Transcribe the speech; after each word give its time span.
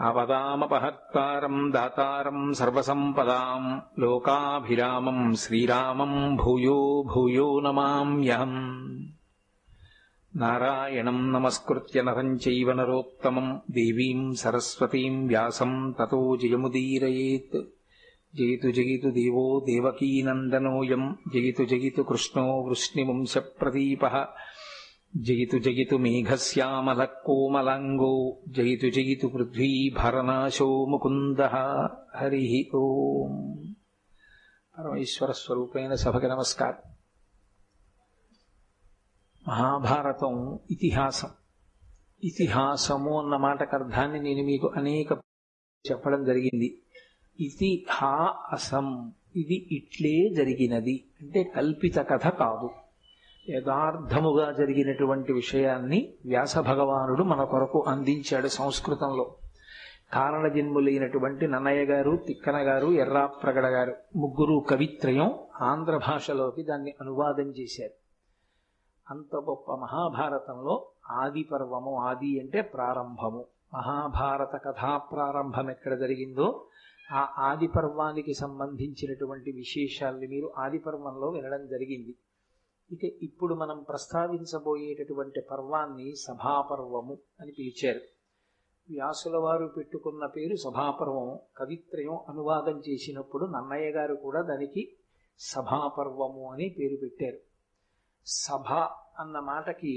అవదామపహర్తారం 0.00 1.72
దాతారం 1.72 2.54
సర్వసంపదాం 2.54 3.82
లోకాభిరామం 3.98 5.34
శ్రీరామం 5.34 6.36
భూయో 6.36 7.04
భూయో 7.14 7.60
నమామ్యహం. 7.60 8.76
నారాయణం 10.36 11.32
నమస్కృత్య 11.32 12.02
నరం 12.02 12.36
చైవ 12.36 12.72
నరోత్తమం 12.72 13.60
దేవీం 13.70 14.34
సరస్వతీం 14.34 15.26
వ్యాసం 15.26 15.94
తతో 16.00 16.36
జయముదీరయేత్. 16.36 17.62
జయతు 18.36 18.70
జయతు 18.70 19.08
దేవో 19.08 19.64
దేవకీనందనోయం 19.66 21.16
జయతు 21.34 21.62
జయతు 21.62 22.02
కృష్ణో 22.02 22.60
వృష్ణివంశప్రదీపः 22.60 24.24
జయితు 25.16 25.58
జయితు 25.58 25.96
మేఘశ్యామల 25.96 27.04
కోమలాంగో 27.04 28.36
జయితు 28.48 28.86
జయితు 28.86 29.26
పృథ్వీభరనాశో 29.26 30.84
ముకుంద 30.84 31.42
హరి 32.16 32.70
ఓం. 32.74 33.54
పరమేశ్వర 34.78 35.32
స్వరూపైన 35.32 35.94
సభకి 35.94 36.26
నమస్కారం. 36.26 36.92
మహాభారతం 39.48 40.58
ఇతిహాసం. 40.70 41.28
ఇతిహాసము 42.24 43.22
అన్న 43.22 43.36
మాటకు 43.36 43.76
అర్థాన్ని 43.76 44.20
నేను 44.20 44.46
మీకు 44.46 44.72
అనేక 44.76 45.12
చెప్పడం 45.90 46.24
జరిగింది. 46.24 46.82
ఇతిహాసం 47.40 49.12
ఇది 49.36 49.68
ఇట్లే 49.72 50.34
జరిగినది. 50.34 51.04
అంటే 51.20 51.42
కల్పిత 51.42 51.96
కథ 51.96 52.28
కాదు. 52.28 52.70
యథార్థముగా 53.50 54.52
జరిగినటువంటి 54.52 55.32
విషయాన్ని 55.32 56.14
వ్యాస 56.26 56.58
భగవానుడు 56.58 57.22
మన 57.22 57.44
కొరకు 57.44 57.84
అందించాడు 57.88 58.48
సంస్కృతంలో. 58.48 59.34
కారణజన్ములైనటువంటి 60.12 61.46
నన్నయ్య 61.46 61.84
గారు 61.84 62.16
తిక్కన 62.26 62.56
గారు 62.56 62.86
ఎర్రాప్రగడ 62.86 63.66
గారు 63.66 63.94
ముగ్గురు 64.16 64.64
కవిత్రయం 64.70 65.34
ఆంధ్ర 65.60 65.96
భాషలోకి 65.96 66.62
దాన్ని 66.62 66.94
అనువాదం 67.00 67.44
చేశారు. 67.44 67.92
అంత 69.10 69.36
గొప్ప 69.36 69.72
మహాభారతంలో 69.72 70.86
ఆది 71.10 71.42
పర్వము 71.42 71.96
ఆది 71.96 72.40
అంటే 72.40 72.60
ప్రారంభము. 72.60 73.44
మహాభారత 73.74 74.64
కథా 74.64 74.96
ప్రారంభం 74.96 75.70
ఎక్కడ 75.70 75.98
జరిగిందో 75.98 76.64
ఆ 77.12 77.28
ఆది 77.38 77.66
పర్వానికి 77.66 78.34
సంబంధించినటువంటి 78.34 79.52
విశేషాల్ని 79.52 80.26
మీరు 80.26 80.50
ఆది 80.58 80.78
పర్వంలో 80.78 81.28
వినడం 81.28 81.66
జరిగింది. 81.66 82.14
ఇక 82.92 83.04
ఇప్పుడు 83.04 83.54
మనం 83.54 83.82
ప్రస్తావించబోయేటటువంటి 83.82 85.40
పర్వాన్ని 85.40 86.14
సభాపర్వము 86.16 87.18
అని 87.40 87.52
పిలిచారు. 87.58 88.00
వ్యాసుల 88.90 89.36
వారు 89.36 89.66
పెట్టుకున్న 89.66 90.26
పేరు 90.26 90.56
సభాపర్వం 90.56 91.38
కవిత్రయం 91.56 92.18
అనువాదం 92.28 92.82
చేసినప్పుడు 92.88 93.44
నన్నయ్య 93.44 93.90
గారు 93.90 94.14
కూడా 94.14 94.42
దానికి 94.42 94.96
సభాపర్వము 95.38 96.52
అని 96.52 96.68
పేరు 96.68 96.96
పెట్టారు. 96.96 97.38
సభ 98.26 98.72
అన్న 99.20 99.38
మాటకి 99.38 99.94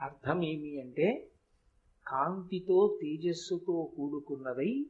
అర్థం 0.00 0.44
ఏమి 0.44 0.80
అంటే 0.80 1.30
కాంతితో 2.06 2.98
తేజస్సుతో 3.02 3.90
కూడుకున్నదై 3.96 4.86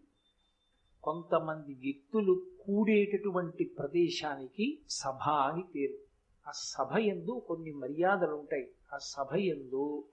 కొంతమంది 1.02 1.74
వ్యక్తులు 1.74 2.42
కూడేటటువంటి 2.66 3.64
ప్రదేశానికి 3.78 4.78
సభ 4.88 5.28
అని 5.28 5.62
పేరు. 5.62 6.11
ఆ 6.48 6.50
సభ 6.50 6.98
ఎందు 6.98 7.42
కొన్ని 7.48 7.70
మర్యాదలు 7.70 8.34
ఉంటాయి. 8.34 8.75
ఆ 8.94 8.98
సభ 8.98 9.34
ఎందు 9.34 10.04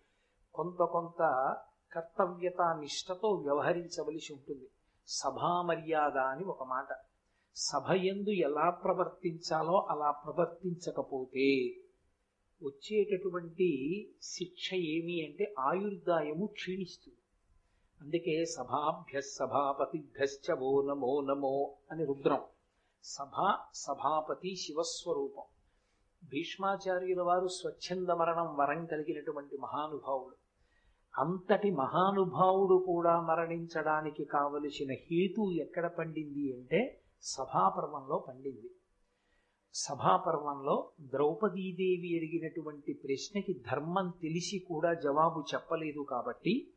కొంత 0.53 0.83
కొంత 0.83 1.21
కర్తవ్యత 1.93 2.61
నిష్టతో 2.61 3.29
వ్యవహరించవలసి 3.29 4.33
ఉంటుంది. 4.33 4.69
సభా 5.07 5.61
మర్యాద 5.61 6.17
అని 6.17 6.43
ఒక 6.43 6.63
మాట. 6.63 6.87
సభ 7.55 7.91
ఎందు 7.91 8.29
ఎలా 8.29 8.69
ప్రవర్తించాలో 8.69 9.87
అలా 9.89 10.11
ప్రవర్తించకపోతే 10.11 11.65
వచ్చేటటువంటి 12.63 13.69
శిక్ష 14.21 14.73
ఏమి 14.73 15.25
అంటే 15.25 15.53
ఆయుర్దాయము 15.59 16.45
క్షీణిస్తుంది. 16.45 17.17
అందుకే 18.01 18.45
సభాభ్య 18.45 19.21
సభాపతిభ్యశ్చ 19.21 20.51
నమో 20.51 21.21
నమో 21.21 21.75
అని 21.91 22.05
రుద్రం. 22.05 22.41
సభ 23.03 23.53
సభాపతి 23.73 24.55
శివస్వరూపం. 24.55 25.43
భీష్మాచార్యుల 26.23 27.21
వారు 27.21 27.47
స్వచ్ఛంద 27.47 28.09
మరణం 28.09 28.57
వరం 28.57 28.85
కలిగినటువంటి 28.85 29.57
మహానుభావుడు. 29.57 30.35
అంతటి 31.17 31.71
మహానుభావుడు 31.71 32.83
కూడా 32.87 33.21
మరణించడానికి 33.21 34.23
కావలసిన 34.23 34.91
హేతు 34.91 35.51
ఎక్కడ 35.51 35.87
పండింది 35.87 36.53
అంటే 36.53 37.01
సభాపర్వంలో 37.21 38.25
పండింది. 38.27 38.69
సభాపర్వంలో 39.73 40.91
ద్రౌపదీదేవి 41.01 42.17
అడిగినటువంటి 42.17 42.93
ప్రశ్నకి 42.93 43.53
ధర్మం 43.71 44.13
తెలిసి 44.21 44.59
కూడా 44.59 44.93
జవాబు 44.93 45.43
చెప్పలేదు 45.53 46.01
కాబట్టి 46.09 46.73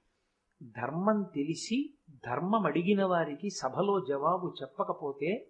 ధర్మం 0.63 1.23
తెలిసి 1.35 1.95
ధర్మం 2.11 2.67
అడిగిన 2.67 3.05
వారికి 3.05 3.51
సభలో 3.51 4.01
జవాబు 4.01 4.55
చెప్పకపోతే 4.63 5.49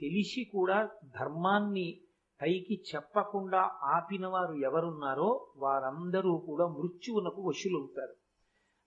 తెలిసి 0.00 0.44
కూడా 0.44 0.90
ధర్మాన్ని 1.20 2.00
పైకి 2.44 2.82
చెప్పకుండా 2.94 3.60
ఆపినవారు 3.82 4.54
ఎవరున్నారో 4.54 5.46
వారందరూ 5.56 6.38
కూడా 6.38 6.66
మృత్యువునకు 6.66 7.42
వశులవుతారు. 7.42 8.14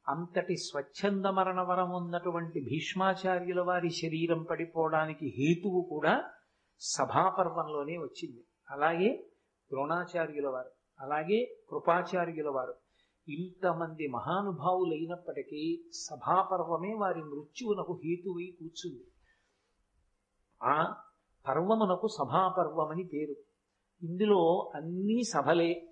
అంతటి 0.07 0.57
స్వచ్ఛంద 0.57 1.25
మరణ 1.25 1.61
వరం 1.61 1.91
ఉన్నటువంటి 1.91 2.63
భీష్మాచార్యుల 2.63 3.61
వారి 3.61 3.89
శరీరం 3.89 4.43
పడిపోవడానికి 4.43 5.33
హేతువు 5.37 5.81
కూడా 5.89 6.23
సభాపర్వంలోనే 6.79 7.97
వచ్చింది. 7.97 8.43
అలాగే 8.69 9.27
ద్రోణాచార్యుల 9.71 10.47
వారు 10.47 10.69
అలాగే 10.99 11.55
కృపాచార్యుల 11.69 12.49
వారు 12.49 12.73
ఇంతమంది 13.27 14.07
మహానుభావులైనప్పటికీ 14.07 15.89
సభాపర్వమే 15.93 16.93
వారి 16.93 17.23
మృత్యువునకు 17.23 17.99
హేతువై 18.03 18.55
కూర్చుంది. 18.59 19.03
ఆ 20.63 20.95
పర్వమునకు 21.47 22.07
సభాపర్వమని 22.07 23.03
పేరు. 23.03 23.46
ఇందులో 24.03 24.71
అన్నీ 24.75 25.23
సభలే. 25.23 25.87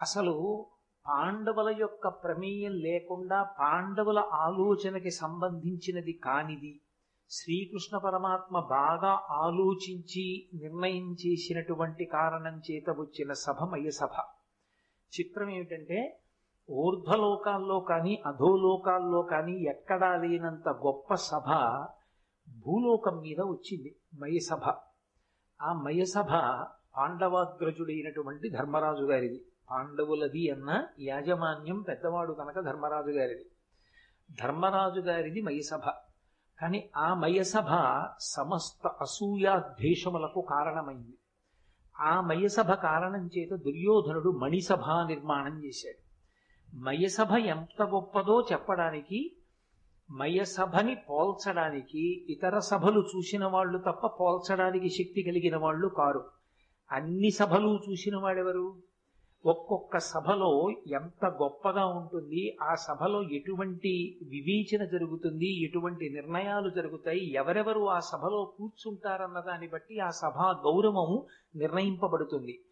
అసలు 0.00 0.66
పాండవుల 1.06 1.76
యొక్క 1.80 2.08
ప్రమేయం 2.08 2.72
లేకుండా 2.72 3.42
పాండవుల 3.42 4.18
ఆలోచనకి 4.18 5.10
సంబంధించినది 5.10 6.12
కానిది. 6.12 6.80
శ్రీకృష్ణ 7.30 7.98
పరమాత్మ 7.98 8.60
బాగా 8.60 9.26
ఆలోచించి 9.30 10.48
నిర్ణయం 10.54 11.12
చేసినటువంటి 11.12 12.04
కారణం 12.04 12.62
చేత 12.70 12.90
వచ్చిన 12.90 13.32
సభ. 13.32 13.64
మయసభ 13.64 14.20
చిత్రం 15.20 15.50
ఏమిటంటే 15.50 16.20
ఊర్ధ్వలోకాల్లో 16.70 17.80
కానీ 17.80 18.22
అధోలోకాల్లో 18.26 19.22
కానీ 19.22 19.52
ఎక్కడా 19.52 20.16
లేనంత 20.16 20.68
గొప్ప 20.68 21.14
సభ 21.14 21.48
భూలోకం 22.48 23.20
మీద 23.20 23.40
వచ్చింది. 23.40 23.96
మయసభ 24.14 24.74
ఆ 25.62 25.72
మయసభ 25.72 26.30
పాండవాగ్రజుడైనటువంటి 26.98 28.48
ధర్మరాజు 28.48 29.04
గారిది 29.04 29.44
పాండవులది 29.70 30.50
అన్న 30.50 30.84
యాజమాన్యం 31.00 31.80
పెద్దవాడు 31.80 32.32
కనుక 32.32 32.60
ధర్మరాజు 32.60 33.10
గారిది 33.10 33.46
ధర్మరాజు 34.42 35.00
గారిది 35.00 35.42
మయసభ. 35.42 35.90
కానీ 36.60 36.90
ఆ 36.96 37.14
మయసభ 37.14 37.68
సమస్త 38.18 38.86
అసూయాద్వేషములకు 38.86 40.40
కారణమైంది. 40.40 41.18
ఆ 42.00 42.20
మయసభ 42.20 42.72
కారణం 42.72 43.30
చేత 43.38 43.50
దుర్యోధనుడు 43.50 44.30
మణిసభ 44.30 44.84
నిర్మాణం 45.06 45.64
చేశాడు. 45.64 46.08
మయసభ 46.76 47.32
ఎంత 47.32 47.82
గొప్పదో 47.82 48.46
చెప్పడానికి 48.52 49.36
మయసభని 50.10 50.94
పోల్చడానికి 50.94 52.32
ఇతర 52.32 52.58
సభలు 52.58 53.00
చూసిన 53.00 53.44
వాళ్ళు 53.44 53.78
తప్ప 53.78 54.06
పోల్చడానికి 54.06 54.88
శక్తి 54.88 55.22
కలిగిన 55.22 55.56
వాళ్ళు 55.56 55.88
కారు. 55.88 56.37
అన్ని 56.92 57.30
సభలు 57.30 57.80
చూసిన 57.90 58.16
వాడెవరు? 58.16 58.74
ఒక్కొక్క 59.44 59.98
సభలో 59.98 60.70
ఎంత 60.70 61.26
గొప్పగా 61.26 61.86
ఉంటుంది 61.86 62.58
ఆ 62.62 62.74
సభలో 62.74 63.22
ఎటువంటి 63.22 63.92
వివేచన 64.22 64.84
జరుగుతుంది 64.84 65.64
ఎటువంటి 65.64 66.10
నిర్ణయాలు 66.10 66.70
జరుగుతాయి 66.70 67.32
ఎవరెవరు 67.32 67.88
ఆ 67.88 67.98
సభలో 67.98 68.54
కూర్చుంటారన్న 68.58 69.40
దాన్ని 69.40 69.68
బట్టి 69.68 69.98
ఆ 69.98 70.10
సభ 70.10 70.38
గౌరవం 70.38 71.22
నిర్ణయింపబడుతుంది. 71.56 72.62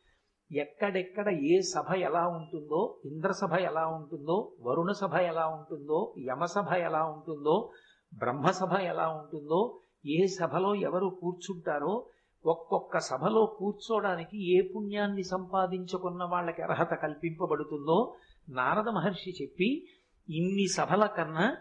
ఎక్కడెక్కడ 0.53 1.29
ఏ 1.29 1.61
సభ 1.61 1.95
ఎలా 1.95 2.27
ఉంటుందో 2.29 2.99
ఇంద్రసభ 3.05 3.55
ఎలా 3.55 3.87
ఉంటుందో 3.87 4.53
వరుణ 4.61 4.93
సభ 4.93 5.15
ఎలా 5.15 5.47
ఉంటుందో 5.47 6.15
యమసభ 6.19 6.73
ఎలా 6.73 7.05
ఉంటుందో 7.05 7.71
బ్రహ్మసభ 8.19 8.75
ఎలా 8.81 9.09
ఉంటుందో 9.09 9.79
ఏ 10.07 10.27
సభలో 10.27 10.75
ఎవరు 10.75 11.19
కూర్చుంటారో 11.21 12.07
ఒక్కొక్క 12.47 12.99
సభలో 12.99 13.47
కూర్చోడానికి 13.47 14.57
ఏ 14.57 14.73
పుణ్యాన్ని 14.77 15.25
సంపాదించుకున్న 15.25 16.25
వాళ్ళకి 16.25 16.63
అర్హత 16.63 16.95
కల్పింపబడుతుందో 16.95 18.17
నారద 18.49 18.89
మహర్షి 18.89 19.31
చెప్పి 19.43 19.89
ఇన్ని 20.29 20.67
సభల 20.69 21.07
కన్నా 21.07 21.57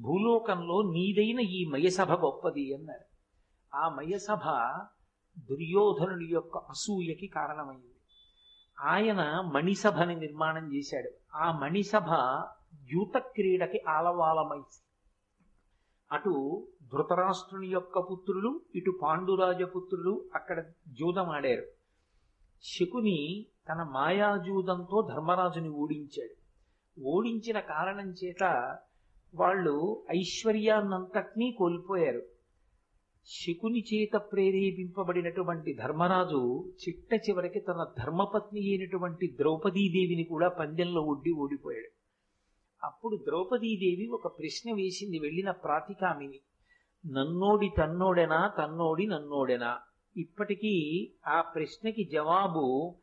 భూలోకంలో 0.00 0.82
నీదైన 0.82 1.40
ఈ 1.40 1.64
మయసభ 1.64 2.12
గొప్పది 2.12 2.74
అన్నారు. 2.74 3.04
ఆ 3.76 3.88
మయసభ 3.88 4.42
దుర్యోధనుడి 5.50 6.26
యొక్క 6.26 6.56
అసూయకి 6.58 7.26
కారణమైంది. 7.26 7.94
ఆయన 8.80 9.50
మణిసభని 9.54 10.16
నిర్మాణం 10.16 10.74
చేశాడు. 10.74 11.10
ఆ 11.36 11.58
మణిసభ 11.58 12.08
యూత 12.92 13.18
క్రీడకి 13.18 13.80
ఆలవాలమైంది. 13.88 14.82
అటు 16.12 16.66
ధృతరాష్ట్రుని 16.92 17.68
యొక్క 17.68 17.98
పుత్రులు 17.98 18.60
ఇటు 18.74 18.98
పాండురాజ 19.02 19.62
పుత్రులు 19.62 20.24
అక్కడ 20.34 20.64
జూదమాడారు 20.88 21.62
శకుని 22.62 23.46
తన 23.68 23.82
మాయాజూదంతో 23.82 25.08
ధర్మరాజుని 25.10 25.68
ఓడించాడు. 25.68 26.34
ఓడించిన 27.00 27.60
కారణం 27.60 28.10
చేత 28.10 28.76
వాళ్ళు 29.34 30.02
ఐశ్వర్యాన్నంతటినీ 30.10 31.52
కోల్పోయారు. 31.58 32.22
శకుని 33.26 33.84
చేత 33.94 34.16
ప్రేరేపింపబడినటువంటి 34.16 35.74
ధర్మరాజు 35.74 36.72
చిట్ట 36.82 37.14
చివరికి 37.14 37.60
తన 37.60 37.86
ధర్మపత్ని 37.98 38.60
అయినటువంటి 38.60 39.36
ద్రౌపదీదేవిని 39.36 40.24
కూడా 40.24 40.48
పందెంలో 40.48 41.02
ఒడ్డి 41.02 41.30
ఓడిపోయాడు. 41.30 41.90
అప్పుడు 42.86 43.16
ద్రౌపదీదేవి 43.16 44.06
ఒక 44.06 44.26
ప్రశ్న 44.38 44.72
వేసింది 44.72 45.18
వెళ్ళిన 45.18 45.50
ప్రాతికామిని. 45.50 46.40
నన్నోడి 47.12 47.70
తన్నోడెనా 47.78 48.52
తన్నోడి 48.58 49.06
నన్నోడెనా? 49.06 49.80
ఇప్పటికీ 50.16 50.74
ఆ 51.26 51.40
ప్రశ్నకి 51.40 52.08
జవాబు 52.12 52.96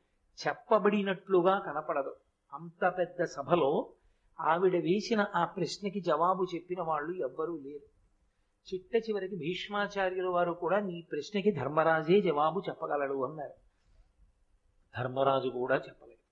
చెప్పబడినట్లుగా 0.47 1.59
కనపడదు. 1.59 2.15
అంత 2.53 2.93
పెద్ద 2.97 3.23
సభలో 3.23 3.93
ఆవిడ 4.39 4.75
వేసిన 4.75 5.25
ఆ 5.35 5.45
ప్రశ్నకి 5.45 6.01
జవాబు 6.01 6.45
చెప్పిన 6.55 6.81
వాళ్ళు 6.81 7.13
ఎవ్వరూ 7.13 7.59
లేరు. 7.59 7.93
చిట్ట 8.73 9.09
చివరికి 9.09 9.35
భీష్మాచార్యుల 9.35 10.27
వారు 10.27 10.51
కూడా 10.51 10.79
నీ 10.79 11.07
ప్రశ్నకి 11.11 11.51
ధర్మరాజే 11.51 12.21
జవాబు 12.21 12.61
చెప్పగలడు 12.69 13.25
అన్నారు. 13.25 13.53
ధర్మరాజు 14.99 15.49
కూడా 15.49 15.75
చెప్పలేదు. 15.75 16.23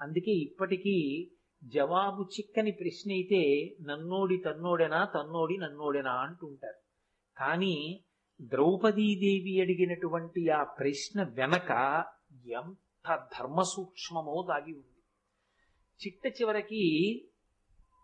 అందుకే 0.00 0.30
ఇప్పటికీ 0.30 1.30
జవాబు 1.64 2.22
చిక్కని 2.22 2.70
ప్రశ్న 2.70 3.10
అయితే 3.12 3.76
నన్నోడి 3.82 4.36
తన్నోడెనా 4.36 5.04
తన్నోడి 5.04 5.58
నన్నోడెనా 5.58 6.12
అంటుంటారు. 6.12 6.85
కానీ 7.38 8.00
ద్రౌపదీదేవి 8.40 9.60
అడిగినటువంటి 9.60 10.48
ఆ 10.48 10.62
ప్రశ్న 10.62 11.22
వెనక 11.22 12.04
ఎంత 12.46 13.28
ధర్మ 13.38 13.62
సూక్ష్మమో 13.62 14.46
దాగి 14.48 14.72
ఉంది. 14.72 14.96
చిట్ట 16.06 16.42
చివరికి 16.42 17.24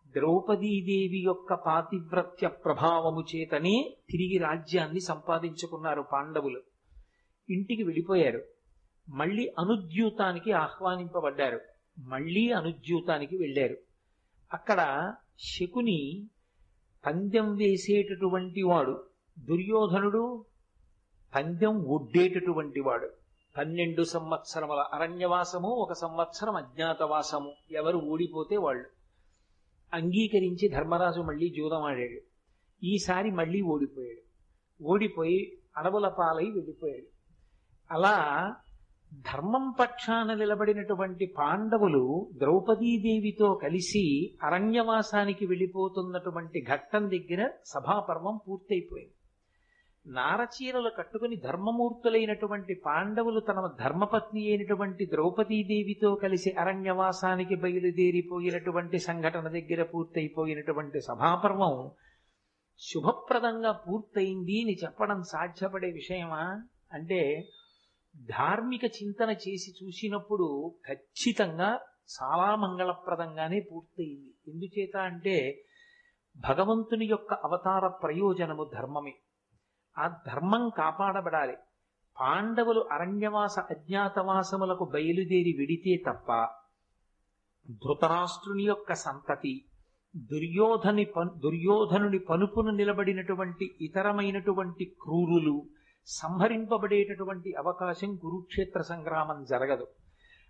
ద్రౌపదీదేవి 0.06 1.22
యొక్క 1.24 1.54
పాతివ్రత్య 1.54 2.48
ప్రభావము 2.48 3.36
చేతనే 3.36 3.96
తిరిగి 4.10 4.38
రాజ్యాన్ని 4.38 5.00
సంపాదించుకున్నారు 5.00 6.02
పాండవులు. 6.12 6.62
ఇంటికి 7.50 7.82
వెళ్ళిపోయారు. 7.82 8.44
మళ్ళీ 9.08 9.48
అనుద్యూతానికి 9.48 10.52
ఆహ్వానింపబడ్డారు. 10.52 11.60
మళ్ళీ 11.98 12.50
అనుద్యూతానికి 12.50 13.36
వెళ్ళారు. 13.36 13.76
అక్కడ 14.52 15.12
శకుని 15.38 16.28
పందెం 17.06 17.56
వేసేటటువంటి 17.56 18.62
వాడు 18.62 19.11
దుర్యోధనుడు 19.38 20.44
పందెం 21.34 21.84
ఒడ్డేటటువంటి 21.84 22.80
వాడు. 22.80 23.10
పన్నెండు 23.58 24.02
సంవత్సరముల 24.02 24.84
అరణ్యవాసము 24.92 25.68
ఒక 25.68 25.92
సంవత్సరం 25.92 26.56
అజ్ఞాతవాసము. 26.56 27.52
ఎవరు 27.70 27.98
ఓడిపోతే 27.98 28.56
వాళ్ళు. 28.56 28.84
అంగీకరించి 29.94 30.68
ధర్మరాజు 30.68 31.20
మళ్ళీ 31.20 31.48
జూదమాడాడు 31.48 32.20
ఈసారి 32.84 33.30
మళ్ళీ 33.30 33.60
ఓడిపోయాడు. 33.60 34.22
ఓడిపోయి 34.84 35.58
అడవుల 35.76 36.08
పాలై 36.08 36.50
వెళ్ళిపోయాడు. 36.50 37.06
అలా 37.90 38.54
ధర్మం 39.14 39.74
పక్షాన 39.80 40.34
నిలబడినటువంటి 40.34 41.34
పాండవులు 41.38 42.28
ద్రౌపదీదేవితో 42.32 43.54
కలిసి 43.62 44.34
అరణ్యవాసానికి 44.42 45.46
వెళ్ళిపోతున్నటువంటి 45.46 46.64
ఘట్టం 46.72 47.10
దగ్గర 47.10 47.50
సభాపర్వం 47.64 48.40
పూర్తయిపోయింది. 48.48 49.14
నారచీరలు 50.06 50.90
కట్టుకుని 50.98 51.36
ధర్మమూర్తులైనటువంటి 51.36 52.74
పాండవులు 52.86 53.40
తన 53.40 53.70
ధర్మపత్ని 53.80 54.48
అయినటువంటి 54.48 55.06
ద్రౌపదీదేవితో 55.06 56.14
కలిసి 56.14 56.50
అరణ్యవాసానికి 56.50 57.54
బయలుదేరిపోయినటువంటి 57.54 58.98
సంఘటన 58.98 59.48
దగ్గర 59.48 59.82
పూర్తయిపోయినటువంటి 59.82 61.00
సభాపర్వం 61.00 61.90
శుభప్రదంగా 62.78 63.72
పూర్తయింది 63.72 64.62
అని 64.62 64.76
చెప్పడం 64.84 65.22
సాధ్యపడే 65.22 65.90
విషయమా? 65.90 66.62
అంటే 66.92 67.48
ధార్మిక 68.16 68.84
చింతన 68.84 69.30
చేసి 69.30 69.84
చూసినప్పుడు 69.84 70.74
ఖచ్చితంగా 70.86 71.80
చాలా 72.22 72.56
మంగళప్రదంగానే 72.56 73.60
పూర్తయింది. 73.60 74.34
ఎందుచేత 74.48 74.96
అంటే 74.96 75.64
భగవంతుని 76.36 77.06
యొక్క 77.06 77.34
అవతార 77.34 77.86
ప్రయోజనము 77.88 78.70
ధర్మమే. 78.74 79.14
ఆ 79.98 80.06
ధర్మం 80.26 80.70
కాపాడబడాలి. 80.78 81.56
పాండవులు 82.20 82.88
అరణ్యవాస 82.92 83.58
అజ్ఞాతవాసములకు 83.58 84.84
బయలుదేరి 84.84 85.52
విడితే 85.58 86.02
తప్ప 86.10 86.46
ధృతరాష్ట్రుని 87.70 88.62
యొక్క 88.62 88.94
సంతతి 88.94 89.64
దుర్యోధని 90.16 91.04
దుర్యోధనుని 91.18 92.18
పనుపును 92.18 92.70
నిలబడినటువంటి 92.70 93.70
ఇతరమైనటువంటి 93.80 94.84
క్రూరులు 94.84 95.62
సంహరింపబడేటటువంటి 96.06 97.54
అవకాశం 97.54 98.16
కురుక్షేత్ర 98.16 98.82
సంగ్రామం 98.82 99.44
జరగదు. 99.44 99.86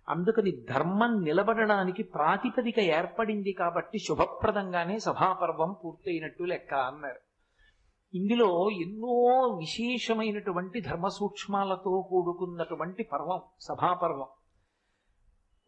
అందుకని 0.09 0.51
ధర్మం 0.69 1.23
నిలబడడానికి 1.23 2.03
ప్రాతిపదిక 2.03 2.79
ఏర్పడింది 2.79 3.51
కాబట్టి 3.51 3.99
శుభప్రదంగానే 3.99 4.99
సభాపర్వం 4.99 5.75
పూర్తయినట్టు 5.85 6.43
లెక్క 6.43 6.73
అన్నారు. 6.73 7.32
ఇందులో 8.13 8.69
ఎన్నో 8.69 9.07
విశేషమైనటువంటి 9.57 10.81
ధర్మ 10.81 11.07
సూక్ష్మాలతో 11.07 12.01
కూడుకున్నటువంటి 12.01 13.03
పర్వం 13.03 13.41
సభాపర్వం. 13.59 14.27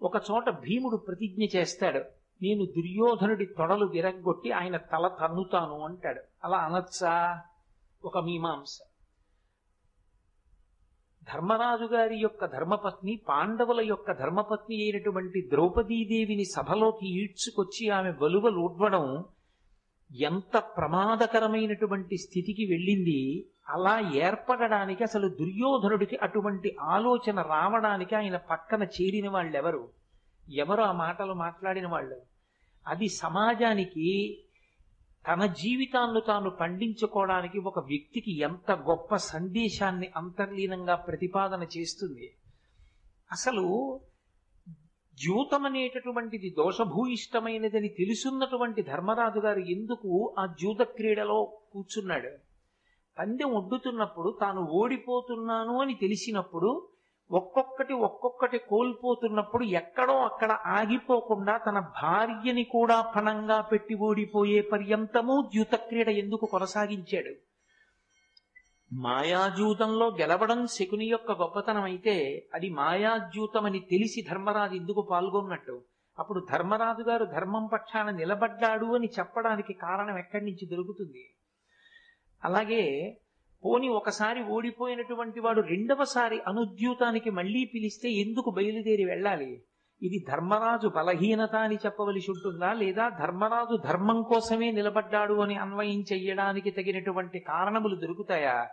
ఒక 0.01 0.21
చోట 0.31 0.49
భీముడు 0.49 0.97
ప్రతిజ్ఞ 0.97 1.59
చేస్తాడు 1.59 1.99
నేను 2.41 2.65
దుర్యోధనుడి 2.65 3.45
తొడలు 3.45 3.85
విరగ్గొట్టి 3.85 4.51
ఆయన 4.51 4.77
తల 4.77 5.07
తన్నుతాను 5.07 5.79
అంటాడు. 5.79 6.21
అలా 6.43 6.57
అనొచ్చా? 6.57 7.41
ఒక 8.05 8.17
మీమాంస. 8.17 8.79
ధర్మరాజు 11.33 11.83
గారి 11.83 12.17
యొక్క 12.17 12.45
ధర్మపత్ని 12.45 13.21
పాండవుల 13.29 13.81
యొక్క 13.81 14.11
ధర్మపత్ని 14.11 14.75
అయినటువంటి 14.75 15.49
ద్రౌపదీదేవిని 15.49 16.45
సభలోకి 16.45 17.23
ఈడ్చుకొచ్చి 17.23 17.89
ఆమె 17.89 18.13
వలువలు 18.21 18.59
ఉడ్వడం 18.59 19.25
ఎంత 20.11 20.57
ప్రమాదకరమైనటువంటి 20.57 22.17
స్థితికి 22.17 22.65
వెళ్ళింది 22.65 23.49
అలా 23.69 24.11
ఏర్పడడానికి 24.13 25.03
అసలు 25.03 25.27
దుర్యోధనుడికి 25.27 26.15
అటువంటి 26.15 26.75
ఆలోచన 26.81 27.41
రావడానికి 27.41 28.15
ఆయన 28.15 28.37
పక్కన 28.37 28.83
చేరిన 28.83 29.29
వాళ్ళెవరు? 29.29 29.89
ఎవరు 30.49 30.81
ఆ 30.81 30.91
మాటలు 30.91 31.33
మాట్లాడిన 31.33 31.87
వాళ్ళు? 31.87 32.21
అది 32.87 33.09
సమాజానికి 33.09 34.39
తన 35.27 35.45
జీవితాన్ని 35.45 36.21
తాను 36.27 36.49
పండించుకోవడానికి 36.49 37.59
ఒక 37.59 37.79
వ్యక్తికి 37.79 38.39
ఎంత 38.39 38.71
గొప్ప 38.71 39.15
సందేశాన్ని 39.15 40.11
అంతర్లీనంగా 40.17 40.95
ప్రతిపాదన 40.95 41.67
చేస్తుంది? 41.77 42.33
అసలు 43.31 43.99
ద్యూతం 45.17 45.63
అనేటటువంటిది 45.65 46.49
దోషభూయిష్టమైనదని 46.57 47.89
తెలుసున్నటువంటి 47.99 48.81
ధర్మరాజు 48.81 49.39
గారు 49.39 49.61
ఎందుకు 49.75 50.09
ఆ 50.39 50.45
ద్యూత 50.59 50.81
క్రీడలో 50.97 51.37
కూర్చున్నాడు? 51.73 52.31
పందెం 53.17 53.51
ఒడ్డుతున్నప్పుడు 53.59 54.29
తాను 54.41 54.61
ఓడిపోతున్నాను 54.79 55.75
అని 55.81 55.95
తెలిసినప్పుడు 55.95 56.71
ఒక్కొక్కటి 57.29 57.93
ఒక్కొక్కటి 58.07 58.57
కోల్పోతున్నప్పుడు 58.71 59.63
ఎక్కడో 59.79 60.15
అక్కడ 60.21 60.51
ఆగిపోకుండా 60.77 61.53
తన 61.57 61.79
భార్యని 62.01 62.63
కూడా 62.75 62.97
పణంగా 63.15 63.59
పెట్టి 63.61 63.95
ఓడిపోయే 64.07 64.59
పర్యంతము 64.73 65.35
ద్యూత 65.53 65.75
క్రీడ 65.87 66.09
ఎందుకు 66.23 66.45
కొనసాగించాడు? 66.45 67.33
మాయాజూతంలో 68.91 70.15
గెలవడం 70.19 70.67
శకుని 70.67 71.05
యొక్క 71.05 71.31
గొప్పతనం 71.31 71.83
అయితే 71.83 72.47
అది 72.53 72.69
మాయాజూతమని 72.69 73.79
తెలిసి 73.79 74.21
ధర్మరాజు 74.21 74.75
ఎందుకు 74.75 75.01
పాల్గొన్నట్టు. 75.01 75.83
అప్పుడు 76.19 76.47
ధర్మరాజు 76.51 77.03
గారు 77.03 77.25
ధర్మం 77.25 77.69
పక్షాన 77.73 78.09
నిలబడ్డాడు 78.09 78.85
అని 78.85 79.09
చెప్పడానికి 79.19 79.73
కారణం 79.73 80.17
ఎక్కడి 80.17 80.45
నుంచి 80.45 80.65
దొరుకుతుంది? 80.65 81.23
అలాగే 82.43 82.83
పోని 83.63 83.89
ఒకసారి 83.89 84.43
ఓడిపోయినటువంటి 84.43 85.39
వాడు 85.39 85.61
రెండవసారి 85.61 86.39
అనుద్యూతానికి 86.39 87.29
మళ్ళీ 87.29 87.65
పిలిస్తే 87.65 88.09
ఎందుకు 88.09 88.51
బయలుదేరి 88.51 89.05
వెళ్ళాలి? 89.05 89.51
ఇది 90.01 90.25
ధర్మరాజు 90.31 90.87
బలహీనత 90.87 91.55
అని 91.55 91.75
చెప్పవలసి 91.75 92.31
ఉంటుందా? 92.31 92.73
లేదా 92.73 93.09
ధర్మరాజు 93.09 93.77
ధర్మం 93.77 94.23
కోసమే 94.23 94.71
నిలబడ్డాడు 94.71 95.33
అని 95.33 95.55
అన్వయం 95.55 96.01
చెయ్యడానికి 96.01 96.71
తగినటువంటి 96.71 97.39
కారణములు 97.39 97.95
దొరుకుతాయా? 97.95 98.69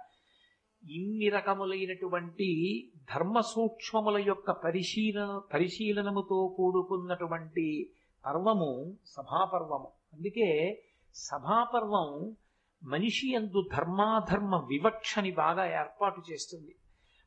ఇన్ని 0.91 1.29
రకములైనటువంటి 1.29 2.91
ధర్మ 3.15 3.41
సూక్ష్మముల 3.41 4.19
యొక్క 4.19 4.51
పరిశీలన 4.51 5.41
పరిశీలనముతో 5.55 6.55
కూడుకున్నటువంటి 6.57 7.91
పర్వము 8.27 8.97
సభాపర్వము. 9.07 9.93
అందుకే 10.15 10.83
సభాపర్వం 11.15 12.37
మనిషి 12.85 13.33
ఎందు 13.33 13.69
ధర్మాధర్మ 13.77 14.57
వివక్షని 14.57 15.31
బాగా 15.31 15.81
ఏర్పాటు 15.81 16.23
చేస్తుంది. 16.33 16.75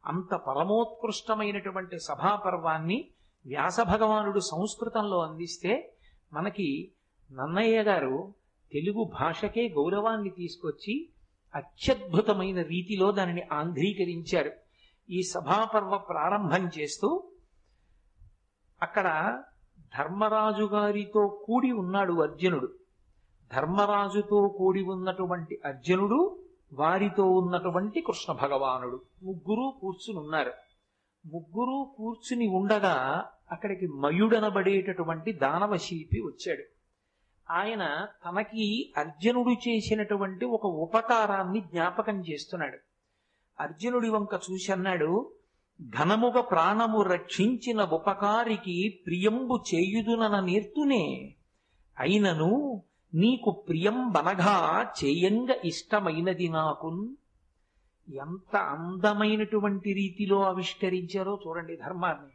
అంత 0.05 0.35
పరమోత్కృష్టమైనటువంటి 0.35 1.99
సభాపర్వాన్ని 1.99 3.09
వ్యాస 3.45 3.81
భగవానుడు 3.81 4.39
సంస్కృతంలో 4.39 5.19
అందిస్తే 5.21 5.95
మనకి 6.33 6.91
నన్నయ్య 7.31 7.83
గారు 7.83 8.33
తెలుగు 8.71 9.11
భాషకే 9.19 9.69
గౌరవాన్ని 9.69 10.29
తీసుకొచ్చి 10.29 11.09
అత్యద్భుతమైన 11.55 12.61
రీతిలో 12.61 13.11
దానిని 13.11 13.41
ఆంధ్రీకరించారు. 13.51 14.51
ఈ 15.09 15.23
సభాపర్వ 15.23 15.97
ప్రారంభం 15.97 16.69
చేస్తూ 16.79 17.31
అక్కడ 18.81 19.41
ధర్మరాజు 19.97 20.63
గారితో 20.63 21.43
కూడి 21.45 21.71
ఉన్నాడు 21.71 22.13
అర్జునుడు. 22.13 22.69
ధర్మరాజుతో 23.53 24.47
కూడి 24.47 24.83
ఉన్నటువంటి 24.83 25.59
అర్జునుడు 25.65 26.39
వారితో 26.73 27.23
ఉన్నటువంటి 27.23 28.01
కృష్ణ 28.01 28.33
భగవానుడు. 28.33 29.01
ముగ్గురు 29.23 29.73
కూర్చుని 29.81 30.19
ఉన్నారు 30.19 30.51
ముగ్గురు 31.25 31.95
కూర్చుని 31.97 32.47
ఉండగా 32.47 33.25
అక్కడికి 33.55 33.87
మయుడనబడేటటువంటి 33.87 35.31
దానవ 35.31 35.77
శిల్పి 35.77 36.19
వచ్చాడు. 36.19 36.63
ఆయన 37.51 38.07
తనకి 38.25 38.93
అర్జునుడు 38.97 39.69
చేసినటువంటి 39.69 40.45
ఒక 40.45 40.65
ఉపకారాన్ని 40.65 41.61
జ్ఞాపకం 41.61 42.21
చేస్తున్నాడు. 42.21 42.77
అర్జునుడి 43.59 44.09
వంక 44.09 44.39
చూసి 44.51 44.71
అన్నాడు 44.71 45.31
ఘనముగ 45.89 46.41
ప్రాణము 46.41 47.01
రక్షించిన 47.01 47.83
ఉపకారికి 47.83 49.03
ప్రియంబు 49.05 49.63
చేయుదునన 49.75 50.39
నేర్తునే. 50.39 51.35
అయినను 51.99 52.81
నీకు 53.13 53.51
ప్రియం 53.51 54.11
బనగా 54.11 54.85
చేయంగ 55.03 55.49
ఇష్టమైనది 55.65 56.49
నాకు. 56.49 57.09
ఎంత 58.13 58.55
అందమైనటువంటి 58.55 59.93
రీతిలో 59.93 60.43
ఆవిష్కరించారో 60.43 61.39
చూడండి 61.47 61.75
ధర్మాన్ని. 61.75 62.34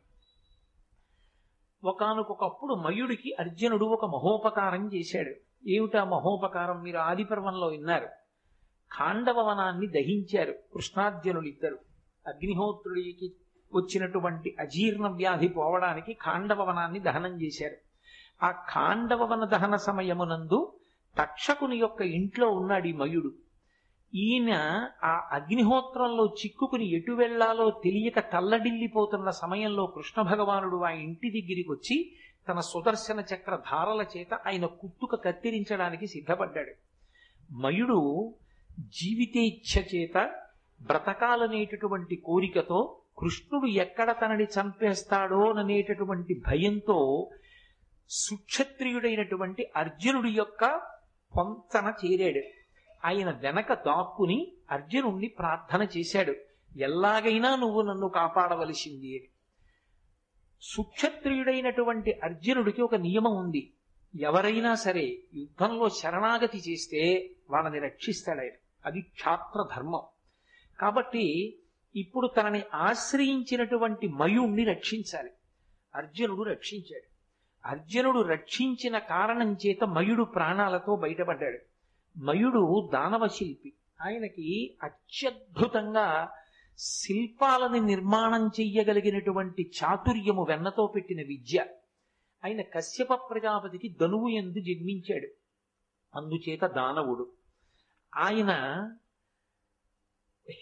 ఒకనకొకప్పుడు 1.85 2.75
మయుడికి 2.75 3.37
అర్జునుడు 3.41 3.85
ఒక 3.85 4.05
మహోపకారం 4.05 4.95
చేశాడు. 4.95 5.35
ఏమిటా 5.69 6.05
మహోపకారం? 6.05 6.83
మీరు 6.83 6.99
ఆదిపర్వంలో 6.99 7.67
విన్నారు. 7.67 8.07
ఖాండవ 8.99 9.41
వనాన్ని 9.41 9.87
దహించారు 9.87 10.53
కృష్ణార్జునులు 10.53 11.47
ఇద్దరు 11.47 11.79
అగ్నిహోత్రుడికి 12.27 13.33
వచ్చినటువంటి 13.75 14.57
అజీర్ణ 14.61 15.07
వ్యాధి 15.07 15.49
పోవడానికి 15.49 16.13
ఖాండవ 16.13 16.63
వనాన్ని 16.63 17.01
దహనం 17.01 17.43
చేశారు. 17.43 17.77
ఆ 18.45 18.51
ఖాండవవన 18.51 19.45
దహన 19.45 19.77
సమయమునందు 19.77 20.73
తక్షకుని 21.19 21.77
యొక్క 21.77 22.03
ఇంట్లో 22.03 22.51
ఉన్నాడు 22.51 22.87
ఈ 22.87 22.93
మయుడు. 22.93 23.33
ఈయన 24.15 24.53
ఆ 25.05 25.29
అగ్నిహోత్రంలో 25.33 26.27
చిక్కుకుని 26.27 26.91
ఎటు 26.91 27.13
వెళ్ళాలో 27.13 27.71
తెలియక 27.71 28.19
తల్లడిల్లిపోతున్న 28.19 29.31
సమయంలో 29.31 29.87
కృష్ణ 29.87 30.23
భగవానుడు 30.23 30.77
ఆ 30.77 30.91
ఇంటి 30.91 31.31
దగ్గరికి 31.31 31.73
వచ్చి 31.73 32.13
తన 32.49 32.61
సుదర్శన 32.61 33.21
చక్ర 33.21 33.57
ధారల 33.57 34.05
చేత 34.17 34.35
ఆయన 34.35 34.67
కుట్టుక 34.67 35.25
కత్తిరించడానికి 35.25 36.07
సిద్ధపడ్డాడు. 36.07 36.73
మయుడు 37.53 38.35
జీవితేచ్ఛ 38.81 39.85
చేత 39.95 40.33
బ్రతకాలనేటటువంటి 40.83 42.17
కోరికతో 42.17 42.97
కృష్ణుడు 43.19 43.67
ఎక్కడ 43.67 44.11
తనని 44.11 44.45
చంపేస్తాడో 44.45 45.51
అనేటటువంటి 45.51 46.43
భయంతో 46.47 47.31
సుక్షత్రియుడైనటువంటి 48.11 49.67
అర్జునుడి 49.77 50.31
యొక్క 50.31 50.81
పొంతన 51.37 51.93
చేరాడు. 52.05 52.60
ఆయన 53.05 53.31
వెనక 53.31 53.73
దాక్కుని 53.73 54.53
అర్జునుణ్ణి 54.71 55.29
ప్రార్థన 55.29 55.87
చేశాడు. 55.99 56.35
ఎలాగైనా 56.77 57.57
నువ్వు 57.57 57.83
నన్ను 57.83 58.09
కాపాడవలసింది 58.09 59.19
అని 59.19 59.29
సుక్షత్రియుడైనటువంటి 60.63 62.13
అర్జునుడికి 62.13 62.83
ఒక 62.83 62.95
నియమం 62.95 63.37
ఉంది. 63.37 63.73
ఎవరైనా 64.21 64.75
సరే 64.75 65.19
యుద్ధంలో 65.35 65.89
శరణాగతి 65.89 66.59
చేస్తే 66.59 67.31
వాళ్ళని 67.51 67.79
రక్షిస్తాడు 67.79 68.41
ఆయన. 68.41 68.53
అది 68.87 69.01
క్షాత్ర 69.01 69.65
ధర్మం. 69.77 70.03
కాబట్టి 70.81 71.59
ఇప్పుడు 71.97 72.27
తనని 72.27 72.63
ఆశ్రయించినటువంటి 72.75 74.09
మయుణ్ణి 74.09 74.65
రక్షించాలి. 74.65 75.31
అర్జునుడు 75.95 76.43
రక్షించాడు. 76.43 77.11
అర్జునుడు 77.69 78.21
రక్షించిన 78.21 78.99
కారణం 78.99 79.53
చేత 79.53 79.85
మయుడు 79.85 80.23
ప్రాణాలతో 80.23 80.97
బయటపడ్డాడు. 80.97 81.59
మయుడు 82.17 82.91
దానవ 82.93 83.29
శిల్పి 83.29 83.73
ఆయనకి 84.03 84.79
అత్యద్భుతంగా 84.83 86.33
శిల్పాలని 86.79 87.81
నిర్మాణం 87.81 88.47
చెయ్యగలిగినటువంటి 88.47 89.71
చాతుర్యము 89.85 90.43
వెన్నతో 90.43 90.87
పెట్టిన 90.87 91.19
విద్య. 91.27 91.65
ఆయన 92.45 92.63
కశ్యప 92.63 93.15
ప్రజాపతికి 93.15 93.97
ధనువు 94.01 94.29
ఎందు 94.29 94.61
జన్మించాడు. 94.61 95.29
అందుచేత 96.19 96.67
దానవుడు. 96.67 97.33
ఆయన 98.17 98.51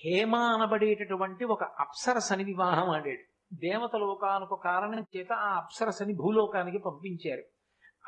హేమ 0.04 0.36
అనబడేటటువంటి 0.36 1.44
ఒక 1.44 1.64
అప్సరసని 1.64 2.44
వివాహం 2.44 2.90
ఆడాడు. 2.90 3.54
దేవత 3.54 3.96
లోకానికి 3.96 4.56
కారణం 4.64 5.06
చేత 5.16 5.32
ఆ 5.32 5.56
అప్సరసని 5.56 6.14
భూలోకానికి 6.14 6.78
పంపించారు. 6.78 7.42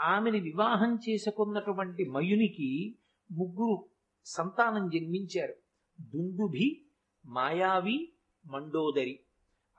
ఆమెని 0.01 0.41
వివాహం 0.41 0.99
చేసుకున్నటువంటి 1.09 2.05
మయునికి 2.05 2.95
ముగ్గురు 3.33 3.89
సంతానం 4.25 4.89
జన్మించారు. 4.89 5.55
దుందుభి 6.01 6.87
మాయావి 7.27 8.13
మండోదరి. 8.47 9.21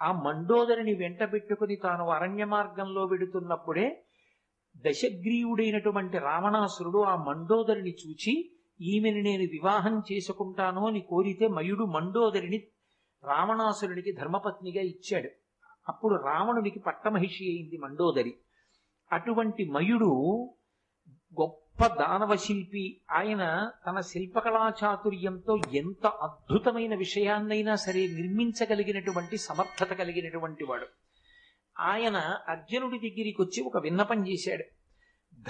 ఆ 0.02 0.12
మండోదరిని 0.12 0.94
వెంట 0.94 1.34
పెట్టుకుని 1.34 1.76
తాను 1.76 2.10
అరణ్య 2.10 2.46
మార్గంలో 2.46 3.06
వెడుతున్నప్పుడే 3.06 4.06
దశగ్రీవుడైనటువంటి 4.78 6.18
రావణాసురుడు 6.18 7.00
ఆ 7.00 7.16
మండోదరిని 7.16 7.92
చూచి 7.92 8.58
ఈమెను 8.82 9.22
నేను 9.22 9.44
వివాహం 9.44 10.02
చేసుకుంటాను 10.12 10.88
అని 10.88 11.00
కోరితే 11.00 11.48
మయుడు 11.48 11.84
మండోదరిని 11.84 12.58
రావణాసురుడికి 13.24 14.12
ధర్మపత్నిగా 14.12 14.82
ఇచ్చాడు. 14.82 15.30
అప్పుడు 15.90 16.16
రావణునికి 16.16 16.80
పట్టమహిషి 16.80 17.44
అయింది 17.44 17.78
మండోదరి. 17.78 18.34
అటువంటి 19.12 19.66
మయుడు 19.66 20.06
గొప్ప 21.42 21.61
దానవ 21.80 22.36
శిల్పి 22.36 23.02
ఆయన 23.12 23.72
తన 23.88 24.00
శిల్పకళా 24.00 24.74
చాతుర్యంతో 24.84 25.58
ఎంత 25.74 26.08
అద్భుతమైన 26.08 26.96
విషయాన్నైనా 26.96 27.76
సరే 27.76 28.08
నిర్మించగలిగినటువంటి 28.08 29.38
సమర్థత 29.38 29.94
కలిగినటువంటి 29.94 30.64
వాడు. 30.64 30.88
ఆయన 31.80 32.18
అర్జునుడి 32.48 32.98
దగ్గరికి 33.00 33.42
వచ్చి 33.42 33.64
ఒక 33.64 33.78
విన్నపం 33.78 34.28
చేశాడు. 34.28 34.64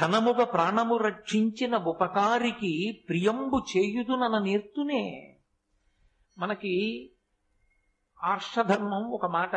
ధనముగ 0.01 0.43
ప్రాణము 0.43 0.97
రక్షించిన 0.97 1.77
ఉపకారికి 1.77 3.05
ప్రియంబు 3.09 3.61
చేయుదునన 3.77 4.39
నేర్తునే. 4.43 5.37
మనకి 6.37 7.09
ఆర్షధర్మం 8.23 9.11
ఒక 9.11 9.25
మాట. 9.25 9.55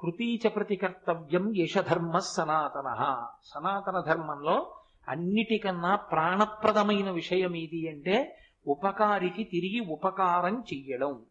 కృతీచ 0.00 0.48
ప్రతికర్తవ్యం 0.48 1.56
యశధర్మ 1.56 2.18
సనాతన. 2.18 3.18
సనాతన 3.44 4.00
ధర్మంలో 4.00 4.80
అన్నిటికన్నా 5.08 5.96
ప్రాణప్రదమైన 5.96 7.10
విషయం 7.10 7.56
ఏది 7.56 7.88
అంటే 7.88 8.36
ఉపకారికి 8.66 9.44
తిరిగి 9.44 9.80
ఉపకారం 9.80 10.64
చెయ్యడం. 10.74 11.22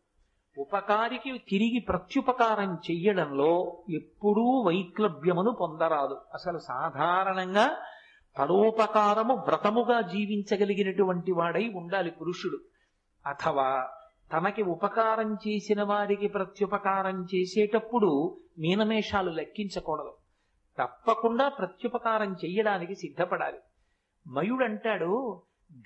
ఉపకారికి 0.58 1.38
తిరిగి 1.38 1.80
ప్రత్యుపకారం 1.80 2.74
చెయ్యడంలో 2.74 3.84
ఎప్పుడూ 3.90 4.62
వైక్లభ్యమును 4.62 5.52
పొందరాదు. 5.52 6.22
అసలు 6.34 6.58
సాధారణంగా 6.58 7.78
పరోపకారము 8.40 9.36
వ్రతముగా 9.36 10.02
జీవించగలిగినటువంటి 10.02 11.32
వాడై 11.32 11.70
ఉండాలి 11.76 12.12
పురుషుడు. 12.12 12.58
అథవా 13.26 13.90
తనకి 14.34 14.64
ఉపకారం 14.64 15.34
చేసిన 15.34 15.84
వారికి 15.84 16.28
ప్రత్యుపకారం 16.28 17.28
చేసేటప్పుడు 17.36 18.38
మీనమేషాలు 18.60 19.32
లెక్కించకూడదు. 19.32 20.14
తప్పకుండా 20.78 21.50
ప్రత్యుపకారం 21.50 22.34
చెయ్యడానికి 22.34 22.96
సిద్ధపడాలి. 22.96 23.58
మయుడంటాడు 24.28 25.42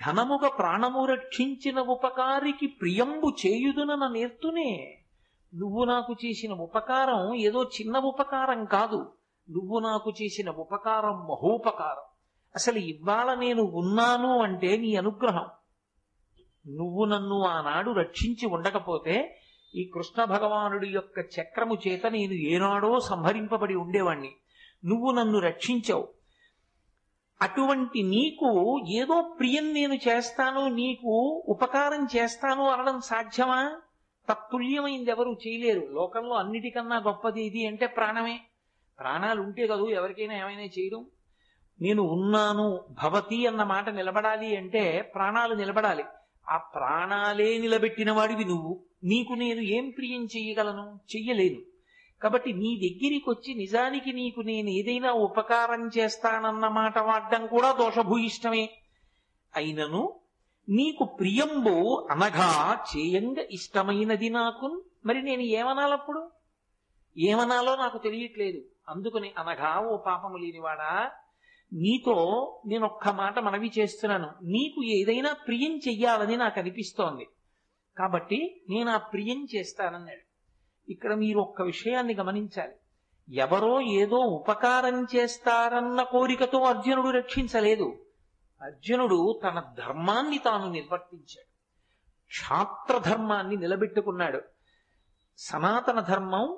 ఘనముగ 0.06 0.48
ప్రాణము 0.48 1.06
రక్షించిన 1.06 1.80
ఉపకారికి 1.80 2.68
ప్రియంబు 2.68 3.34
చేయుదునన 3.46 4.08
నేర్తునే. 4.08 5.04
నువ్వు 5.56 5.84
నాకు 5.84 6.16
చేసిన 6.26 6.54
ఉపకారం 6.54 7.34
ఏదో 7.34 7.64
చిన్న 7.64 7.98
ఉపకారం 7.98 8.66
కాదు. 8.66 9.14
నువ్వు 9.50 9.80
నాకు 9.80 10.14
చేసిన 10.22 10.50
ఉపకారం 10.50 11.20
మహోపకారం. 11.20 12.04
అసలు 12.56 12.78
ఇవాళ 12.78 13.34
నేను 13.34 13.64
ఉన్నాను 13.64 14.40
అంటే 14.40 14.78
నీ 14.78 14.96
అనుగ్రహం. 14.96 15.46
నువ్వు 16.68 17.06
నన్ను 17.06 17.42
ఆనాడు 17.42 17.92
రక్షించి 17.92 18.48
ఉండకపోతే 18.48 19.42
ఈ 19.76 19.92
కృష్ణ 19.94 20.24
భగవానుడి 20.24 20.88
యొక్క 20.90 21.20
చక్రము 21.20 21.78
చేత 21.88 22.06
నేను 22.06 22.34
ఏనాడో 22.34 23.00
సంహరింపబడి 23.00 23.76
ఉండేవాణ్ణి. 23.76 24.32
నువ్వు 24.86 25.12
నన్ను 25.12 25.40
రక్షించావు. 25.40 26.08
అటువంటి 27.42 28.04
నీకు 28.04 28.80
ఏదో 28.90 29.36
ప్రియం 29.40 29.74
నేను 29.74 29.94
చేస్తాను 29.94 30.68
నీకు 30.68 31.44
ఉపకారం 31.48 32.08
చేస్తాను 32.16 32.70
అనడం 32.70 33.02
సాధ్యమా? 33.02 33.82
తత్తుల్యమైంది 34.30 35.12
ఎవరు 35.12 35.38
చేయలేరు. 35.48 35.88
లోకంలో 35.92 36.36
అన్నిటికన్నా 36.36 36.98
గొప్పది 36.98 37.44
ఇది 37.44 37.66
అంటే 37.66 37.88
ప్రాణమే. 37.88 38.40
ప్రాణాలు 39.00 39.42
ఉంటే 39.42 39.68
కదూ 39.68 39.88
ఎవరికైనా 39.88 40.38
ఏమైనా 40.38 40.62
చేయడం. 40.62 41.06
నేను 41.82 42.04
ఉన్నాను 42.04 42.84
భవతి 43.04 43.48
అన్న 43.48 43.64
మాట 43.64 43.90
నిలబడాలి 43.90 44.56
అంటే 44.58 45.12
ప్రాణాలు 45.16 45.54
నిలబడాలి. 45.54 46.04
ఆ 46.50 46.58
ప్రాణాలే 46.58 47.58
నిలబెట్టిన 47.58 48.12
వాడివి 48.12 48.46
నువ్వు. 48.46 48.84
నీకు 49.04 49.34
నేను 49.34 49.62
ఏం 49.62 49.90
ప్రియం 49.90 50.26
చెయ్యగలను 50.26 51.00
చెయ్యలేను. 51.16 51.77
కాబట్టి 52.24 52.54
నీ 52.54 52.76
దగ్గరికి 52.76 53.30
వచ్చి 53.30 53.54
నిజానికి 53.54 54.14
నీకు 54.14 54.42
నేను 54.42 54.70
ఏదైనా 54.70 55.12
ఉపకారం 55.12 55.90
చేస్తానన్న 55.98 56.68
మాట 56.68 57.00
వాడడం 57.00 57.48
కూడా 57.48 57.72
దోషభూయిష్టమే. 57.72 58.70
అయినను 59.56 60.20
నీకు 60.70 61.04
ప్రియంబు 61.04 62.08
అనగా 62.12 62.78
చేయంగ 62.98 63.38
ఇష్టమైనది 63.52 64.30
నాకు 64.30 64.84
మరి 65.06 65.22
నేను 65.22 65.42
ఏమనాలప్పుడు? 65.42 66.32
ఏమనాలో 67.18 67.76
నాకు 67.76 67.98
తెలియట్లేదు. 67.98 68.62
అందుకని 68.90 69.32
అనగా 69.38 69.80
ఓ 69.80 69.98
పాపము 69.98 70.38
లేనివాడా? 70.38 71.12
నీతో 71.74 72.16
నేను 72.68 72.86
ఒక్క 72.86 73.08
మాట 73.08 73.40
మనవి 73.40 73.72
చేస్తున్నాను. 73.80 74.30
నీకు 74.44 74.84
ఏదైనా 74.84 75.34
ప్రియం 75.34 75.78
చెయ్యాలని 75.78 76.38
నాకు 76.38 76.60
అనిపిస్తోంది. 76.60 77.28
కాబట్టి 77.98 78.62
నేను 78.70 78.90
ఆ 78.92 78.98
ప్రియం 78.98 79.48
చేస్తానన్నాడు. 79.56 80.27
ఇక్కడ 80.90 81.14
మీరు 81.14 81.40
ఒక్క 81.40 81.62
విషయాన్ని 81.62 82.16
గమనించాలి. 82.16 82.74
ఎవరో 83.34 83.82
ఏదో 83.82 84.18
ఉపకారం 84.18 85.08
చేస్తారన్న 85.16 86.04
కోరికతో 86.04 86.60
అర్జునుడు 86.60 87.10
రక్షించలేదు. 87.10 88.06
అర్జునుడు 88.62 89.40
తన 89.44 89.74
ధర్మాన్ని 89.78 90.38
తాను 90.38 90.72
నిర్వర్తించాడు. 90.72 91.48
క్షాత్రధర్మాన్ని 92.28 93.56
నిలబెట్టుకున్నాడు. 93.56 94.42
సనాతన 95.38 96.00
ధర్మం 96.00 96.58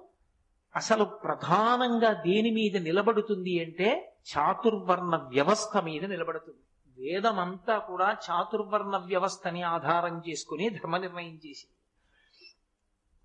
అసలు 0.75 1.03
ప్రధానంగా 1.03 2.13
దేని 2.13 2.51
మీద 2.51 2.77
నిలబడుతుంది 2.77 3.63
అంటే 3.63 4.15
చాతుర్వర్ణ 4.37 5.15
వ్యవస్థ 5.15 5.77
మీద 5.77 6.05
నిలబడుతుంది. 6.05 6.59
వేదమంతా 7.01 7.77
కూడా 7.77 8.17
చాతుర్వర్ణ 8.31 8.97
వ్యవస్థని 8.97 9.61
ఆధారం 9.61 10.21
చేసుకుని 10.29 10.69
ధర్మ 10.69 10.97
నిర్ణయం 10.97 11.35
చేసింది. 11.35 11.75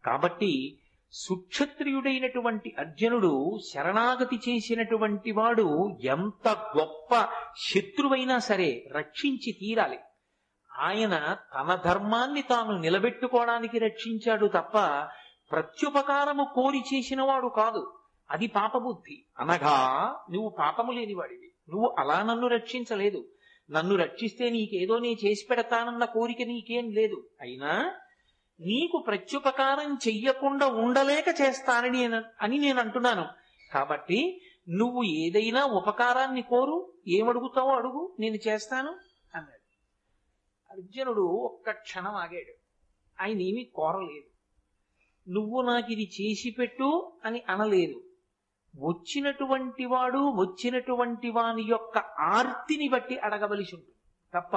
కాబట్టి 0.05 0.79
సుక్షత్రియుడైనటువంటి 1.17 2.75
అర్జునుడు 2.79 3.59
శరణాగతి 3.75 4.37
చేసినటువంటి 4.37 5.31
వాడు 5.31 5.99
ఎంత 6.01 6.49
గొప్ప 6.49 7.29
శత్రువైనా 7.69 8.39
సరే 8.39 8.89
రక్షించి 8.93 9.53
తీరాలి. 9.53 9.99
ఆయన 10.79 11.37
తన 11.55 11.81
ధర్మాన్ని 11.85 12.43
తాను 12.43 12.79
నిలబెట్టుకోవడానికి 12.79 13.79
రక్షించాడు 13.79 14.47
తప్ప 14.47 14.79
ప్రత్యుపకారము 15.51 16.49
కోరి 16.55 16.79
చేసినవాడు 16.79 17.49
కాదు. 17.49 17.99
అది 18.31 18.47
పాపబుద్ధి. 18.47 19.25
అనగా 19.39 20.09
నువ్వు 20.31 20.49
పాపము 20.59 20.93
లేనివాడివి. 20.93 21.53
నువ్వు 21.69 21.95
అలా 21.99 22.23
నన్ను 22.23 22.47
రక్షించలేదు. 22.47 23.25
నన్ను 23.71 23.97
రక్షిస్తే 23.97 24.51
నీకేదో 24.51 24.99
నీ 24.99 25.17
చేసి 25.25 25.47
పెడతానన్న 25.51 26.05
కోరిక 26.05 26.37
నీకేం 26.47 26.91
లేదు. 26.91 27.29
అయినా 27.41 27.95
నీకు 28.61 29.05
ప్రత్యుపకారం 29.07 29.95
చెయ్యకుండా 30.09 30.67
ఉండలేక 30.67 31.25
చేస్తానని 31.41 31.91
నేను- 31.91 32.23
అని 32.43 32.59
నేను 32.59 32.81
అంటున్నాను. 32.81 33.27
కాబట్టి 33.73 34.41
నువ్వు 34.69 35.03
ఏదైనా 35.03 35.65
ఉపకారాన్ని 35.65 36.43
కోరు 36.43 36.93
ఏమడుగుతావో 37.09 37.71
అడుగు 37.71 38.17
నేను 38.21 38.35
చేస్తాను 38.35 38.89
అన్నాడు. 39.35 39.65
అర్జునుడు 40.73 41.21
ఒక్క 41.21 41.71
క్షణం 41.71 42.15
ఆగాడు. 42.15 42.53
ఆయన 43.23 43.41
ఏమీ 43.41 43.65
కోరలేదు. 43.65 44.35
నువ్వు 45.31 45.63
నాకు 45.63 45.93
ఇది 45.93 46.03
చేసి 46.03 46.51
పెట్టు 46.51 47.13
అని 47.25 47.43
అనలేదు. 47.49 48.05
వచ్చినటువంటి 48.81 49.85
వాడు 49.85 50.19
వచ్చినటువంటి 50.19 51.31
వాని 51.31 51.63
యొక్క 51.63 51.99
ఆర్తిని 52.21 52.89
బట్టి 52.89 53.19
అడగవలసి 53.19 53.77
ఉంటుంది. 53.77 53.95
తప్ప 54.35 54.57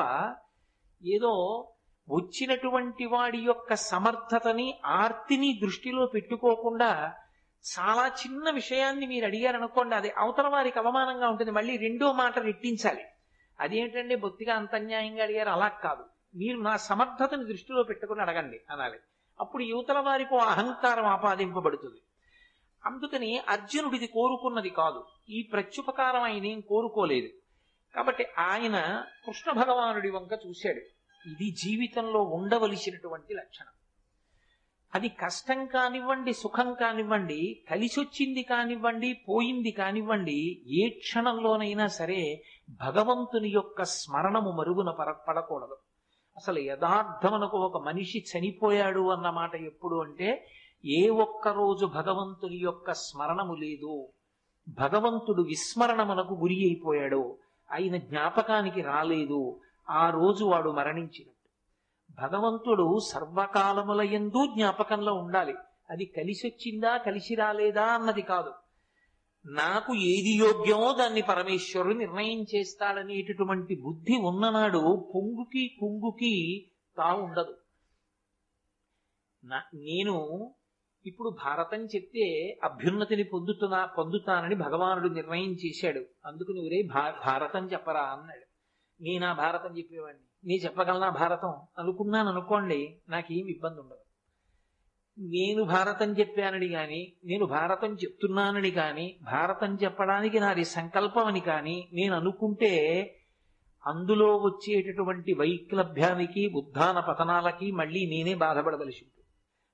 ఏదో 1.06 1.68
వచ్చినటువంటి 2.10 3.06
వాడి 3.06 3.38
యొక్క 3.38 3.76
సమర్థతని 3.76 4.80
ఆర్తిని 4.86 5.60
దృష్టిలో 5.64 6.06
పెట్టుకోకుండా 6.06 7.14
చాలా 7.80 8.08
చిన్న 8.08 8.50
విషయాన్ని 8.50 9.08
మీరు 9.08 9.26
అడిగారనుకోండి 9.26 9.96
అది 9.96 10.12
అవతల 10.12 10.48
వారికి 10.48 10.80
అవమానంగా 10.80 11.30
ఉంటుంది. 11.30 11.52
మళ్ళీ 11.52 11.78
రెండో 11.78 12.14
మాట 12.14 12.40
రెట్టించాలి. 12.40 13.04
అదేంటంటే 13.60 14.16
బొత్తిగా 14.16 14.56
అంత 14.56 14.76
అన్యాయంగా 14.76 15.24
అడిగారు? 15.24 15.50
అలా 15.50 15.68
కాదు. 15.68 16.04
మీరు 16.36 16.58
నా 16.58 16.78
సమర్థతని 16.78 17.46
దృష్టిలో 17.46 17.84
పెట్టుకుని 17.84 18.22
అడగండి 18.22 18.60
అనాలి. 18.70 19.00
అప్పుడు 19.40 19.64
యువతల 19.64 20.00
వారికి 20.00 20.36
అహంకారం 20.36 21.06
ఆపాదింపబడుతుంది. 21.06 22.02
అందుకని 22.86 23.42
అర్జునుడిది 23.50 24.08
కోరుకున్నది 24.08 24.70
కాదు. 24.70 25.06
ఈ 25.30 25.50
ప్రత్యుపకారం 25.54 26.22
ఆయన 26.22 26.46
ఏం 26.46 26.62
కోరుకోలేదు. 26.62 27.30
కాబట్టి 27.96 28.26
ఆయన 28.38 29.04
కృష్ణ 29.28 29.52
భగవానుడి 29.52 30.10
వంక 30.10 30.40
చూశాడు. 30.48 30.97
ఇది 31.28 31.52
జీవితంలో 31.52 32.24
ఉండవలసినటువంటి 32.24 33.34
లక్షణం. 33.34 33.72
అది 34.96 35.10
కష్టం 35.10 35.66
కానివ్వండి 35.66 36.34
సుఖం 36.34 36.74
కానివ్వండి 36.74 37.64
కలిసొచ్చింది 37.72 38.44
కానివ్వండి 38.44 39.14
పోయింది 39.14 39.72
కానివ్వండి 39.72 40.62
ఏ 40.68 40.90
క్షణంలోనైనా 40.90 41.88
సరే 41.88 42.44
భగవంతుని 42.70 43.50
యొక్క 43.50 43.84
స్మరణము 43.84 44.52
మరుగున 44.52 44.92
పర 44.92 45.12
పడకూడదు. 45.12 45.78
అసలు 46.38 46.60
యథార్థమనకు 46.60 47.58
ఒక 47.58 47.86
మనిషి 47.86 48.26
చనిపోయాడు 48.38 49.10
అన్న 49.10 49.30
మాట 49.30 49.56
ఎప్పుడు 49.56 49.96
అంటే 49.96 50.48
ఏ 50.86 51.10
ఒక్క 51.10 51.48
రోజు 51.48 51.86
భగవంతుని 51.86 52.58
యొక్క 52.58 52.94
స్మరణము 52.94 53.54
లేదు. 53.54 54.08
భగవంతుడు 54.70 55.42
విస్మరణమునకు 55.42 56.34
గురి 56.34 56.56
అయిపోయాడు. 56.56 57.38
ఆయన 57.74 57.98
జ్ఞాపకానికి 57.98 58.82
రాలేదు. 58.82 59.60
ఆ 59.90 60.10
రోజు 60.10 60.46
వాడు 60.46 60.70
మరణించినట్టు. 60.70 61.38
భగవంతుడు 62.22 63.00
సర్వకాలముల 63.00 64.02
ఎందు 64.02 64.46
జ్ఞాపకంలో 64.46 65.14
ఉండాలి. 65.14 65.54
అది 65.90 66.06
కలిసి 66.06 66.48
వచ్చిందా 66.48 66.98
కలిసి 66.98 67.36
రాలేదా 67.36 67.84
అన్నది 67.84 68.22
కాదు. 68.22 68.54
నాకు 69.46 69.96
ఏది 69.96 70.30
యోగ్యమో 70.30 70.94
దాన్ని 70.94 71.22
పరమేశ్వరుడు 71.22 71.94
నిర్ణయం 71.94 72.46
చేస్తాడనేటటువంటి 72.56 73.76
బుద్ధి 73.76 74.18
ఉన్ననాడు 74.18 75.12
పొంగుకి 75.16 75.78
కుంగుకి 75.80 76.34
తా 76.98 77.14
ఉండదు. 77.14 77.56
నేను 79.74 80.16
ఇప్పుడు 81.06 81.30
భారతం 81.30 81.86
చెప్తే 81.86 82.58
అభ్యున్నతిని 82.64 83.24
పొందుతున్నా 83.24 83.86
పొందుతానని 83.86 84.56
భగవానుడు 84.56 85.08
నిర్ణయం 85.08 85.52
చేశాడు. 85.54 86.06
అందుకు 86.26 86.52
నువ్వురే 86.52 86.82
భారతం 87.26 87.66
చెప్పరా 87.66 88.02
అన్నాడు. 88.02 88.47
నేనా 89.02 89.34
భారతం 89.34 89.78
చెప్పేవాడిని. 89.78 90.48
నీ 90.48 90.54
చెప్పగలనా 90.54 91.10
భారతం? 91.10 91.54
అనుకున్నాను 91.78 92.30
అనుకోండి 92.30 93.02
నాకేం 93.10 93.48
ఇబ్బంది 93.48 93.80
ఉండదు. 93.80 94.08
నేను 95.20 95.64
భారతం 95.64 96.14
చెప్పానని 96.14 96.70
కానీ 96.70 97.14
నేను 97.26 97.46
భారతం 97.46 97.94
చెప్తున్నానని 97.94 98.72
కానీ 98.72 99.20
భారతం 99.24 99.78
చెప్పడానికి 99.84 100.40
నాది 100.40 100.64
సంకల్పం 100.64 101.26
అని 101.26 101.40
కానీ 101.40 101.90
నేను 101.94 102.16
అనుకుంటే 102.16 102.74
అందులో 103.88 104.38
వచ్చేటటువంటి 104.38 105.34
వైక్లభ్యానికి 105.34 106.52
ఉద్ధాన 106.56 107.00
పతనాలకి 107.00 107.72
మళ్ళీ 107.72 108.10
నేనే 108.10 108.36
బాధపడవలసి 108.36 109.06
ఉంటుంది 109.06 109.18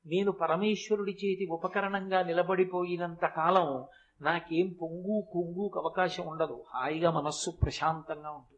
నేను 0.06 0.32
పరమేశ్వరుడి 0.32 1.12
చేతి 1.12 1.48
ఉపకరణంగా 1.52 2.24
నిలబడిపోయినంత 2.24 3.26
కాలం 3.26 3.88
నాకేం 4.22 4.76
పొంగు 4.82 5.28
కొంగుకు 5.32 5.80
అవకాశం 5.80 6.28
ఉండదు. 6.28 6.64
హాయిగా 6.74 7.12
మనస్సు 7.12 7.52
ప్రశాంతంగా 7.64 8.32
ఉంటుంది. 8.32 8.53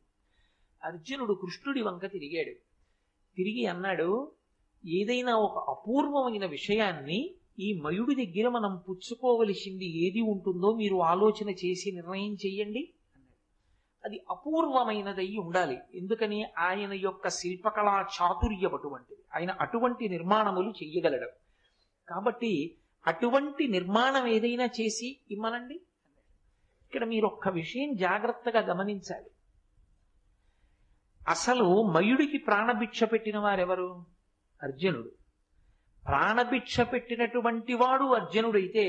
అర్జునుడు 0.85 1.33
కృష్ణుడి 1.33 1.81
వంక 1.81 2.05
తిరిగాడు. 2.05 2.49
తిరిగి 3.35 3.65
అన్నాడు 3.65 4.31
ఏదైనా 4.85 5.35
ఒక 5.35 5.69
అపూర్వమైన 5.69 6.45
విషయాన్ని 6.45 7.35
ఈ 7.59 7.81
మయుడి 7.81 8.25
దగ్గర 8.25 8.49
మనం 8.49 8.77
పుచ్చుకోవలసింది 8.89 9.85
ఏది 9.85 10.21
ఉంటుందో 10.21 10.75
మీరు 10.75 11.01
ఆలోచన 11.01 11.49
చేసి 11.49 11.91
నిర్ణయం 11.91 12.33
చెయ్యండి. 12.33 12.93
అన్నాడు 13.15 13.35
అది 14.05 14.21
అపూర్వమైనదై 14.29 15.37
ఉండాలి. 15.37 15.77
ఎందుకని? 15.93 16.45
ఆయన 16.57 16.93
యొక్క 16.93 17.29
శిల్పకళా 17.29 18.07
చాతుర్యం 18.21 18.73
అటువంటిది 18.73 19.21
ఆయన 19.35 19.51
అటువంటి 19.51 20.09
నిర్మాణములు 20.09 20.69
చెయ్యగలడు. 20.69 21.29
కాబట్టి 22.09 22.75
అటువంటి 23.07 23.67
నిర్మాణం 23.67 24.27
ఏదైనా 24.27 24.65
చేసి 24.65 25.17
ఇమ్మనండి. 25.31 25.73
ఇక్కడ 26.85 27.03
మీరు 27.03 27.25
ఒక్క 27.25 27.49
విషయం 27.49 27.95
జాగ్రత్తగా 27.95 28.59
గమనించాలి. 28.59 29.29
అసలు 31.27 31.83
మయుడికి 31.83 32.37
ప్రాణభిక్ష 32.37 33.03
పెట్టిన 33.03 33.37
వారెవరు? 33.37 34.05
అర్జునుడు. 34.63 35.11
ప్రాణభిక్ష 36.05 36.81
పెట్టినటువంటి 36.81 37.73
వాడు 37.73 38.03
అర్జునుడైతే 38.03 38.87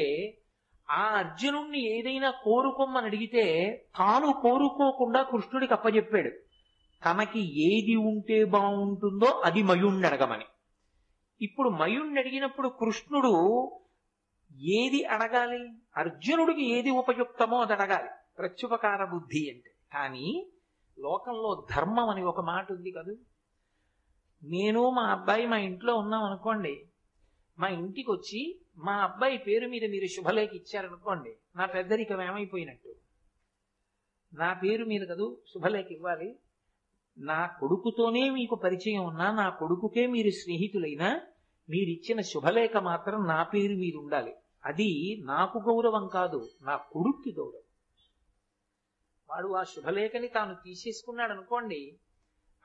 ఆ 0.90 1.02
అర్జునుణ్ణి 1.02 1.98
ఏదైనా 1.98 2.30
కోరుకోమని 2.30 3.06
అడిగితే 3.06 3.76
తాను 3.98 4.32
కోరుకోకుండా 4.32 5.22
కృష్ణుడికి 5.22 5.72
అప్పజెప్పాడు. 5.72 6.30
తనకి 7.04 7.40
ఏది 7.40 7.96
ఉంటే 7.96 8.44
బాగుంటుందో 8.44 9.26
అది 9.26 9.62
మయుణ్ణి 9.62 10.06
అడగమని. 10.06 10.44
ఇప్పుడు 11.40 11.68
మయుణ్ణి 11.68 12.20
అడిగినప్పుడు 12.20 12.68
కృష్ణుడు 12.68 13.62
ఏది 14.62 15.04
అడగాలి? 15.04 15.68
అర్జునుడికి 15.96 16.78
ఏది 16.78 16.90
ఉపయుక్తమో 16.90 17.60
అది 17.60 17.72
అడగాలి. 17.72 18.08
ప్రత్యుపకార 18.38 19.04
బుద్ధి 19.04 19.50
అంటే. 19.50 19.70
కానీ 19.92 20.46
లోకంలో 20.98 21.66
ధర్మం 21.76 22.08
అని 22.08 22.22
ఒక 22.24 22.40
మాట 22.40 22.72
ఉంది 22.72 22.90
కదూ. 22.90 23.16
నేను 24.42 24.90
మా 24.90 25.02
అబ్బాయి 25.02 25.46
మా 25.46 25.56
ఇంట్లో 25.56 25.94
ఉన్నాం 25.94 26.24
అనుకోండి. 26.24 26.86
మా 27.58 27.68
ఇంటికి 27.68 28.10
వచ్చి 28.10 28.60
మా 28.78 28.92
అబ్బాయి 28.92 29.38
పేరు 29.38 29.68
మీద 29.68 29.90
మీరు 29.90 30.06
శుభలేఖ 30.06 30.50
ఇచ్చారనుకోండి 30.52 31.36
నా 31.56 31.66
పెద్దరికం 31.66 32.22
ఏమైపోయినట్టు? 32.22 32.94
నా 34.34 34.52
పేరు 34.52 34.84
మీద 34.84 35.00
కదూ 35.08 35.38
శుభలేఖ 35.54 35.86
ఇవ్వాలి? 35.92 36.36
నా 37.18 37.46
కొడుకుతోనే 37.46 38.30
మీకు 38.30 38.54
పరిచయం 38.54 39.04
ఉన్నా 39.04 39.30
నా 39.30 39.48
కొడుకుకే 39.48 40.06
మీరు 40.06 40.30
స్నేహితులైనా 40.30 41.20
మీరిచ్చిన 41.70 42.20
శుభలేఖ 42.20 42.76
మాత్రం 42.76 43.26
నా 43.26 43.42
పేరు 43.42 43.74
మీద 43.74 43.96
ఉండాలి. 43.96 44.34
అది 44.64 45.20
నాకు 45.24 45.58
గౌరవం 45.58 46.08
కాదు 46.08 46.50
నా 46.62 46.76
కొడుక్కి 46.76 47.32
గౌరవం. 47.32 47.65
వాడు 49.30 49.54
ఆ 49.54 49.62
శుభలేఖని 49.62 50.28
తాను 50.28 50.54
తీసేసుకున్నాడు 50.54 51.32
అనుకోండి 51.32 51.98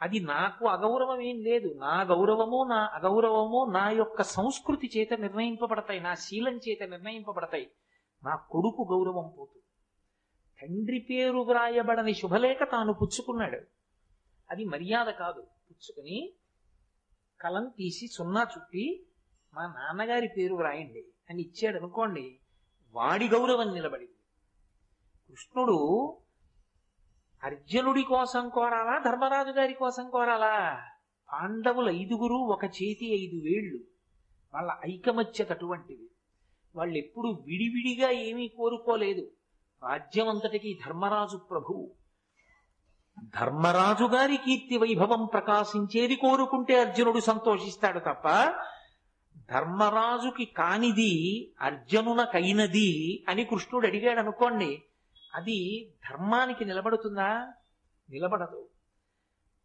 అది 0.02 0.20
నాకు 0.20 0.68
అగౌరవం 0.68 1.22
ఏం 1.22 1.40
లేదు. 1.40 1.74
నా 1.78 2.02
గౌరవము 2.02 2.64
నా 2.70 2.90
అగౌరవము 2.94 3.72
నా 3.72 3.90
యొక్క 3.90 4.24
సంస్కృతి 4.24 4.92
చేత 4.98 5.14
నిర్ణయింపబడతాయి 5.14 6.00
నా 6.00 6.16
శీలం 6.16 6.58
చేత 6.58 6.84
నిర్ణయింపబడతాయి. 6.84 7.72
నా 8.24 8.36
కొడుకు 8.36 8.88
గౌరవం 8.92 9.34
పోతుంది 9.40 9.62
తండ్రి 10.62 11.00
పేరు 11.00 11.38
వ్రాయబడని 11.38 12.14
శుభలేఖ 12.14 12.58
తాను 12.72 12.94
పుచ్చుకున్నాడు. 12.94 13.62
అది 14.50 14.66
మర్యాద 14.66 15.06
కాదు. 15.06 15.42
పుచ్చుకుని 15.42 16.34
కలం 17.42 17.72
తీసి 17.78 18.08
సున్నా 18.08 18.42
చుట్టి 18.42 19.06
మా 19.54 19.64
నాన్నగారి 19.64 20.28
పేరు 20.28 20.56
వ్రాయండి 20.56 21.06
అని 21.30 21.42
ఇచ్చాడు 21.42 21.78
అనుకోండి 21.78 22.40
వాడి 22.92 23.30
గౌరవం 23.30 23.74
నిలబడింది. 23.74 24.18
కృష్ణుడు 25.30 26.18
అర్జునుడి 27.44 28.04
కోసం 28.04 28.50
కోరాలా? 28.50 28.98
ధర్మరాజు 28.98 29.50
గారి 29.50 29.74
కోసం 29.74 30.10
కోరాలా? 30.10 30.82
పాండవుల 31.34 31.90
ఐదుగురు 31.90 32.36
ఒక 32.36 32.66
చేతి 32.66 33.24
ఐదు 33.24 33.44
వేళ్ళు. 33.44 33.80
వాళ్ళ 34.54 34.78
ఐకమత్యత 34.90 35.52
అటువంటిది 35.52 36.10
వాళ్ళు 36.76 36.98
ఎప్పుడు 36.98 37.28
విడివిడిగా 37.28 38.10
ఏమీ 38.10 38.48
కోరుకోలేదు. 38.48 39.32
రాజ్యం 39.84 40.30
అంతటికి 40.30 40.80
ధర్మరాజు 40.88 41.38
ప్రభువు. 41.38 41.92
ధర్మరాజు 43.24 44.04
గారి 44.04 44.38
కీర్తి 44.38 44.78
వైభవం 44.78 45.26
ప్రకాశించేది 45.26 46.16
కోరుకుంటే 46.16 46.82
అర్జునుడు 46.82 47.20
సంతోషిస్తాడు 47.20 48.00
తప్ప 48.00 48.54
ధర్మరాజుకి 49.50 50.46
కానిది 50.46 51.12
అర్జునునకైనది 51.62 53.24
అని 53.30 53.44
కృష్ణుడు 53.46 53.88
అడిగాడు 53.88 54.20
అనుకోండి 54.20 54.84
అది 55.36 55.90
ధర్మానికి 56.10 56.66
నిలబడుతుందా? 56.66 57.54
నిలబడదు. 58.10 58.68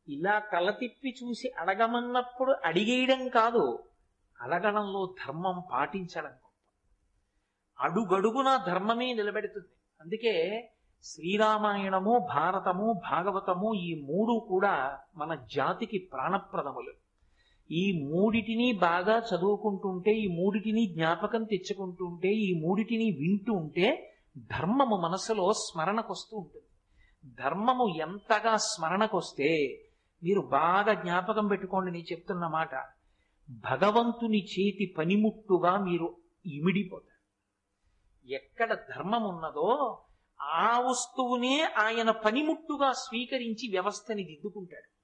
ఇలా 0.08 0.38
తల 0.38 0.70
తిప్పి 0.70 1.16
చూసి 1.22 1.50
అడగమన్నప్పుడు 1.58 2.56
అడిగేయడం 2.64 3.28
కాదు 3.28 3.84
అడగడంలో 4.40 5.14
ధర్మం 5.26 5.62
పాటించడం 5.72 6.28
గొప్ప. 6.28 6.46
అడుగడుగున 7.80 8.64
ధర్మమే 8.66 9.12
నిలబెడుతుంది. 9.12 9.68
అందుకే 10.00 10.68
శ్రీరామాయణము 11.02 12.28
భారతము 12.34 12.92
భాగవతము 12.92 13.74
ఈ 13.74 14.02
మూడు 14.02 14.46
కూడా 14.48 14.98
మన 15.16 15.34
జాతికి 15.34 15.98
ప్రాణప్రదములు. 15.98 16.92
ఈ 17.70 18.06
మూడిటిని 18.06 18.72
బాగా 18.72 19.18
చదువుకుంటుంటే 19.18 20.14
ఈ 20.14 20.26
మూడిటిని 20.26 20.86
జ్ఞాపకం 20.86 21.44
తెచ్చుకుంటుంటే 21.44 22.28
ఈ 22.28 22.60
మూడిటిని 22.60 23.04
వింటూ 23.04 23.52
ఉంటే 23.52 24.12
ధర్మము 24.38 24.96
మనసులో 24.96 25.52
స్మరణకొస్తూ 25.52 26.36
ఉంటుంది. 26.36 26.66
ధర్మము 27.34 27.88
ఎంతగా 27.88 28.56
స్మరణకొస్తే 28.56 29.82
మీరు 30.22 30.40
బాగా 30.40 30.94
జ్ఞాపకం 30.94 31.46
పెట్టుకోండి 31.46 31.92
నేను 31.92 32.04
చెప్తున్న 32.04 32.46
మాట. 32.46 32.74
భగవంతుని 33.50 34.38
చేతి 34.38 34.94
పనిముట్టుగా 34.98 35.78
మీరు 35.78 36.16
ఇమిడిపోతారు. 36.46 37.16
ఎక్కడ 38.30 38.74
ధర్మం 38.74 39.24
ఉన్నదో 39.24 40.02
ఆ 40.40 40.80
వస్తువునే 40.80 41.62
ఆయన 41.62 42.10
పనిముట్టుగా 42.10 42.92
స్వీకరించి 42.92 43.68
వ్యవస్థని 43.70 44.24
దిద్దుకుంటాడు. 44.24 44.96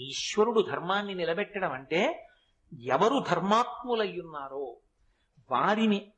ఈశ్వరుడు 0.00 0.60
ధర్మాన్ని 0.70 1.14
నిలబెట్టడం 1.14 1.72
అంటే 1.72 2.28
ఎవరు 2.82 3.24
ధర్మాత్ములయ్యున్నారో 3.30 4.76
వారిని 5.50 6.12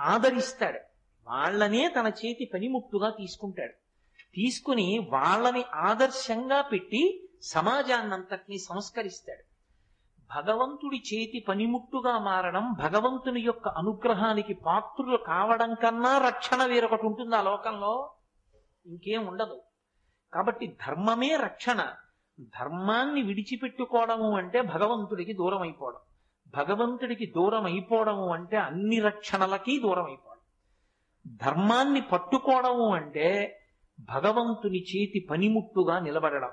ఆదరిస్తాడు. 0.00 0.78
వాళ్ళనే 1.26 1.88
తన 1.88 2.06
చేతి 2.06 2.50
పనిముట్టుగా 2.54 3.10
తీసుకుంటాడు. 3.10 3.72
తీసుకుని 4.34 5.08
వాళ్ళని 5.12 5.64
ఆదర్శంగా 5.74 6.62
పెట్టి 6.62 7.28
సమాజాన్నంతటినీ 7.42 8.58
సంస్కరిస్తాడు. 8.58 9.56
భగవంతుడి 10.42 10.96
చేతి 10.96 11.44
పనిముట్టుగా 11.48 12.18
మారడం 12.18 12.72
భగవంతుని 12.72 13.40
యొక్క 13.40 13.68
అనుగ్రహానికి 13.68 14.54
పాత్రులు 14.54 15.16
కావడం 15.16 15.74
కన్నా 15.74 16.18
రక్షణ 16.18 16.64
వేరొకటి 16.64 17.06
ఉంటుంది 17.06 17.36
ఆ 17.36 17.42
లోకంలో? 17.42 18.10
ఇంకేం 18.86 19.26
ఉండదు. 19.26 19.62
కాబట్టి 20.32 20.66
ధర్మమే 20.66 21.36
రక్షణ. 21.36 21.92
ధర్మాన్ని 22.40 23.22
విడిచిపెట్టుకోవడము 23.22 24.36
అంటే 24.36 24.62
భగవంతుడికి 24.62 25.32
దూరం 25.32 25.62
అయిపోవడం 25.62 25.98
భగవంతుడికి 26.54 27.26
దూరం 27.26 27.64
అయిపోవడము 27.64 28.32
అంటే 28.32 28.56
అన్ని 28.56 29.00
రక్షణలకి 29.00 29.80
దూరం 29.80 30.04
అయిపోవడం 30.04 30.26
ధర్మాన్ని 31.42 32.00
పట్టుకోవడము 32.00 32.94
అంటే 32.94 33.60
భగవంతుని 34.00 34.78
చేతి 34.78 35.26
పనిముట్టుగా 35.30 35.98
నిలబడడం. 35.98 36.50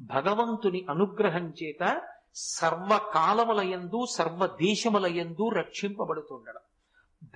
భగవంతుని 0.00 0.86
అనుగ్రహం 0.90 1.52
చేత 1.62 2.02
సర్వకాలములయందు 2.34 4.06
సర్వ 4.10 4.46
దేశములయందు 4.46 5.48
రక్షింపబడుతుండడం. 5.48 6.60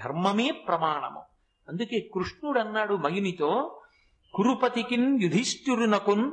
ధర్మమే 0.05 0.51
ప్రమాణము. 0.51 1.23
అందుకే 1.69 2.11
కృష్ణుడు 2.15 2.61
అన్నాడు 2.61 2.95
మయునితో 2.95 3.81
కురుపతికిన్ 4.35 5.23
యుధిష్ఠిరునకున్ 5.23 6.33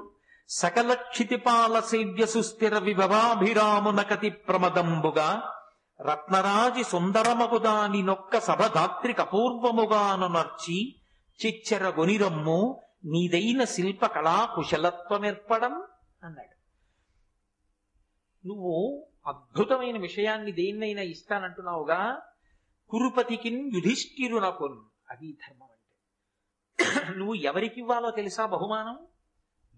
సకల 0.50 0.94
క్షితిపాల 0.94 1.80
సేవ్య 1.80 2.26
సుస్థిర 2.26 2.78
విభవాభిరామునకతి 2.78 4.30
ప్రమదంబుగా 4.30 5.56
రత్నరాజి 6.02 6.84
సుందరమగుదాని 6.84 8.02
నొక్క 8.02 8.40
సభధాత్రి 8.40 9.14
కపూర్వముగాను 9.14 10.28
చిచ్చర 11.46 11.88
గొనిరమ్ము 11.88 12.82
నీదైన 13.06 13.64
శిల్ప 13.64 14.06
కళా 14.06 14.54
కుశలత్వమేర్పడం 14.56 15.84
అన్నాడు. 16.24 16.54
నువ్వు 18.48 19.06
అద్భుతమైన 19.28 19.98
విషయాన్ని 19.98 20.52
దేన్నైనా 20.52 21.02
ఇస్తానంటున్నావుగా? 21.02 22.22
కురుపతికిన్ 22.90 23.72
యుధిష్ఠిరునకున్ 23.74 24.80
అది 25.10 25.32
ధర్మం 25.32 25.68
అంటే. 25.72 27.18
నువ్వు 27.18 27.34
ఎవరికి 27.34 27.80
ఇవ్వాలో 27.80 28.12
తెలుసా 28.12 28.46
బహుమానం? 28.46 29.00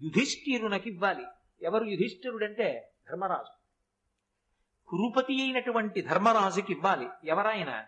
యుధిష్ఠిరునకి 0.01 0.89
ఇవ్వాలి 0.89 1.23
ఎవరు 1.61 1.83
యుధిష్ఠిరుడంటే 1.83 2.93
ధర్మరాజు. 3.09 3.54
కురుపతి 4.95 5.41
అయినటువంటి 5.41 6.01
ధర్మరాజుకి 6.01 6.73
ఇవ్వాలి. 6.73 7.07
ఎవరాయన? 7.23 7.83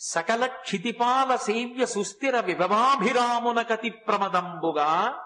సకల 0.00 0.46
క్షితిపాల 0.46 1.36
సేవ్య 1.36 1.86
సుస్థిర 1.86 2.40
విభవాభిరామునకతి 2.40 3.90
ప్రమదంబుగా 3.90 5.20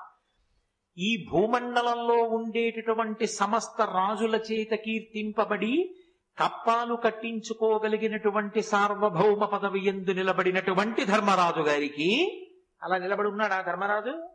ఈ 0.99 1.27
భూమండలంలో 1.33 2.14
ఉండేటటువంటి 2.14 3.27
సమస్త 3.27 3.83
రాజుల 3.83 4.35
చేత 4.37 4.71
కీర్తింపబడి 4.71 5.95
కప్పాలు 6.38 6.95
కట్టించుకోగలిగినటువంటి 6.95 8.62
సార్వభౌమ 8.62 9.45
పదవి 9.45 9.87
ఎందు 9.87 10.11
నిలబడినటువంటి 10.11 11.05
ధర్మరాజు 11.05 11.61
గారికి 11.61 12.43
అలా 12.83 12.99
నిలబడి 12.99 13.29
ఉన్నాడా 13.29 13.61
ధర్మరాజు? 13.61 14.29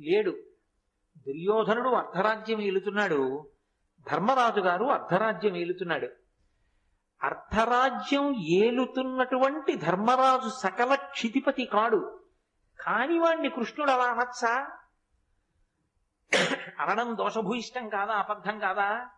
లేడు. 0.00 0.30
దుర్యోధనుడు 1.18 1.88
అర్ధరాజ్యం 1.88 2.58
వెళుతున్నాడు 2.58 3.50
ధర్మరాజు 4.10 4.60
గారు 4.60 4.84
అర్ధరాజ్యం 4.84 5.56
ఏలుతున్నాడు. 5.56 6.08
అర్ధరాజ్యం 7.22 8.36
ఏలుతున్నటువంటి 8.36 9.76
ధర్మరాజు 9.76 10.48
సకల 10.48 10.94
క్షితిపతి 10.94 11.64
కాడు. 11.64 12.20
కాని 12.80 13.18
వాణ్ణి 13.18 13.50
కృష్ణుడు 13.50 13.90
అలా 13.90 14.04
అనొచ్చా? 14.04 14.70
అనడం 16.78 17.16
దోషభూయిష్టం 17.16 17.88
కాదా? 17.88 18.12
అబద్ధం 18.12 18.58
కాదా? 18.58 19.08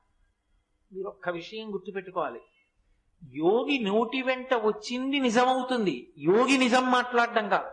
మీరు 0.93 1.09
ఒక్క 1.09 1.29
విషయం 1.29 1.75
గుర్తుపెట్టుకోవాలి. 1.75 2.41
యోగి 3.35 3.79
నోటి 3.79 4.23
వెంట 4.23 4.55
వచ్చింది 4.55 5.21
నిజమవుతుంది. 5.21 6.15
యోగి 6.19 6.59
నిజం 6.59 6.91
మాట్లాడడం 6.91 7.49
కాదు. 7.49 7.71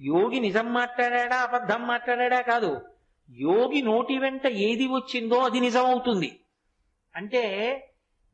యోగి 0.00 0.40
నిజం 0.40 0.72
మాట్లాడా 0.72 1.36
అబద్ధం 1.36 1.86
మాట్లాడా 1.86 2.40
కాదు. 2.40 2.95
యోగి 3.30 3.82
నోటి 3.82 4.18
వెంట 4.18 4.46
ఏది 4.46 4.86
వచ్చిందో 4.86 5.38
అది 5.38 5.60
నిజమవుతుంది. 5.60 6.40
అంటే 7.16 7.44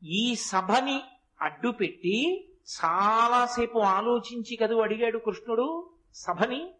ఈ 0.03 0.35
సభని 0.35 1.01
అడ్డుపెట్టి 1.41 2.47
చాలాసేపు 2.49 3.79
ఆలోచించి 3.79 4.55
కదూ 4.55 4.81
అడిగాడు 4.81 5.17
కృష్ణుడు 5.17 5.89
సభని. 6.13 6.73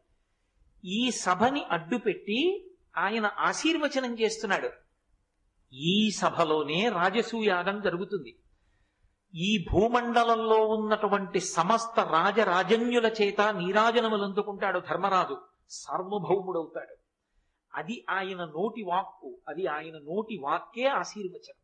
ఈ 0.85 1.11
సభని 1.11 1.63
అడ్డుపెట్టి 1.63 2.71
ఆయన 2.97 3.31
ఆశీర్వచనం 3.39 4.19
చేస్తున్నాడు. 4.19 4.69
ఈ 5.73 6.11
సభలోనే 6.11 6.89
రాజసూయాగం 6.89 7.81
జరుగుతుంది. 7.81 8.35
ఈ 9.35 9.65
భూమండలంలో 9.71 10.67
ఉన్నటువంటి 10.67 11.39
సమస్త 11.39 11.99
రాజరాజన్యుల 11.99 13.11
చేత 13.21 13.41
నీరాజనములు 13.41 14.23
అందుకుంటాడు 14.23 14.79
ధర్మరాజు. 14.79 15.37
సార్వభౌముడవుతాడు. 15.69 17.02
అది 17.75 18.05
ఆయన 18.09 18.45
నోటి 18.45 18.83
వాక్కు 18.83 19.37
అది 19.47 19.67
ఆయన 19.67 19.97
నోటి 19.97 20.37
వాక్కే 20.37 20.85
ఆశీర్వచనం. 20.85 21.63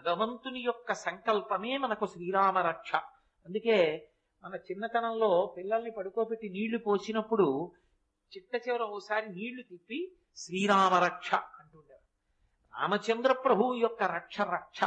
భగవంతుని 0.00 0.60
యొక్క 0.60 0.94
సంకల్పమే 0.94 1.76
మనకు 1.76 2.06
శ్రీరామ 2.06 2.58
రక్ష. 2.58 2.96
అందుకే 3.46 4.08
మన 4.44 4.54
చిన్నతనంలో 4.54 5.54
పిల్లల్ని 5.56 5.90
పడుకోబెట్టి 5.90 6.48
నీళ్ళు 6.48 6.78
పోసినప్పుడు 6.78 7.72
చిట్ట 8.36 8.68
చివర 8.68 8.82
ఓసారి 8.82 9.28
నీళ్ళు 9.28 9.62
తిప్పి 9.62 10.12
శ్రీరామ 10.36 10.94
రక్ష 10.94 11.34
అంటుండేవారు. 11.34 12.06
రామచంద్ర 12.80 13.32
ప్రభు 13.32 13.74
యొక్క 13.74 14.02
రక్ష 14.02 14.40
రక్ష. 14.40 14.80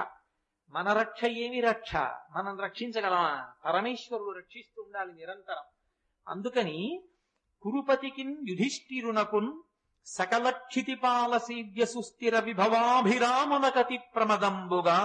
మన 0.69 0.93
రక్ష 0.93 1.23
ఏమి 1.23 1.59
రక్ష? 1.59 1.95
మనం 2.31 2.59
రక్షించగలమా? 2.59 3.53
పరమేశ్వరుడు 3.65 4.29
రక్షిస్తూ 4.29 4.81
ఉండాలి 4.81 5.13
నిరంతరం. 5.13 5.63
అందుకని 6.27 7.03
కురుపతికిన్ 7.61 8.47
యుధిష్ఠిరునకున్ 8.49 9.61
సకల 10.07 10.49
క్షితిపాల 10.49 11.37
సేవ్య 11.37 11.85
సుస్థిర 11.85 12.39
విభవాభిరామునకతి 12.39 13.97
ప్రమదంబుగా 14.15 14.99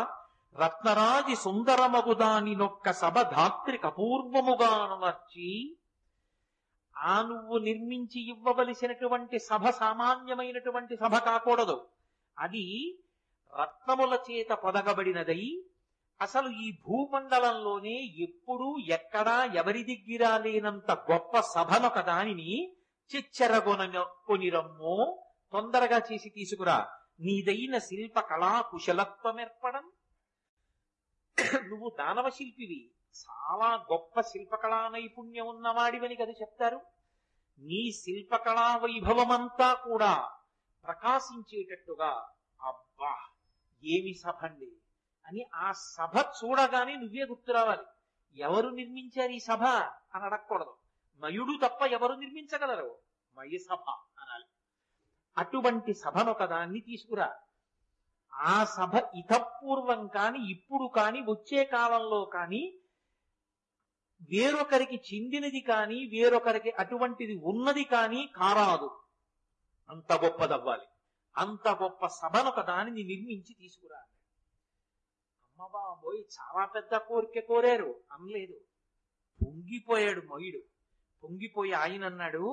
రత్నరాజి 0.56 1.36
సుందరమగుదాని 1.36 2.56
నొక్క 2.56 2.92
సభ 2.92 3.22
ధాత్రి 3.32 3.78
కపూర్వముగానర్చి 3.78 5.50
ఆ 6.96 7.22
నువ్వు 7.22 7.58
నిర్మించి 7.58 8.20
ఇవ్వవలసినటువంటి 8.28 9.38
సభ 9.38 9.70
సామాన్యమైనటువంటి 9.70 10.96
సభ 10.96 11.14
కాకూడదు. 11.18 11.76
అది 12.38 12.66
రత్నముల 13.52 14.18
చేత 14.30 14.52
పొదగబడినదై 14.52 15.42
అసలు 16.20 16.48
ఈ 16.48 16.78
భూమండలంలోనే 16.86 17.96
ఎప్పుడూ 18.18 18.78
ఎక్కడా 18.88 19.44
ఎవరి 19.54 19.82
దగ్గర 19.84 20.40
లేనంత 20.40 20.90
గొప్ప 21.10 21.40
సభనొక 21.40 22.00
దానిని 22.00 22.50
చిచ్చరగొనొనిరమ్మో 23.16 25.24
తొందరగా 25.52 26.00
చేసి 26.12 26.28
తీసుకురా. 26.28 26.88
నీదైన 27.20 27.78
శిల్ప 27.78 28.20
కళా 28.20 28.60
కుశలత్వమేర్పడం. 28.60 29.92
నువ్వు 31.68 31.96
దానవ 31.98 32.30
శిల్పివి. 32.30 32.90
చాలా 33.24 33.74
గొప్ప 33.74 34.20
శిల్పకళా 34.20 34.88
నైపుణ్యం 34.88 35.46
ఉన్నవాడివని 35.46 36.16
కదా 36.16 36.24
చెప్తారు. 36.24 36.80
నీ 37.58 37.92
శిల్పకళా 37.92 38.76
వైభవమంతా 38.76 39.74
కూడా 39.74 40.32
ప్రకాశించేటట్టుగా 40.84 42.28
అబ్బా 42.60 43.18
ఏమి 43.84 44.14
సభండి 44.14 44.72
అని 45.26 45.46
ఆ 45.54 45.72
సభ 45.72 46.16
చూడగానే 46.16 46.96
నువ్వే 46.96 47.22
గుర్తు 47.22 47.52
రావాలి. 47.52 47.82
ఎవరు 48.40 48.68
నిర్మించారు 48.68 49.32
ఈ 49.32 49.38
సభ? 49.38 49.90
అని 50.14 50.24
అడగకూడదు. 50.24 50.76
మయుడు 51.16 51.58
తప్ప 51.66 51.82
ఎవరు 51.82 52.12
నిర్మించగలరు? 52.12 52.98
మయ 53.36 53.58
సభ 53.58 53.90
అనాలి. 54.20 54.44
అటువంటి 55.38 55.94
సభను 55.94 56.30
ఒకదాన్ని 56.30 56.80
తీసుకురా. 56.80 57.40
ఆ 58.34 58.64
సభ 58.64 58.94
ఇతపూర్వం 58.94 60.06
కాని 60.06 60.50
ఇప్పుడు 60.50 60.86
కాని 60.86 61.20
వచ్చే 61.20 61.64
కాలంలో 61.64 62.24
కాని 62.24 62.78
వేరొకరికి 64.30 64.96
చెందినది 64.96 65.60
కాని 65.60 65.94
వేరొకరికి 65.94 66.70
అటువంటిది 66.70 67.34
ఉన్నది 67.34 67.84
కాని 67.84 68.28
కారాదు. 68.36 69.00
అంత 69.90 70.12
గొప్పదవ్వాలి. 70.12 70.86
అంత 71.36 71.68
గొప్ప 71.68 72.06
సభను 72.06 72.48
ఒక 72.48 72.60
దానిని 72.60 73.02
నిర్మించి 73.04 73.54
తీసుకురా 73.54 73.98
అమ్మ 73.98 75.66
బాబోయ్ 75.66 76.18
చాలా 76.18 76.66
పెద్ద 76.66 76.96
కోరిక 76.96 77.46
కోరారు. 77.46 78.00
అనలేదు. 78.12 78.60
పొంగిపోయాడు 79.42 80.20
మయుడు. 80.20 80.73
పొంగిపోయి 81.24 81.72
ఆయన 81.74 82.04
అన్నాడు 82.04 82.44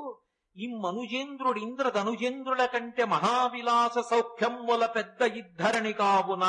ఈ 0.56 0.68
మనుజేంద్రుడు 0.84 1.60
ఇంద్ర 1.62 1.90
ధనుజేంద్రుల 1.90 2.66
కంటే 2.66 3.04
మహావిలాస 3.06 3.98
సౌఖ్యముల 4.10 4.86
పెద్ద 4.96 5.22
ఇద్ధరణి 5.36 5.94
కావున 5.94 6.46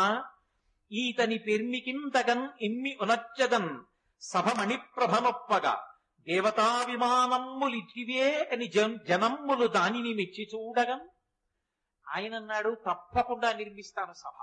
ఈతని 0.91 1.39
పెర్మికింతగన్ 1.39 2.45
ఇమ్మి 2.61 2.93
ఉనచ్చదన్ 3.03 3.71
సభమణి 4.23 4.77
ప్రభనొప్పగా 4.97 5.75
దేవతా 6.27 6.67
విమానమ్ములిటివే 6.89 8.27
అని 8.53 8.67
జనమ్ములు 9.09 9.67
దానిని 9.77 10.13
మెచ్చి 10.15 10.45
చూడగన్ 10.53 11.07
ఆయన 12.07 12.35
అన్నాడు 12.35 12.71
తప్పకుండా 12.87 13.49
నిర్మిస్తాను 13.53 14.15
సభ. 14.15 14.37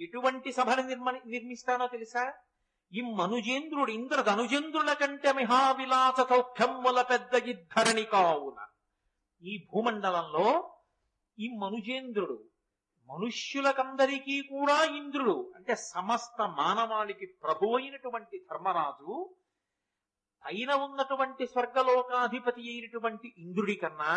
ఎటువంటి 0.00 0.50
సభను 0.52 0.82
నిర్మ 0.88 1.08
నిర్మిస్తానో 1.26 1.86
తెలుసా? 1.86 2.24
ఈ 2.92 3.00
మనుజేంద్రుడు 3.18 3.90
ఇంద్ర 3.92 4.20
ధనుజేంద్రుల 4.28 4.92
కంటే 4.92 5.30
మిహావిలాస 5.32 6.20
సౌఖ్యముల 6.30 7.02
పెద్ద 7.10 7.34
ఇద్ధరణి 7.52 8.04
కావున. 8.04 8.58
ఈ 9.42 9.52
భూమండలంలో 9.72 10.46
ఈ 11.38 11.48
మనుజేంద్రుడు 11.58 12.36
మనుష్యులకందరికీ 13.08 14.42
కూడా 14.42 14.78
ఇంద్రుడు 14.98 15.36
అంటే 15.56 15.74
సమస్త 15.74 16.42
మానవాళికి 16.58 17.26
ప్రభు 17.44 17.70
అయినటువంటి 17.76 18.36
ధర్మరాజు 18.50 19.14
పైన 20.44 20.70
ఉన్నటువంటి 20.86 21.46
స్వర్గలోకాధిపతి 21.46 22.62
అయినటువంటి 22.72 23.28
ఇంద్రుడి 23.38 23.74
కన్నా 23.74 24.14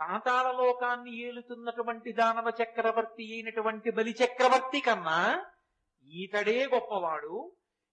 పాతాళ 0.00 0.46
లోకాన్ని 0.60 1.12
ఏలుతున్నటువంటి 1.26 2.12
దానవ 2.12 2.48
చక్రవర్తి 2.60 3.24
అయినటువంటి 3.34 3.90
బలి 3.90 4.14
చక్రవర్తి 4.20 4.80
కన్నా 4.80 5.20
ఈతడే 6.08 6.58
గొప్పవాడు. 6.74 7.36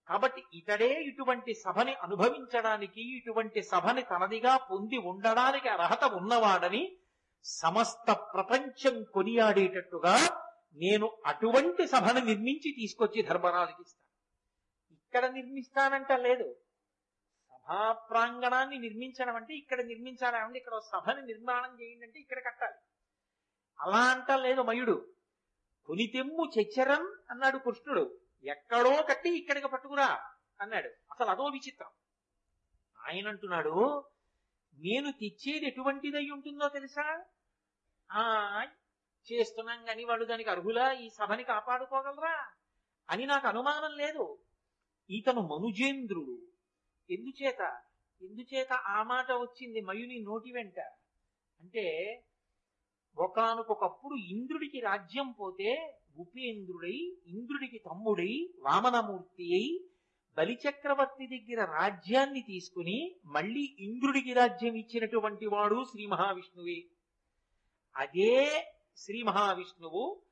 కాబట్టి 0.08 0.44
ఇతడే 0.54 1.02
ఇటువంటి 1.02 1.54
సభని 1.54 1.94
అనుభవించడానికి 1.94 3.02
ఇటువంటి 3.18 3.64
సభని 3.64 4.02
తనదిగా 4.02 4.58
పొంది 4.58 4.98
ఉండడానికి 4.98 5.70
అర్హత 5.70 6.04
ఉన్నవాడని 6.04 6.98
సమస్త 7.46 8.12
ప్రపంచం 8.12 9.04
కొనియాడేటట్టుగా 9.04 10.16
నేను 10.76 11.18
అటువంటి 11.26 11.88
సభను 11.88 12.26
నిర్మించి 12.26 12.70
తీసుకొచ్చి 12.72 13.22
ధర్మరాజుకి 13.22 13.82
ఇస్తాను. 13.82 14.10
ఇక్కడ 15.04 15.26
నిర్మిస్తానంట 15.26 16.12
లేదు. 16.12 16.56
సభా 17.52 17.92
ప్రాంగణాన్ని 17.92 18.78
నిర్మించడం 18.78 19.36
అంటే 19.36 19.54
ఇక్కడ 19.54 19.82
నిర్మించాలి. 19.82 20.38
అంటే 20.38 20.60
ఇక్కడ 20.60 20.78
సభని 20.78 21.22
నిర్మాణం 21.22 21.78
చేయండి 21.82 22.06
అంటే 22.06 22.20
ఇక్కడ 22.20 22.40
కట్టాలి. 22.40 22.78
అలా 23.80 23.98
అంట 23.98 24.32
లేదు 24.32 24.62
మయుడు. 24.62 24.96
కొనితెమ్ము 25.86 26.52
చెచ్చరం 26.58 27.14
అన్నాడు 27.30 27.58
కృష్ణుడు. 27.58 28.23
ఎక్కడో 28.44 29.02
కట్టి 29.02 29.38
ఇక్కడికి 29.38 29.68
పట్టుకురా 29.68 30.30
అన్నాడు. 30.62 30.88
అసలు 30.88 31.26
అదో 31.26 31.44
విచిత్రం. 31.44 31.90
ఆయన 33.10 33.28
అంటున్నాడు 33.28 34.04
నేను 34.80 35.12
తెచ్చేది 35.12 35.68
ఎటువంటిదై 35.68 36.30
ఉంటుందో 36.30 36.70
తెలుసా? 36.70 37.26
ఆ 38.12 38.64
చేస్తున్నాం 39.34 39.86
కానీ 39.86 40.04
వాళ్ళు 40.04 40.26
దానికి 40.26 40.50
అర్హులా? 40.50 40.92
ఈ 40.92 41.10
సభని 41.10 41.44
కాపాడుకోగలరా? 41.44 42.52
అని 43.10 43.26
నాకు 43.26 43.48
అనుమానం 43.48 43.98
లేదు. 43.98 44.38
ఇతను 45.10 45.42
మనుజేంద్రుడు. 45.42 46.48
ఎందుచేత? 47.10 47.82
ఎందుచేత 48.22 48.74
ఆ 48.74 49.04
మాట 49.04 49.32
వచ్చింది 49.32 49.82
మయుని 49.82 50.20
నోటి 50.20 50.52
వెంట? 50.52 50.80
అంటే 51.62 52.18
ఒకనకొకప్పుడు 53.18 54.14
ఇంద్రుడికి 54.16 54.80
రాజ్యం 54.80 55.32
పోతే 55.32 56.00
ఉపేంద్రుడై 56.18 56.98
ఇంద్రుడికి 57.28 57.80
తమ్ముడై 57.80 58.50
వామనమూర్తి 58.62 59.54
అయి 59.54 59.90
బలిచక్రవర్తి 60.38 61.28
దగ్గర 61.28 61.72
రాజ్యాన్ని 61.72 62.42
తీసుకుని 62.42 63.16
మళ్ళీ 63.26 63.76
ఇంద్రుడికి 63.80 64.34
రాజ్యం 64.34 64.76
ఇచ్చినటువంటి 64.76 65.46
వాడు 65.46 65.84
శ్రీ 65.84 66.06
మహావిష్ణువే. 66.06 66.84
అదే 67.96 68.66
శ్రీ 68.98 69.24
మహావిష్ణువు 69.24 70.24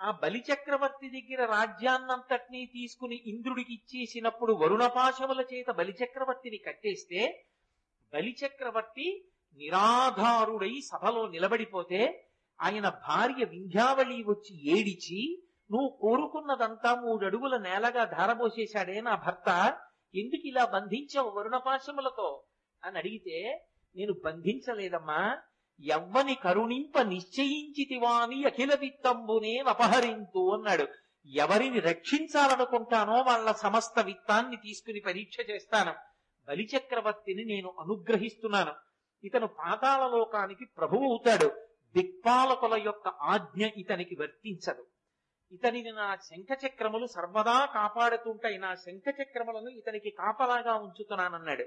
ఆ 0.00 0.10
బలిచక్రవర్తి 0.10 1.08
దగ్గర 1.10 1.44
రాజ్యాన్నంతటినీ 1.44 2.66
తీసుకుని 2.66 3.16
ఇంద్రుడికి 3.16 3.72
ఇచ్చేసినప్పుడు 3.72 4.52
వరుణపాశముల 4.52 5.40
చేత 5.40 5.70
బలిచక్రవర్తిని 5.70 6.58
కట్టేస్తే 6.58 7.48
బలిచక్రవర్తి 8.12 9.24
నిరాధారుడై 9.58 10.80
సభలో 10.80 11.26
నిలబడిపోతే 11.28 12.29
ఆయన 12.60 12.88
భార్య 12.88 13.44
వింధ్యావళి 13.44 14.22
వచ్చి 14.22 14.80
ఏడిచి 14.80 15.42
నువ్వు 15.70 15.98
కోరుకున్నదంతా 16.00 16.94
మూడడుగుల 16.94 17.56
నేలగా 17.56 18.04
ధారపోసేశాడే 18.04 19.00
నా 19.00 19.14
భర్త 19.14 19.78
ఎందుకు 20.14 20.46
ఇలా 20.46 20.64
బంధించావు 20.64 21.30
వరుణపాశములతో? 21.30 22.42
అని 22.84 22.98
అడిగితే 22.98 23.66
నేను 23.96 24.14
బంధించలేదమ్మా 24.24 25.38
ఎవ్వని 25.80 26.34
కరుణింప 26.34 27.00
నిశ్చయించితివాని 27.00 28.44
అఖిల 28.44 28.74
విత్తంబునే 28.74 29.58
అపహరింతు 29.58 30.54
అన్నాడు. 30.54 30.86
ఎవరిని 31.26 31.80
రక్షించాలనుకుంటానో 31.80 33.20
వాళ్ళ 33.20 33.52
సమస్త 33.52 34.00
విత్తాన్ని 34.00 34.56
తీసుకుని 34.56 35.00
పరీక్ష 35.00 35.36
చేస్తాను. 35.50 35.94
బలిచక్రవర్తిని 36.48 37.44
నేను 37.44 37.72
అనుగ్రహిస్తున్నాను. 37.80 38.72
ఇతను 39.24 39.46
పాతాళ 39.46 40.10
లోకానికి 40.10 40.64
ప్రభువు 40.64 41.04
అవుతాడు. 41.04 41.69
దిక్పాలకుల 41.96 42.82
యొక్క 42.84 43.08
ఆజ్ఞ 43.08 43.66
ఇతనికి 43.66 44.16
వర్తించదు. 44.20 44.86
ఇతనిని 45.52 45.92
నా 45.92 46.16
శంఖచక్రములు 46.16 47.06
సర్వదా 47.06 47.64
కాపాడుతుంటాయి. 47.64 48.58
నా 48.58 48.74
శంఖచక్రములను 48.74 49.68
ఇతనికి 49.68 50.10
కాపలాగా 50.10 50.74
ఉంచుతున్నానన్నాడు. 50.74 51.64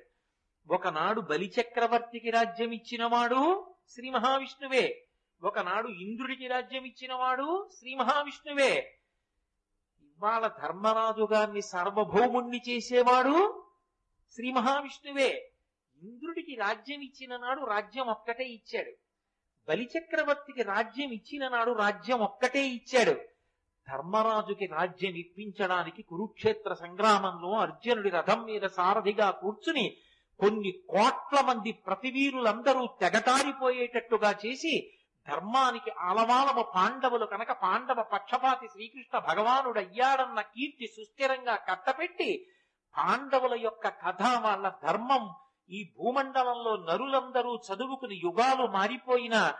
ఒకనాడు 0.67 1.21
బలిచక్రవర్తికి 1.21 2.29
రాజ్యం 2.29 2.71
ఇచ్చినవాడు 2.71 3.73
శ్రీ 3.89 4.09
మహావిష్ణువే. 4.09 5.05
ఒకనాడు 5.43 5.87
ఇంద్రుడికి 5.87 6.47
రాజ్యం 6.47 6.83
ఇచ్చినవాడు 6.83 7.69
శ్రీ 7.79 7.95
మహావిష్ణువే. 7.95 8.99
ఇవాళ 10.03 10.47
ధర్మరాజు 10.47 11.27
గారిని 11.31 11.61
సార్వభౌముణ్ణి 11.61 12.61
చేసేవాడు 12.69 13.63
శ్రీ 14.31 14.51
మహావిష్ణువే. 14.51 15.51
ఇంద్రుడికి 16.03 16.55
రాజ్యం 16.55 17.01
ఇచ్చిన 17.01 17.37
నాడు 17.37 17.65
రాజ్యం 17.65 18.07
ఒక్కటే 18.07 18.43
ఇచ్చాడు. 18.43 19.02
బలిచక్రవర్తికి 19.67 20.63
రాజ్యం 20.63 21.11
ఇచ్చిన 21.11 21.43
నాడు 21.47 21.71
రాజ్యం 21.73 22.19
ఒక్కటే 22.19 22.63
ఇచ్చాడు. 22.69 23.15
ధర్మరాజుకి 23.87 24.65
రాజ్యం 24.71 25.15
ఇప్పించడానికి 25.15 26.01
కురుక్షేత్ర 26.03 26.73
సంగ్రామంలో 26.73 27.51
అర్జునుడి 27.57 28.09
రథం 28.09 28.45
మీద 28.45 28.65
సారథిగా 28.67 29.31
కూర్చుని 29.31 29.85
కొన్ని 30.39 30.71
కోట్ల 30.89 31.41
మంది 31.41 31.71
ప్రతివీరులందరూ 31.85 32.83
తెగటారిపోయేటట్టుగా 33.01 34.31
చేసి 34.45 34.73
ధర్మానికి 35.27 35.91
ఆలవాలము 35.99 36.63
పాండవులు 36.75 37.25
కనుక 37.25 37.51
పాండవ 37.61 37.99
పక్షపాతి 38.03 38.67
శ్రీకృష్ణ 38.67 39.17
భగవానుడు 39.19 39.79
అయ్యాడన్న 39.79 40.41
కీర్తి 40.53 40.87
సుస్థిరంగా 40.87 41.55
కట్టపెట్టి 41.69 42.29
పాండవుల 42.95 43.53
యొక్క 43.61 43.87
కథ 44.03 44.23
వాళ్ళ 44.37 44.65
ధర్మం 44.83 45.23
ఈ 45.69 45.93
భూమండలంలో 45.97 46.85
నరులందరూ 46.89 47.55
చదువుకుని 47.55 48.21
యుగాలు 48.23 48.67
మారిపోయినా 48.67 49.53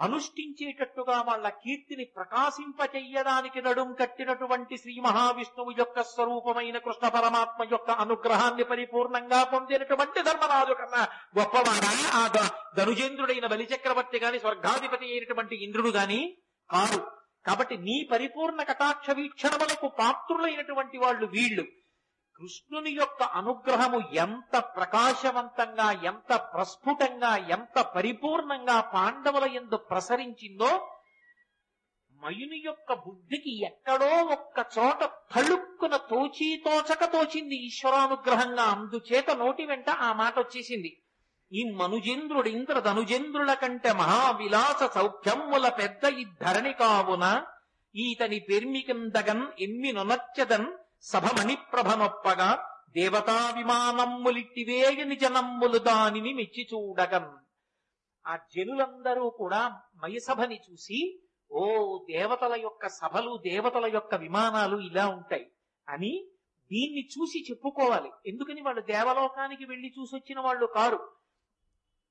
అనుష్ఠించేటట్టుగా 0.00 1.22
వాళ్ళ 1.22 1.48
కీర్తిని 1.48 2.04
ప్రకాశింపచెయ్యడానికి 2.04 3.62
నడుం 3.62 3.94
కట్టినటువంటి 3.94 4.78
శ్రీ 4.78 5.00
మహావిష్ణువు 5.00 5.74
యొక్క 5.78 6.02
స్వరూపమైన 6.02 6.78
కృష్ణ 6.78 7.08
పరమాత్మ 7.08 7.68
యొక్క 7.72 7.90
అనుగ్రహాన్ని 7.90 8.64
పరిపూర్ణంగా 8.64 9.44
పొందినటువంటి 9.44 10.22
ధర్మరాజు 10.22 10.72
కన్నా 10.72 11.08
గొప్పవాడా? 11.38 12.10
ఆ 12.12 12.50
ధనుజేంద్రుడైన 12.76 13.46
బలిచక్రవర్తి 13.46 14.18
గాని 14.18 14.40
స్వర్గాధిపతి 14.40 15.06
అయినటువంటి 15.06 15.64
ఇంద్రుడు 15.64 15.88
గాని 15.88 16.36
కాదు. 16.70 17.06
కాబట్టి 17.46 17.76
నీ 17.78 18.08
పరిపూర్ణ 18.12 18.62
కటాక్ష 18.62 19.10
వీక్షణములకు 19.10 19.88
పాత్రులైనటువంటి 19.88 20.98
వాళ్ళు 20.98 21.26
వీళ్ళు. 21.26 21.64
కృష్ణుని 22.40 22.90
యొక్క 22.90 23.22
అనుగ్రహము 23.22 24.00
ఎంత 24.14 24.58
ప్రకాశవంతంగా 24.58 25.92
ఎంత 25.92 26.36
ప్రస్ఫుటంగా 26.36 27.36
ఎంత 27.36 27.80
పరిపూర్ణంగా 27.80 28.80
పాండవుల 28.80 29.44
ఎందు 29.44 29.76
ప్రసరించిందో 29.76 30.88
మయుని 32.22 32.62
యొక్క 32.64 32.92
బుద్ధికి 32.92 33.64
ఎక్కడో 33.64 34.24
ఒక్క 34.24 34.66
చోట 34.78 35.04
తళుక్కున 35.04 35.96
తోచి 35.96 36.62
తోచక 36.64 37.04
తోచింది 37.04 37.54
ఈశ్వరానుగ్రహంగా. 37.54 38.62
అందుచేత 38.62 39.30
నోటి 39.30 39.66
వెంట 39.66 39.90
ఆ 39.90 40.12
మాట 40.12 40.38
వచ్చేసింది. 40.38 41.02
ఈ 41.52 41.70
మనుజేంద్రుడు 41.76 42.48
ఇంద్ర 42.48 42.80
ధనుజేంద్రుల 42.80 43.54
కంటే 43.54 43.92
మహావిలాస 43.92 44.84
సౌఖ్యముల 44.94 45.68
పెద్ద 45.68 46.04
ఈ 46.04 46.24
ధరణి 46.42 46.72
కావున 46.72 47.44
ఈతని 47.96 48.38
పెర్మికిందగన్ 48.38 49.46
ఎమ్మి 49.60 49.92
నొనచ్చదన్ 51.04 51.36
సభమణి 51.36 51.56
ప్రభనొప్పగా 51.56 52.80
దేవతా 52.88 53.50
విమానమ్ములిట్టివేయని 53.56 55.16
జనమ్ములు 55.16 55.78
దానిని 55.78 56.34
మెచ్చి 56.34 56.68
చూడగన్ 56.74 57.38
ఆ 58.26 58.36
జనులందరూ 58.36 59.30
కూడా 59.30 59.80
మయసభని 59.94 60.60
చూసి 60.70 61.20
ఓ 61.50 61.98
దేవతల 62.10 62.60
యొక్క 62.60 62.88
సభలు 62.88 63.36
దేవతల 63.36 63.86
యొక్క 63.86 64.14
విమానాలు 64.14 64.76
ఇలా 64.76 65.06
ఉంటాయి 65.06 65.52
అని 65.88 66.28
దీన్ని 66.72 67.08
చూసి 67.08 67.44
చెప్పుకోవాలి. 67.50 68.10
ఎందుకని 68.26 68.60
వాళ్ళు 68.60 68.80
దేవలోకానికి 68.80 69.64
వెళ్ళి 69.64 69.94
చూసొచ్చిన 70.00 70.40
వాళ్ళు 70.40 70.66
కారు. 70.66 71.12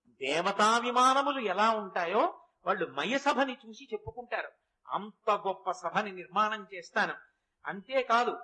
దేవతా 0.08 0.78
విమానములు 0.78 1.40
ఎలా 1.40 1.72
ఉంటాయో 1.72 2.40
వాళ్ళు 2.66 2.86
మయసభని 2.86 3.58
చూసి 3.68 3.88
చెప్పుకుంటారు. 3.94 4.52
అంత 4.88 5.32
గొప్ప 5.32 5.72
సభని 5.72 6.12
నిర్మాణం 6.12 6.68
చేస్తాను. 6.74 7.14
అంతేకాదు 7.66 8.38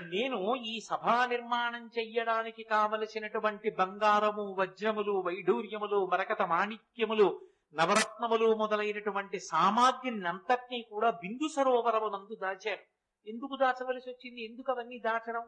నేను 0.00 0.54
ఈ 0.54 0.80
సభా 0.80 1.26
నిర్మాణం 1.26 1.90
చెయ్యడానికి 1.98 2.62
కావలసినటువంటి 2.62 3.70
బంగారము 3.70 4.54
వజ్రములు 4.58 5.12
వైఢూర్యములు 5.12 6.06
మరకత 6.06 6.42
మాణిక్యములు 6.42 7.40
నవరత్నములు 7.74 8.54
మొదలైనటువంటి 8.54 9.40
సామాగ్రినంతటినీ 9.40 10.82
కూడా 10.82 11.10
బిందు 11.10 11.48
సరోవరమునందు 11.48 12.34
దాచారు 12.34 12.84
ఎందుకు 13.26 13.56
దాచవలసి 13.56 14.10
వచ్చింది? 14.10 14.44
ఎందుకు 14.44 14.72
అవన్నీ 14.72 14.98
దాచడం? 14.98 15.46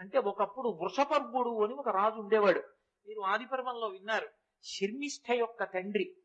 అంటే 0.00 0.18
ఒకప్పుడు 0.18 0.68
వృషపర్వుడు 0.82 1.64
అని 1.64 1.74
ఒక 1.74 1.88
రాజు 1.88 2.14
ఉండేవాడు. 2.14 2.62
మీరు 3.08 3.20
ఆదిపర్వంలో 3.20 3.86
విన్నారు. 3.86 4.28
శర్మిష్ఠ 4.62 5.30
యొక్క 5.30 5.64
తండ్రి. 5.64 6.16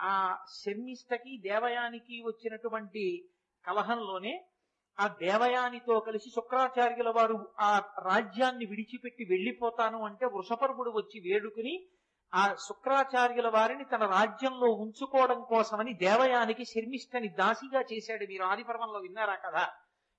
ఆ 0.00 0.38
శర్మిష్టకి 0.64 1.38
దేవయానికి 1.38 2.22
వచ్చినటువంటి 2.22 3.28
కలహంలోనే 3.66 4.44
ఆ 5.00 5.06
దేవయానితో 5.06 6.00
కలిసి 6.00 6.30
శుక్రాచార్యుల 6.30 7.10
వారు 7.10 7.48
ఆ 7.60 7.82
రాజ్యాన్ని 8.02 8.64
విడిచిపెట్టి 8.64 9.24
వెళ్ళిపోతాను 9.24 10.04
అంటే 10.04 10.26
వృషపర్వుడు 10.26 10.90
వచ్చి 10.90 11.30
వేడుకుని 11.30 11.86
ఆ 12.34 12.54
శుక్రాచార్యుల 12.54 13.48
వారిని 13.48 13.84
తన 13.84 14.06
రాజ్యంలో 14.06 14.66
ఉంచుకోవడం 14.66 15.44
కోసమని 15.48 15.94
దేవయానికి 15.94 16.64
శర్మిష్టని 16.64 17.28
దాసిగా 17.28 17.84
చేశాడు. 17.92 18.24
మీరు 18.28 18.42
ఆదిపర్వంలో 18.42 18.98
విన్నారా 18.98 19.34
కదా? 19.34 19.68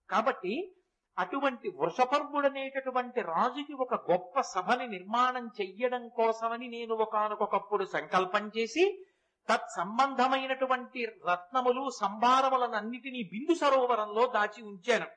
కాబట్టి 0.09 0.75
అటువంటి 1.17 1.69
వృషపర్వుడనేటటువంటి 1.69 3.21
రాజుకి 3.21 3.73
ఒక 3.73 4.11
గొప్ప 4.11 4.41
సభని 4.41 4.87
నిర్మాణం 4.87 5.47
చెయ్యడం 5.61 6.09
కోసమని 6.09 6.67
నేను 6.67 6.93
ఒకనకొకప్పుడు 6.93 7.85
సంకల్పం 7.85 8.51
చేసి 8.57 9.05
తత్సంబంధమైనటువంటి 9.49 11.05
రత్నములు 11.05 11.89
సంభారములనన్నిటినీ 11.89 13.23
బిందు 13.23 13.53
సరోవరంలో 13.53 14.27
దాచి 14.27 14.63
ఉంచాను. 14.63 15.07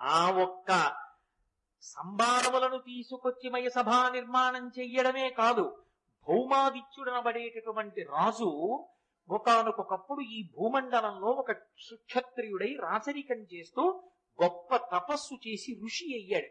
ఆ 0.00 0.30
ఒక్క 0.30 0.70
సంభారములను 1.82 2.78
తీసుకొచ్చి 2.78 3.50
మయ 3.50 3.68
సభా 3.68 4.10
నిర్మాణం 4.10 4.70
చెయ్యడమే 4.78 5.30
కాదు 5.30 5.84
భౌమాదిత్యుడనబడేటటువంటి 6.28 8.02
రాజు 8.02 8.48
ఒకనకొకప్పుడు 9.28 10.20
ఈ 10.20 10.50
భూమండలంలో 10.58 11.28
ఒక 11.28 11.52
సుక్షత్రియుడై 11.88 12.76
రాచరికం 12.80 13.46
చేస్తూ 13.54 14.04
గొప్ప 14.42 14.76
తపస్సు 14.76 15.34
చేసి 15.34 15.80
ఋషి 15.84 16.06
అయ్యాడు. 16.14 16.50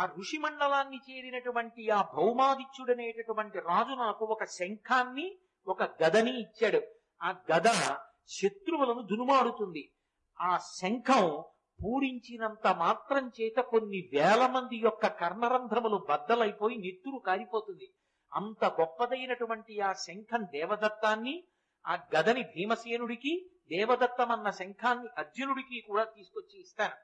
ఆ 0.00 0.04
ఋషి 0.18 0.38
మండలాన్ని 0.38 1.00
చేరినటువంటి 1.10 1.90
ఆ 1.90 2.02
భౌమాదిత్యుడనేటటువంటి 2.02 3.58
రాజు 3.58 3.94
నాకు 3.94 4.24
ఒక 4.24 4.44
శంఖాన్ని 4.44 5.38
ఒక 5.66 5.82
గదని 5.82 6.40
ఇచ్చాడు. 6.40 6.80
ఆ 7.22 7.30
గద 7.52 7.68
శత్రువులను 8.28 9.02
దునుమాడుతుంది. 9.02 9.92
ఆ 10.40 10.58
శంఖం 10.58 11.44
పూరించినంత 11.84 12.66
మాత్రం 12.66 13.32
చేత 13.40 13.56
కొన్ని 13.56 14.10
వేల 14.12 14.46
మంది 14.46 14.76
యొక్క 14.76 15.06
కర్మరంధ్రములు 15.06 15.96
బద్దలైపోయి 15.96 16.76
నెత్తురు 16.76 17.18
కారిపోతుంది. 17.18 17.92
అంత 18.34 18.64
గొప్పదైనటువంటి 18.64 19.80
ఆ 19.80 19.92
శంఖం 19.92 20.44
దేవదత్తాన్ని 20.44 21.44
ఆ 21.86 21.98
గదని 22.16 22.42
భీమసేనుడికి 22.42 23.50
దేవదత్తమన్న 23.70 24.50
శంఖాన్ని 24.50 25.08
అర్జునుడికి 25.18 25.80
కూడా 25.80 26.04
తీసుకొచ్చి 26.04 26.60
ఇస్తాను. 26.60 26.94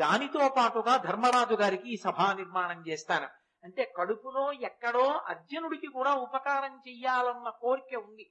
దానితో 0.00 0.48
పాటుగా 0.48 0.96
ధర్మరాజు 0.96 1.54
గారికి 1.54 1.94
ఈ 1.94 1.96
సభా 1.96 2.32
నిర్మాణం 2.32 2.84
చేస్తాను. 2.88 3.28
అంటే 3.64 3.92
కడుపులో 3.96 4.52
ఎక్కడో 4.52 5.04
అర్జునుడికి 5.08 5.86
కూడా 5.86 6.14
ఉపకారం 6.14 6.74
చెయ్యాలన్న 6.88 7.48
కోరిక 7.48 7.94
ఉంది. 7.96 8.26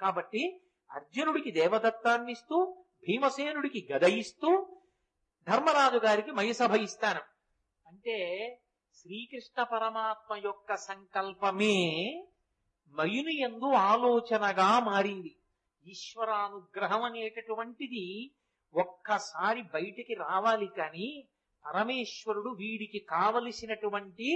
కాబట్టి 0.00 0.42
అర్జునుడికి 0.90 1.50
దేవదత్తాన్ని 1.50 2.32
ఇస్తూ 2.32 2.84
భీమసేనుడికి 3.06 3.88
గద 3.92 4.02
ఇస్తూ 4.02 4.50
ధర్మరాజు 5.46 5.96
గారికి 5.96 6.30
మయసభ 6.30 6.74
ఇస్తాను. 6.74 7.20
అంటే 7.86 8.16
శ్రీకృష్ణ 8.94 9.62
పరమాత్మ 9.62 10.36
యొక్క 10.44 10.76
సంకల్పమే 10.76 11.76
మయుని 12.94 13.40
ఎందు 13.40 13.64
ఆలోచనగా 13.64 14.80
మారింది. 14.80 15.32
ఈశ్వరానుగ్రహం 15.84 17.02
అనేటటువంటిది 17.02 18.34
ఒక్కసారి 18.74 19.62
బయటికి 19.62 20.14
రావాలి 20.14 20.66
కానీ 20.76 21.28
పరమేశ్వరుడు 21.64 22.50
వీడికి 22.50 22.98
కావలసినటువంటి 22.98 24.28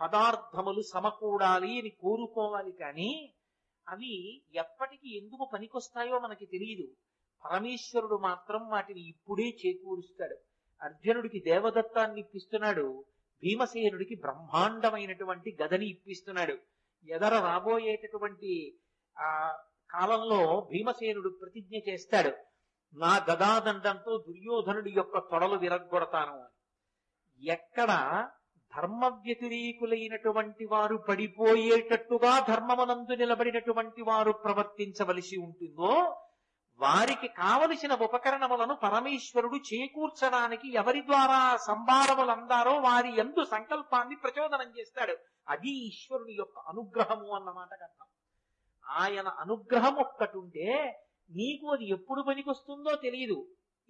పదార్థములు 0.00 0.82
సమకూడాలి 0.82 1.80
అని 1.80 1.88
కోరుకోవాలి 1.88 2.72
కానీ 2.72 3.34
అవి 3.88 4.42
ఎప్పటికి 4.54 5.18
ఎందుకు 5.18 5.50
పనికొస్తాయో 5.52 6.18
మనకి 6.18 6.46
తెలియదు. 6.46 6.88
పరమేశ్వరుడు 7.44 8.16
మాత్రం 8.16 8.68
వాటిని 8.68 9.08
ఇప్పుడే 9.08 9.56
చేకూరుస్తాడు. 9.66 10.36
అర్జునుడికి 10.82 11.38
దేవదత్తాన్ని 11.38 12.20
ఇప్పిస్తున్నాడు. 12.20 13.04
భీమసేనుడికి 13.42 14.14
బ్రహ్మాండమైనటువంటి 14.14 15.56
గదని 15.62 15.88
ఇప్పిస్తున్నాడు. 15.88 16.56
ఎదర 17.04 17.38
రాబోయేటటువంటి 17.38 18.78
ఆ 19.18 19.58
కాలంలో 19.90 20.68
భీమసేనుడు 20.72 21.28
ప్రతిజ్ఞ 21.28 21.92
చేస్తాడు. 21.92 22.32
నా 22.96 23.26
గదాదండంతో 23.30 24.24
దుర్యోధనుడి 24.28 24.90
యొక్క 24.90 25.18
తొడలు 25.18 25.54
విరగ్గొడతాను 25.54 26.40
అని. 26.40 27.46
ఎక్కడ 27.46 27.88
ధర్మ 28.76 29.06
వ్యతిరేకులైనటువంటి 29.06 30.64
వారు 30.64 30.96
పడిపోయేటట్టుగా 31.08 32.40
ధర్మమనందు 32.48 33.12
నిలబడినటువంటి 33.12 34.02
వారు 34.02 34.32
ప్రవర్తించవలసి 34.32 35.36
ఉంటుందో 35.36 35.92
వారికి 36.80 37.28
కావలసిన 37.28 37.92
ఉపకరణములను 37.94 38.74
పరమేశ్వరుడు 38.74 39.56
చేకూర్చడానికి 39.56 40.72
ఎవరి 40.72 41.00
ద్వారా 41.00 41.56
సంభారములు 41.56 42.30
అందారో 42.30 42.74
వారి 42.78 43.10
ఎందు 43.16 43.44
సంకల్పాన్ని 43.44 44.16
ప్రచోదనం 44.16 44.70
చేస్తాడు. 44.78 45.14
అది 45.48 45.70
ఈశ్వరుని 45.88 46.34
యొక్క 46.34 46.58
అనుగ్రహము 46.58 47.28
అన్నమాట 47.34 47.68
కదా 47.68 48.06
ఆయన 48.84 49.28
అనుగ్రహం 49.28 49.94
ఒక్కటుంటే 49.94 50.68
నీకు 51.30 51.66
అది 51.66 51.88
ఎప్పుడు 51.88 52.22
పనికొస్తుందో 52.22 52.94
తెలియదు 52.96 53.38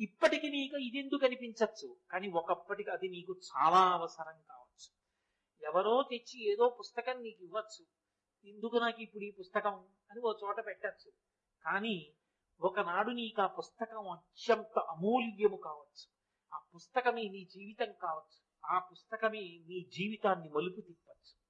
ఇప్పటికి 0.01 0.51
నీకు 0.51 0.77
ఇది 0.77 0.99
ఎందుకు 0.99 1.25
అనిపించవచ్చు 1.25 1.97
కానీ 2.11 2.29
ఒకప్పటికి 2.31 2.91
అది 2.91 3.09
నీకు 3.09 3.33
చాలా 3.33 3.93
అవసరం 3.93 4.43
కావచ్చు. 4.51 5.01
ఎవరో 5.69 6.03
తెచ్చి 6.03 6.53
ఏదో 6.53 6.77
పుస్తకం 6.81 7.23
నీకు 7.23 7.45
ఇవ్వచ్చు. 7.45 7.87
ఎందుకు 8.45 8.77
నాకు 8.77 9.03
ఇప్పుడు 9.03 9.25
ఈ 9.25 9.31
పుస్తకం 9.31 9.75
అని 10.11 10.21
ఓ 10.21 10.33
చోట 10.33 10.67
పెట్టచ్చు. 10.67 11.13
కానీ 11.65 12.15
ఒకనాడు 12.61 13.11
నీకు 13.11 13.43
ఆ 13.43 13.47
పుస్తకం 13.47 14.11
అత్యంత 14.11 14.79
అమూల్యము 14.79 15.57
కావచ్చు. 15.57 16.09
ఆ 16.55 16.61
పుస్తకమే 16.75 17.23
నీ 17.23 17.45
జీవితం 17.45 17.93
కావచ్చు. 18.03 18.71
ఆ 18.77 18.79
పుస్తకమే 18.79 19.41
నీ 19.41 19.91
జీవితాన్ని 19.93 20.49
మలుపు 20.49 20.81
తిప్పచ్చు. 20.81 21.50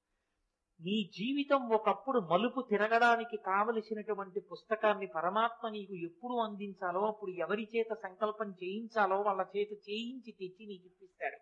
నీ 0.81 1.11
జీవితం 1.19 1.69
ఒకప్పుడు 1.69 2.19
మలుపు 2.21 2.61
తిరగడానికి 2.71 3.37
కావలసినటువంటి 3.37 4.41
పుస్తకాన్ని 4.41 5.07
పరమాత్మ 5.07 5.69
నీకు 5.69 5.95
ఎప్పుడు 5.95 6.35
అందించాలో 6.35 7.07
అప్పుడు 7.07 7.31
ఎవరి 7.31 7.69
చేత 7.77 7.95
సంకల్పం 7.95 8.51
చేయించాలో 8.63 9.21
వాళ్ళ 9.21 9.43
చేత 9.57 9.73
చేయించి 9.73 10.33
తెచ్చి 10.33 10.67
నీకు 10.67 10.87
ఇప్పిస్తాడు. 10.87 11.39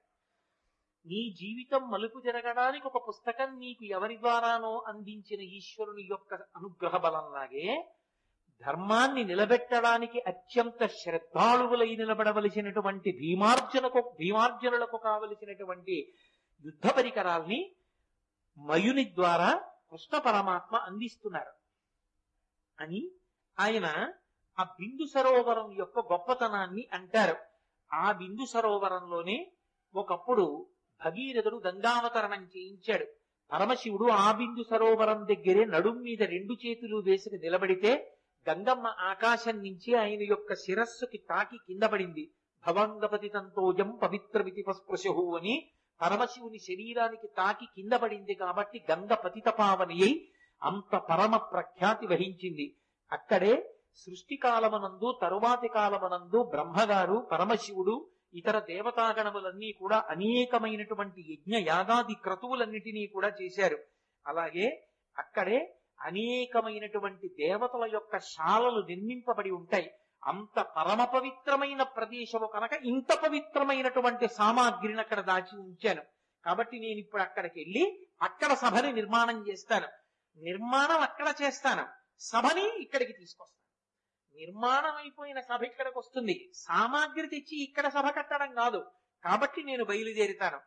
నీ 1.07 1.34
జీవితం 1.41 1.91
మలుపు 1.91 2.20
తిరగడానికి 2.20 2.86
ఒక 2.86 3.09
పుస్తకం 3.09 3.59
నీకు 3.59 3.84
ఎవరి 3.84 4.16
ద్వారానో 4.16 4.84
అందించిన 4.89 5.41
ఈశ్వరుని 5.41 6.03
యొక్క 6.11 6.34
అనుగ్రహ 6.34 6.97
బలంలాగే 6.97 7.84
ధర్మాన్ని 8.62 9.24
నిలబెట్టడానికి 9.24 10.18
అత్యంత 10.26 10.86
శ్రద్ధాళువులై 10.86 11.97
నిలబడవలసినటువంటి 11.97 13.12
భీమార్జునకు 13.12 14.16
భీమార్జునులకు 14.18 14.97
కావలసినటువంటి 14.97 15.97
యుద్ధ 16.64 16.86
పరికరాల్ని 16.86 17.74
మయుని 18.59 19.05
ద్వారా 19.05 19.61
కృష్ణ 19.91 20.19
పరమాత్మ 20.19 20.77
అందిస్తున్నారు. 20.77 21.53
అని 22.83 23.11
ఆయన 23.59 24.13
ఆ 24.61 24.65
బిందు 24.65 25.07
సరోవరం 25.07 25.73
యొక్క 25.73 25.99
గొప్పతనాన్ని 25.99 26.87
అంటారు. 26.93 27.37
ఆ 27.93 28.13
బిందు 28.13 28.47
సరోవరంలోనే 28.47 29.53
ఒకప్పుడు 29.95 30.67
భగీరథుడు 31.05 31.63
గంగావతరణం 31.67 32.45
చేయించాడు. 32.45 33.07
పరమశివుడు 33.53 34.11
ఆ 34.11 34.33
బిందు 34.33 34.65
సరోవరం 34.71 35.27
దగ్గరే 35.29 35.65
నడుం 35.65 35.97
మీద 36.03 36.23
రెండు 36.23 36.53
చేతులు 36.53 36.97
వేసుకు 36.97 37.35
నిలబడితే 37.35 38.19
గంగమ్మ 38.51 38.87
ఆకాశం 38.87 39.57
నుంచి 39.57 39.95
ఆయన 39.95 40.23
యొక్క 40.23 40.55
శిరస్సుకి 40.55 41.19
తాకి 41.19 41.57
కింద 41.57 41.83
పడింది. 41.83 42.33
భవంగపతి 42.67 43.29
తంతోజం 43.29 43.99
పవిత్రమితి 44.03 44.63
పస్పృశు 44.63 45.37
అని 45.37 45.71
పరమశివుని 46.01 46.59
శరీరానికి 46.59 47.26
తాకి 47.36 47.66
కింద 47.74 47.92
పడింది 47.92 48.34
కాబట్టి 48.34 48.84
గంగ 48.90 49.14
పతితపావని 49.14 50.03
అయి 50.03 50.32
అంత 50.62 50.96
పరమ 51.11 51.36
ప్రఖ్యాతి 51.36 52.07
వహించింది. 52.07 52.66
అక్కడే 53.12 53.55
సృష్టి 53.94 54.36
కాలమనందు 54.36 55.18
తరువాతి 55.22 55.68
కాలమనందు 55.68 56.42
బ్రహ్మగారు 56.42 57.28
పరమశివుడు 57.32 58.11
ఇతర 58.34 58.59
దేవతాగణములన్నీ 58.59 59.72
కూడా 59.72 60.05
అనేకమైనటువంటి 60.09 61.20
యజ్ఞ 61.32 61.55
యాగాది 61.68 62.14
క్రతువులన్నిటినీ 62.14 63.07
కూడా 63.07 63.28
చేశారు. 63.42 63.78
అలాగే 64.26 64.66
అక్కడే 65.18 65.59
అనేకమైనటువంటి 66.01 67.28
దేవతల 67.28 67.84
యొక్క 67.92 68.18
శాలలు 68.18 68.80
నిర్మింపబడి 68.86 69.51
ఉంటాయి. 69.51 69.88
అంత 70.29 70.61
పరమ 70.61 71.05
పవిత్రమైన 71.05 71.83
ప్రదేశము 71.83 72.47
కనుక 72.47 72.72
ఇంత 72.72 73.12
పవిత్రమైనటువంటి 73.12 74.29
సామాగ్రిని 74.29 75.01
అక్కడ 75.01 75.20
దాచి 75.20 75.59
ఉంచాను. 75.59 76.03
కాబట్టి 76.45 76.79
నేను 76.79 76.99
ఇప్పుడు 76.99 77.22
అక్కడికి 77.22 77.61
వెళ్ళి 77.61 78.07
అక్కడ 78.22 78.55
సభని 78.55 78.93
నిర్మాణం 78.93 79.49
చేస్తాను. 79.49 79.89
నిర్మాణం 80.43 81.01
అక్కడ 81.01 81.35
చేస్తాను. 81.43 81.87
సభని 82.20 82.83
ఇక్కడికి 82.83 83.12
తీసుకొస్తాను. 83.12 83.59
నిర్మాణం 84.39 84.97
అయిపోయిన 84.97 85.41
సభ 85.41 85.62
ఇక్కడికి 85.62 85.99
వస్తుంది. 85.99 86.51
సామాగ్రి 86.55 87.26
తెచ్చి 87.26 87.62
ఇక్కడ 87.64 87.89
సభ 87.89 88.07
కట్టడం 88.16 88.55
కాదు. 88.55 88.91
కాబట్టి 89.24 89.62
నేను 89.62 89.85
బయలుదేరుతాను. 89.85 90.61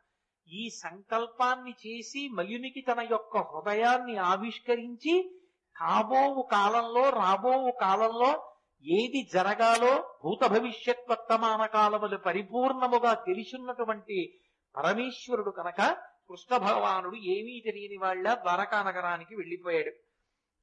ఈ 0.48 0.70
సంకల్పాన్ని 0.70 1.72
చేసి 1.72 2.28
మయునికి 2.28 2.82
తన 2.82 3.08
యొక్క 3.12 3.38
హృదయాన్ని 3.38 4.18
ఆవిష్కరించి 4.18 5.42
కాబోవు 5.80 6.42
కాలంలో 6.42 7.10
రాబోవు 7.10 7.72
కాలంలో 7.72 8.51
ఏది 8.86 9.30
జరగాలో 9.34 10.20
భూత 10.24 10.48
భవిష్యత్ 10.48 11.10
వర్తమాన 11.10 11.66
కాలములు 11.66 12.18
పరిపూర్ణముగా 12.18 13.14
తెలిసున్నటువంటి 13.14 14.40
పరమేశ్వరుడు 14.76 15.52
కనుక 15.52 15.82
కృష్ణ 16.30 16.58
భగవానుడు 16.58 17.16
ఏమీ 17.16 17.62
తెలియని 17.66 17.98
వాళ్ళ 17.98 18.34
ద్వారకా 18.34 18.84
నగరానికి 18.84 19.36
వెళ్ళిపోయాడు. 19.36 19.92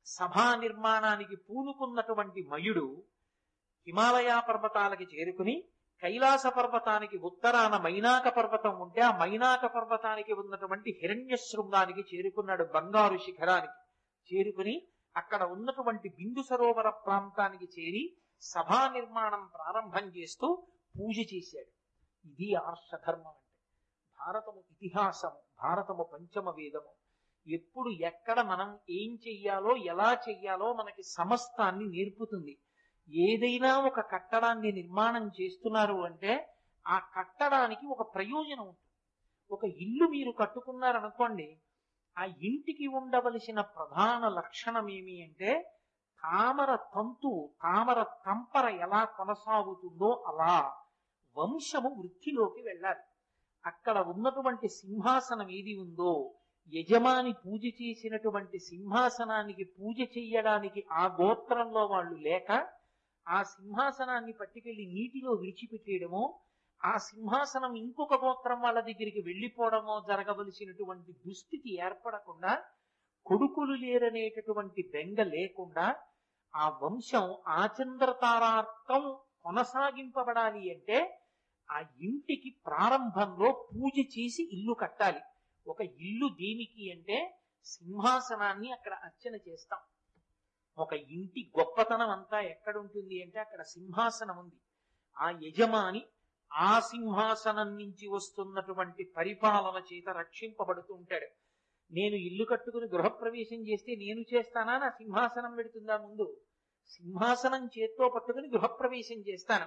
సభా 0.07 0.57
నిర్మాణానికి 0.57 1.37
పూనుకున్నటువంటి 1.37 2.43
మయుడు 2.43 3.05
హిమాలయ 3.87 4.43
పర్వతాలకి 4.49 5.05
చేరుకుని 5.05 5.65
కైలాస 6.03 6.47
పర్వతానికి 6.47 7.17
ఉత్తరాన 7.17 7.77
మైనాక 7.77 8.29
పర్వతం 8.29 8.81
ఉంటే 8.81 9.01
ఆ 9.01 9.19
మైనాక 9.19 9.67
పర్వతానికి 9.67 10.33
ఉన్నటువంటి 10.33 10.99
హిరణ్య 11.03 11.37
శృంగానికి 11.37 12.01
చేరుకున్నాడు 12.01 12.65
బంగారు 12.65 13.17
శిఖరానికి. 13.17 13.79
చేరుకుని 14.31 14.89
అక్కడ 15.17 15.43
ఉన్నటువంటి 15.43 16.09
బిందు 16.09 16.43
సరోవర 16.43 16.89
ప్రాంతానికి 16.91 17.65
చేరి 17.65 18.17
సభా 18.41 18.93
నిర్మాణం 18.93 19.51
ప్రారంభం 19.55 20.09
చేస్తూ 20.09 20.67
పూజ 20.99 21.35
చేశాడు. 21.35 21.73
ఇది 22.29 22.55
ఆర్షధర్మం 22.55 23.27
అంటే. 23.27 23.49
భారతము 24.21 24.63
ఇతిహాసము 24.71 25.41
భారతము 25.63 26.03
పంచమ 26.03 26.51
వేదము. 26.51 26.93
ఎప్పుడు 27.51 27.89
ఎక్కడ 27.89 28.41
మనం 28.41 28.79
ఏం 28.91 29.19
చెయ్యాలో 29.29 29.77
ఎలా 29.77 30.19
చెయ్యాలో 30.29 30.73
మనకి 30.73 31.03
సమస్తాన్ని 31.03 31.87
నేర్పుతుంది. 31.87 32.59
ఏదైనా 33.09 33.79
ఒక 33.79 34.11
కట్టడాన్ని 34.11 34.73
నిర్మాణం 34.73 35.31
చేస్తున్నారు 35.41 35.95
అంటే 35.95 36.55
ఆ 36.87 36.99
కట్టడానికి 36.99 37.87
ఒక 37.87 38.15
ప్రయోజనం 38.15 38.61
ఉంటుంది. 38.61 38.79
ఒక 39.51 39.65
ఇల్లు 39.65 40.09
మీరు 40.09 40.31
కట్టుకున్నారనుకోండి 40.31 41.61
ఆ 42.19 42.25
ఇంటికి 42.25 42.87
ఉండవలసిన 42.87 43.61
ప్రధాన 43.61 44.29
లక్షణం 44.29 44.87
ఏమి 44.91 45.23
అంటే 45.23 45.51
తామర 46.23 46.71
తంతు 46.95 47.33
తామర 47.63 48.03
తంపర 48.27 48.67
ఎలా 48.69 49.05
కొనసాగుతుందో 49.05 50.25
అలా 50.27 50.55
వంశము 51.37 51.91
వృద్ధిలోకి 51.99 52.63
వెళ్ళాలి. 52.63 53.03
అక్కడ 53.65 53.99
ఉన్నటువంటి 53.99 54.69
సింహాసనం 54.69 55.49
ఏది 55.51 55.75
ఉందో 55.79 56.13
యజమాని 56.73 57.33
పూజ 57.33 57.63
చేసినటువంటి 57.81 58.59
సింహాసనానికి 58.59 59.65
పూజ 59.65 59.99
చెయ్యడానికి 60.17 60.81
ఆ 60.91 61.05
గోత్రంలో 61.21 61.87
వాళ్ళు 61.87 62.17
లేక 62.19 62.51
ఆ 63.27 63.43
సింహాసనాన్ని 63.43 64.33
పట్టుకెళ్ళి 64.33 64.87
నీటిలో 64.87 65.33
విడిచిపెట్టేయడమో 65.33 66.25
ఆ 66.85 66.97
సింహాసనం 66.99 67.77
ఇంకొక 67.77 68.15
గోత్రం 68.15 68.61
వాళ్ళ 68.61 68.81
దగ్గరికి 68.81 69.21
వెళ్ళిపోవడమో 69.21 70.05
జరగవలసినటువంటి 70.09 71.13
దుస్థితి 71.13 71.71
ఏర్పడకుండా 71.85 72.53
కొడుకులు 73.27 73.75
లేరనేటటువంటి 73.75 74.91
బెంగ 74.93 75.21
లేకుండా 75.23 75.87
ఆ 76.55 76.69
వంశం 76.69 77.37
ఆచంద్రతారార్థం 77.47 79.03
కొనసాగింపబడాలి 79.43 80.71
అంటే 80.71 80.99
ఆ 81.69 81.81
ఇంటికి 82.01 82.51
ప్రారంభంలో 82.67 83.69
పూజ 83.69 84.07
చేసి 84.19 84.43
ఇల్లు 84.53 84.73
కట్టాలి. 84.73 85.21
ఒక 85.67 85.81
ఇల్లు 85.81 86.29
దేనికి 86.29 86.93
అంటే 86.93 87.19
సింహాసనాన్ని 87.67 88.73
అక్కడ 88.73 88.93
అర్చన 88.93 89.35
చేస్తాం. 89.49 89.79
ఒక 90.79 90.93
ఇంటి 90.93 91.53
గొప్పతనం 91.59 92.11
అంతా 92.11 92.41
ఎక్కడ 92.41 92.77
ఉంటుంది 92.77 93.23
అంటే 93.23 93.41
అక్కడ 93.41 93.63
సింహాసనం 93.63 94.39
ఉంది. 94.39 94.59
ఆ 95.17 95.31
యజమాని 95.43 96.03
ఆ 96.53 96.81
సింహాసనం 96.81 97.77
నుంచి 97.77 98.09
వస్తున్నటువంటి 98.09 99.05
పరిపాలన 99.17 99.83
చేత 99.95 100.09
రక్షింపబడుతూ 100.09 100.95
ఉంటాడు. 100.95 101.27
నేను 101.93 102.15
ఇల్లు 102.15 102.45
కట్టుకుని 102.45 102.87
గృహప్రవేశం 102.87 103.69
చేస్తే 103.69 103.95
నేను 103.95 104.21
చేస్తానా? 104.21 104.79
నా 104.79 104.91
సింహాసనం 104.91 105.55
పెడుతుందా 105.55 105.97
ముందు? 105.97 106.41
సింహాసనం 106.87 107.71
చేత్తో 107.79 108.09
పట్టుకుని 108.09 108.49
గృహప్రవేశం 108.49 109.17
చేస్తాను. 109.17 109.67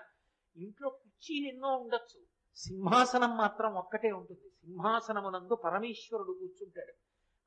ఇంట్లో 0.55 0.89
కుర్చీలు 0.89 1.47
ఎన్నో 1.47 1.77
ఉండొచ్చు. 1.77 2.21
సింహాసనం 2.55 3.37
మాత్రం 3.37 3.73
ఒక్కటే 3.73 4.11
ఉంటుంది. 4.11 4.49
సింహాసనమునందు 4.49 5.55
పరమేశ్వరుడు 5.55 6.33
కూర్చుంటాడు. 6.39 6.93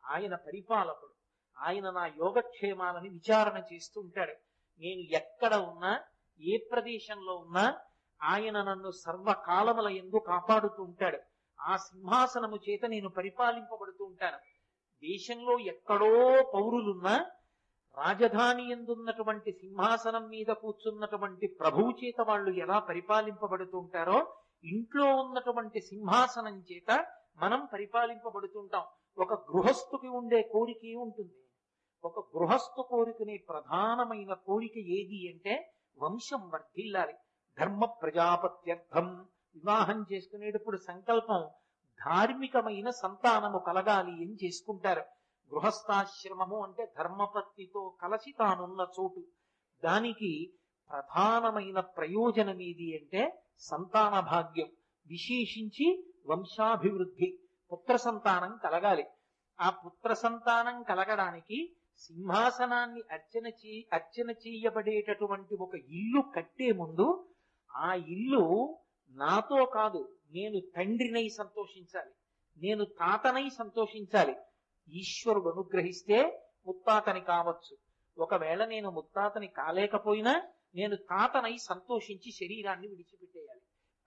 ఆయన 0.07 0.35
పరిపాలకుడు. 0.35 1.13
ఆయన 1.59 1.91
నా 1.91 2.07
యోగక్షేమాలని 2.07 3.09
విచారణ 3.09 3.63
చేస్తూ 3.73 4.01
ఉంటాడు. 4.01 4.33
నేను 4.79 5.01
ఎక్కడ 5.01 5.55
ఉన్నా 5.55 6.01
ఏ 6.41 6.57
ప్రదేశంలో 6.71 7.37
ఉన్నా 7.37 7.79
ఆయన 8.25 8.63
నన్ను 8.63 8.91
సర్వకాలముల 8.91 9.89
ఎందు 9.89 10.17
కాపాడుతూ 10.17 10.83
ఉంటాడు. 10.83 11.19
ఆ 11.61 11.77
సింహాసనము 11.77 12.57
చేత 12.57 12.85
నేను 12.85 13.09
పరిపాలింపబడుతూ 13.09 14.05
ఉంటాను. 14.05 14.37
దేశంలో 15.03 15.59
ఎక్కడో 15.59 16.43
పౌరులున్నా 16.55 17.31
రాజధాని 17.97 18.71
ఎందున్నటువంటి 18.71 19.53
సింహాసనం 19.53 20.29
మీద 20.29 20.47
కూర్చున్నటువంటి 20.47 21.47
ప్రభువు 21.47 21.91
చేత 22.05 22.21
వాళ్ళు 22.21 22.51
ఎలా 22.51 22.79
పరిపాలింపబడుతూ 22.79 23.79
ఉంటారో 23.79 24.19
ఇంట్లో 24.65 25.17
ఉన్నటువంటి 25.17 25.81
సింహాసనం 25.81 26.65
చేత 26.73 27.07
మనం 27.37 27.69
పరిపాలింపబడుతుంటాం 27.73 28.85
ఒక 29.19 29.33
గృహస్థుకి 29.51 30.09
ఉండే 30.09 30.43
కోరిక 30.53 30.97
ఉంటుంది 30.97 31.35
ఒక 32.05 32.19
గృహస్థు 32.37 32.83
కోరికనే 32.83 33.37
ప్రధానమైన 33.49 34.33
కోరిక 34.33 34.77
ఏది 34.77 35.21
అంటే 35.33 35.55
వంశం 35.99 36.51
వర్ధిల్లాలి. 36.55 37.15
ధర్మ 37.61 37.85
ప్రజాపత్యర్థం 37.85 39.29
వివాహం 39.55 40.07
చేసుకునేటప్పుడు 40.13 40.77
సంకల్పం 40.77 41.41
ధార్మికమైన 42.07 42.91
సంతానము 42.91 43.59
కలగాలి 43.59 44.11
అని 44.11 44.37
చేసుకుంటారు. 44.45 45.01
గృహస్థాశ్రమము 45.55 46.63
అంటే 46.63 46.93
ధర్మపత్తితో 46.99 47.95
కలసి 48.03 48.35
తానున్న 48.39 48.87
చోటు. 49.01 49.25
దానికి 49.85 50.53
ప్రధానమైన 50.91 51.81
ప్రయోజనం 51.81 52.63
ఏది 52.63 52.99
అంటే 52.99 53.43
సంతాన 53.59 54.21
భాగ్యం. 54.21 54.67
విశేషించి 55.07 56.05
వంశాభివృద్ధి 56.27 57.39
పుత్ర 57.73 57.97
సంతానం 57.97 58.59
కలగాలి. 58.65 59.05
ఆ 59.61 59.71
పుత్ర 59.71 60.13
సంతానం 60.13 60.83
కలగడానికి 60.83 61.77
సింహాసనాన్ని 61.99 63.03
అర్చన 63.13 63.47
చే 63.47 63.87
అర్చన 63.93 64.31
చేయబడేటటువంటి 64.31 65.55
ఒక 65.55 65.75
ఇల్లు 65.75 66.21
కట్టే 66.37 66.73
ముందు 66.73 67.29
ఆ 67.77 67.95
ఇల్లు 67.95 68.77
నాతో 69.11 69.65
కాదు 69.65 70.17
నేను 70.33 70.61
తండ్రినై 70.77 71.29
సంతోషించాలి 71.29 72.11
నేను 72.57 72.85
తాతనై 72.85 73.49
సంతోషించాలి. 73.49 74.37
ఈశ్వరుడు 74.89 75.51
అనుగ్రహిస్తే 75.51 76.47
ముత్తాతని 76.67 77.21
కావచ్చు. 77.21 77.77
ఒకవేళ 78.19 78.65
నేను 78.65 78.91
ముత్తాతని 78.91 79.47
కాలేకపోయినా 79.47 80.43
నేను 80.75 80.97
తాతనై 80.97 81.57
సంతోషించి 81.57 82.33
శరీరాన్ని 82.33 82.89
విడిచిపెట్టేయాలి. 82.89 83.61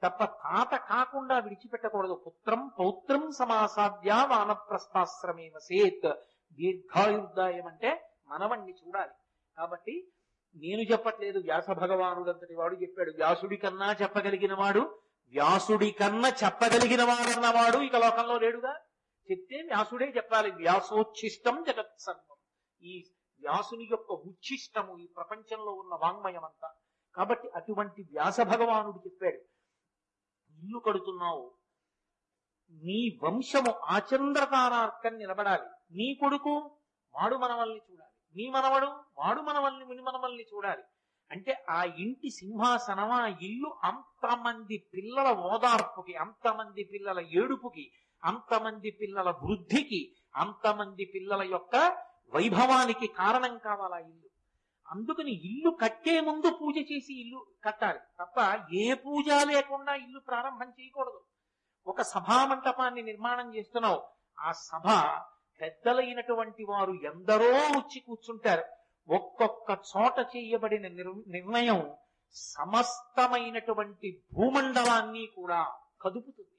తప్ప 0.03 0.25
తాత 0.25 0.75
కాకుండా 0.89 1.39
విడిచిపెట్టకూడదు. 1.39 2.23
పుత్రం 2.27 2.71
పౌత్రం 2.79 3.31
సమాసాధ్య 3.31 4.11
వానప్రస్థాశ్రమేమ 4.11 5.57
సేత్. 5.57 6.13
దీర్ఘాయుర్దాయం 6.53 7.67
అంటే 7.67 8.09
మనవణ్ణి 8.27 8.71
చూడాలి. 8.71 9.11
కాబట్టి 9.57 10.07
నేను 10.57 10.81
చెప్పట్లేదు. 10.81 11.39
వ్యాస 11.39 11.69
భగవానుడంతటి 11.69 12.55
వాడు 12.55 12.75
చెప్పాడు. 12.75 13.11
వ్యాసుడి 13.11 13.57
కన్నా 13.57 13.95
చెప్పగలిగిన 14.01 14.53
వాడు 14.53 14.99
వ్యాసుడి 15.27 15.91
కన్నా 15.91 16.29
చెప్పగలిగిన 16.29 17.03
వాడన్నవాడు 17.03 17.77
ఇక 17.77 17.95
లోకంలో 17.95 18.37
లేడుగా? 18.37 18.79
చెప్తే 19.31 19.61
వ్యాసుడే 19.61 20.13
చెప్పాలి. 20.15 20.51
వ్యాసోచ్ఛిష్టం 20.51 21.63
జగత్ 21.63 21.99
సర్వం. 21.99 22.37
ఈ 22.81 23.11
వ్యాసుని 23.41 23.87
యొక్క 23.91 24.11
ఉచ్ఛిష్టము 24.11 24.97
ఈ 24.97 25.07
ప్రపంచంలో 25.07 25.71
ఉన్న 25.71 25.93
వాంగ్మయం 25.93 26.43
అంతా 26.43 26.69
కాబట్టి 27.15 27.49
అటువంటి 27.55 28.01
వ్యాస 28.01 28.41
భగవానుడు 28.41 28.97
చెప్పాడు 28.97 29.37
ఇల్లు 30.59 30.79
కడుతున్నావు. 30.79 31.53
నీ 32.71 33.19
వంశము 33.23 33.71
ఆచంద్రతారార్కం 33.71 35.17
నిలబడాలి. 35.17 35.97
నీ 35.97 36.17
కొడుకు 36.21 36.71
వాడు 37.15 37.35
మనవల్ని 37.35 37.81
చూడాలి. 37.91 38.06
నీ 38.37 38.45
మనవడు 38.49 38.87
వాడు 39.17 39.41
మనవల్ని 39.41 39.85
ముని 39.85 40.01
మనవల్ని 40.01 40.43
చూడాలి. 40.43 40.83
అంటే 41.31 41.65
ఆ 41.69 41.83
ఇంటి 41.83 42.29
సింహాసనం 42.29 43.11
ఆ 43.11 43.27
ఇల్లు 43.41 43.69
అంతమంది 43.83 44.77
పిల్లల 44.93 45.29
ఓదార్పుకి 45.51 46.15
అంతమంది 46.15 46.83
పిల్లల 46.83 47.19
ఏడుపుకి 47.19 47.85
అంతమంది 48.23 48.91
పిల్లల 48.91 49.29
వృద్ధికి 49.29 50.01
అంతమంది 50.35 51.05
పిల్లల 51.05 51.41
యొక్క 51.51 51.75
వైభవానికి 52.33 53.07
కారణం 53.07 53.57
కావాలా 53.57 53.97
ఇల్లు. 53.99 54.29
అందుకని 54.87 55.31
ఇల్లు 55.31 55.69
కట్టే 55.81 56.21
ముందు 56.21 56.49
పూజ 56.61 56.77
చేసి 56.91 57.13
ఇల్లు 57.21 57.39
కట్టాలి. 57.63 57.99
తప్ప 58.19 58.37
ఏ 58.73 58.93
పూజ 58.93 59.29
లేకుండా 59.45 59.93
ఇల్లు 59.95 60.19
ప్రారంభం 60.19 60.69
చేయకూడదు. 60.69 61.19
ఒక 61.87 62.01
సభా 62.01 62.45
మంటపాన్ని 62.45 63.01
నిర్మాణం 63.01 63.55
చేస్తున్నావు. 63.55 64.01
ఆ 64.39 64.51
సభ 64.51 64.87
పెద్దలైనటువంటి 65.61 66.63
వారు 66.63 66.91
ఎందరో 66.91 67.51
వచ్చి 67.51 67.99
కూర్చుంటారు. 67.99 68.63
ఒక్కొక్క 69.13 69.77
చోట 69.97 70.19
చేయబడిన 70.19 70.87
నిర్- 70.87 71.23
నిర్ణయం 71.27 71.91
సమస్తమైనటువంటి 72.33 74.23
భూమండలాన్ని 74.33 75.25
కూడా 75.35 75.71
కదుపుతుంది. 76.01 76.51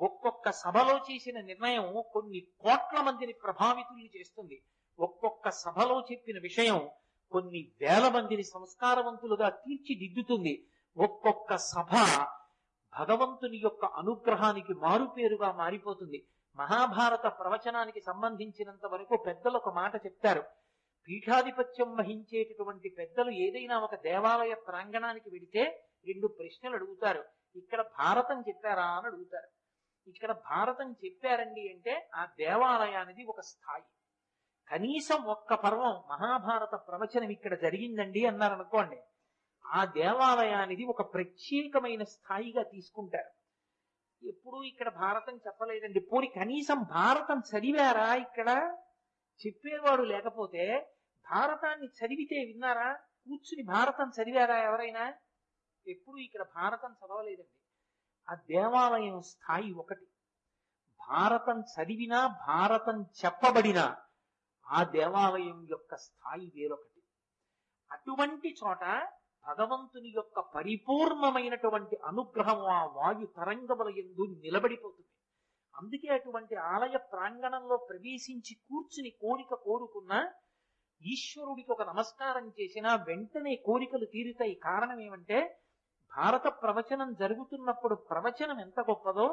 ఒక్కొక్క 0.00 0.50
సభలో 0.50 0.96
చేసిన 0.96 1.40
నిర్ణయం 1.40 2.02
కొన్ని 2.12 2.40
కోట్ల 2.40 3.00
మందిని 3.00 3.32
ప్రభావితుల్ని 3.32 4.10
చేస్తుంది. 4.20 4.62
ఒక్కొక్క 4.98 5.50
సభలో 5.50 6.00
చెప్పిన 6.12 6.40
విషయం 6.40 6.88
కొన్ని 7.32 7.72
వేల 7.80 8.08
మందిని 8.08 8.44
సంస్కారవంతులుగా 8.44 9.48
తీర్చిదిద్దుతుంది. 9.48 10.66
ఒక్కొక్క 10.96 11.56
సభ 11.56 11.90
భగవంతుని 13.00 13.56
యొక్క 13.56 13.84
అనుగ్రహానికి 13.84 14.74
మారుపేరుగా 14.74 15.52
మారిపోతుంది. 15.52 16.26
మహాభారత 16.58 17.26
ప్రవచనానికి 17.26 18.00
సంబంధించినంత 18.00 18.86
వరకు 18.86 19.16
పెద్దలు 19.26 19.56
ఒక 19.56 19.68
మాట 19.74 19.96
చెప్తారు. 20.06 20.42
పీఠాధిపత్యం 21.08 21.96
వహించేటటువంటి 21.96 22.88
పెద్దలు 22.98 23.30
ఏదైనా 23.30 23.78
ఒక 23.78 23.94
దేవాలయ 23.94 24.54
ప్రాంగణానికి 24.54 25.30
వెడితే 25.30 25.62
రెండు 26.06 26.26
ప్రశ్నలు 26.26 26.74
అడుగుతారు. 26.74 27.24
ఇక్కడ 27.56 27.80
భారతం 27.98 28.40
చెప్పారా 28.40 28.84
అని 28.84 29.06
అడుగుతారు. 29.06 29.48
ఇక్కడ 30.08 30.32
భారతం 30.32 30.92
చెప్పారండి 31.04 31.68
అంటే 31.68 32.10
ఆ 32.14 32.24
దేవాలయానికి 32.24 33.24
ఒక 33.24 33.40
స్థాయి. 33.40 33.84
కనీసం 34.68 35.22
ఒక్క 35.22 35.54
పర్వం 35.54 35.94
మహాభారత 36.10 36.74
ప్రవచనం 36.88 37.30
ఇక్కడ 37.30 37.54
జరిగిందండి 37.60 38.26
అన్నారు 38.26 38.52
అనుకోండి 38.52 38.98
ఆ 39.66 39.84
దేవాలయానికి 39.84 40.84
ఒక 40.84 41.14
ప్రత్యేకమైన 41.14 42.02
స్థాయిగా 42.02 42.62
తీసుకుంటారు. 42.62 43.37
ఎప్పుడూ 44.22 44.62
ఇక్కడ 44.62 44.88
భారతం 44.88 45.40
చెప్పలేదండి. 45.46 46.00
పోని 46.00 46.26
కనీసం 46.26 46.82
భారతం 46.82 47.38
చదివారా 47.38 48.14
ఇక్కడ? 48.14 48.76
చెప్పేవాడు 49.46 50.02
లేకపోతే 50.02 50.94
భారతాన్ని 51.30 51.86
చదివితే 51.86 52.44
విన్నారా? 52.44 52.92
కూర్చుని 52.94 53.62
భారతం 53.62 54.22
చదివారా 54.22 54.58
ఎవరైనా? 54.58 55.14
ఎప్పుడు 55.86 56.16
ఇక్కడ 56.16 56.42
భారతం 56.42 56.92
చదవలేదండి. 56.92 57.58
ఆ 58.30 58.34
దేవాలయం 58.34 59.22
స్థాయి 59.22 59.72
ఒకటి. 59.72 60.06
భారతం 61.10 61.60
చదివినా 61.60 62.26
భారతం 62.26 63.02
చెప్పబడినా 63.02 63.96
ఆ 64.68 64.82
దేవాలయం 64.82 65.66
యొక్క 65.70 65.96
స్థాయి 65.96 66.52
వేరొకటి. 66.56 67.02
అటువంటి 67.92 68.54
చోట 68.64 69.08
భగవంతుని 69.46 70.10
యొక్క 70.16 70.40
పరిపూర్ణమైనటువంటి 70.54 71.96
అనుగ్రహం 72.04 72.60
ఆ 72.76 72.80
వాయు 72.96 73.26
తరంగముల 73.36 73.88
ఎందు 74.02 74.24
నిలబడిపోతుంది. 74.44 75.10
అందుకే 75.74 76.08
అటువంటి 76.08 76.54
ఆలయ 76.54 76.96
ప్రాంగణంలో 77.12 77.76
ప్రవేశించి 77.88 78.54
కూర్చుని 78.68 79.10
కోరిక 79.10 79.54
కోరుకున్న 79.54 80.12
ఈశ్వరుడికి 81.02 81.70
ఒక 81.72 81.82
నమస్కారం 81.82 82.46
చేసినా 82.48 82.94
వెంటనే 83.08 83.54
కోరికలు 83.56 84.04
తీరుతాయి. 84.04 84.54
కారణం 84.54 85.00
ఏమంటే 85.00 85.38
భారత 86.16 86.46
ప్రవచనం 86.62 87.12
జరుగుతున్నప్పుడు 87.12 87.94
ప్రవచనం 88.10 88.60
ఎంత 88.60 88.80
గొప్పదో 88.80 89.28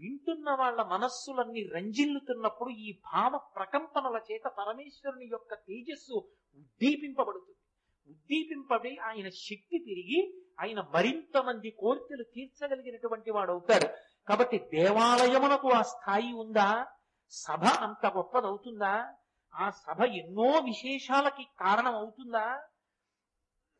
వింటున్న 0.00 0.48
వాళ్ళ 0.50 0.82
మనస్సులన్నీ 0.82 1.62
రంజిల్లుతున్నప్పుడు 1.74 2.70
ఈ 2.70 3.00
భావ 3.14 3.32
ప్రకంపనల 3.54 4.16
చేత 4.30 4.46
పరమేశ్వరుని 4.58 5.26
యొక్క 5.32 5.54
తేజస్సు 5.54 6.16
ఉద్దీపింపబడుతుంది. 6.58 7.60
ఉద్దీపింపబడి 8.08 8.98
ఆయన 8.98 9.28
శక్తి 9.28 9.78
తిరిగి 9.78 10.42
ఆయన 10.60 10.80
మరింత 10.80 11.36
మంది 11.38 11.70
కోరికలు 11.70 12.22
తీర్చగలిగినటువంటి 12.22 13.30
వాడు 13.30 13.52
అవుతాడు. 13.52 13.88
కాబట్టి 14.28 14.58
దేవాలయమునకు 14.58 15.68
ఆ 15.68 15.82
స్థాయి 15.82 16.32
ఉందా? 16.32 16.86
సభ 17.30 17.64
అంత 17.64 18.06
గొప్పదవుతుందా? 18.06 19.14
ఆ 19.54 19.70
సభ 19.70 20.02
ఎన్నో 20.02 20.58
విశేషాలకి 20.58 21.44
కారణం 21.60 21.94
అవుతుందా 21.94 22.62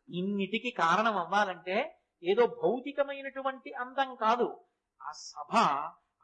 ఇన్నిటికి 0.09 0.71
కారణం 0.71 1.17
అవ్వాలంటే 1.17 1.99
ఏదో 2.23 2.47
భౌతికమైనటువంటి 2.47 3.73
అందం 3.73 4.15
కాదు. 4.15 4.65
ఆ 5.03 5.13
సభ 5.13 5.57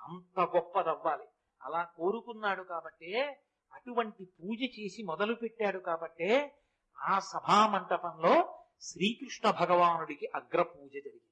అంత 0.01 0.41
గొప్పదవ్వాలి. 0.41 1.27
అలా 1.63 1.83
కోరుకున్నాడు 1.97 2.63
కాబట్టే 2.63 3.43
అటువంటి 3.75 4.25
పూజ 4.25 4.63
చేసి 4.63 5.03
మొదలు 5.03 5.35
పెట్టాడు 5.35 5.79
కాబట్టే 5.79 6.59
ఆ 7.01 7.19
సభా 7.19 7.67
మంటపంలో 7.67 8.59
శ్రీకృష్ణ 8.81 9.51
భగవానుడికి 9.51 10.27
అగ్ర 10.35 10.63
పూజ 10.63 10.91
జరిగింది. 10.93 11.29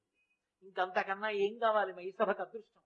ఇంకంతకన్నా 0.63 1.29
ఏం 1.29 1.57
కావాలి? 1.57 1.93
మై 1.93 2.13
సభకు 2.19 2.41
అదృష్టం. 2.41 2.81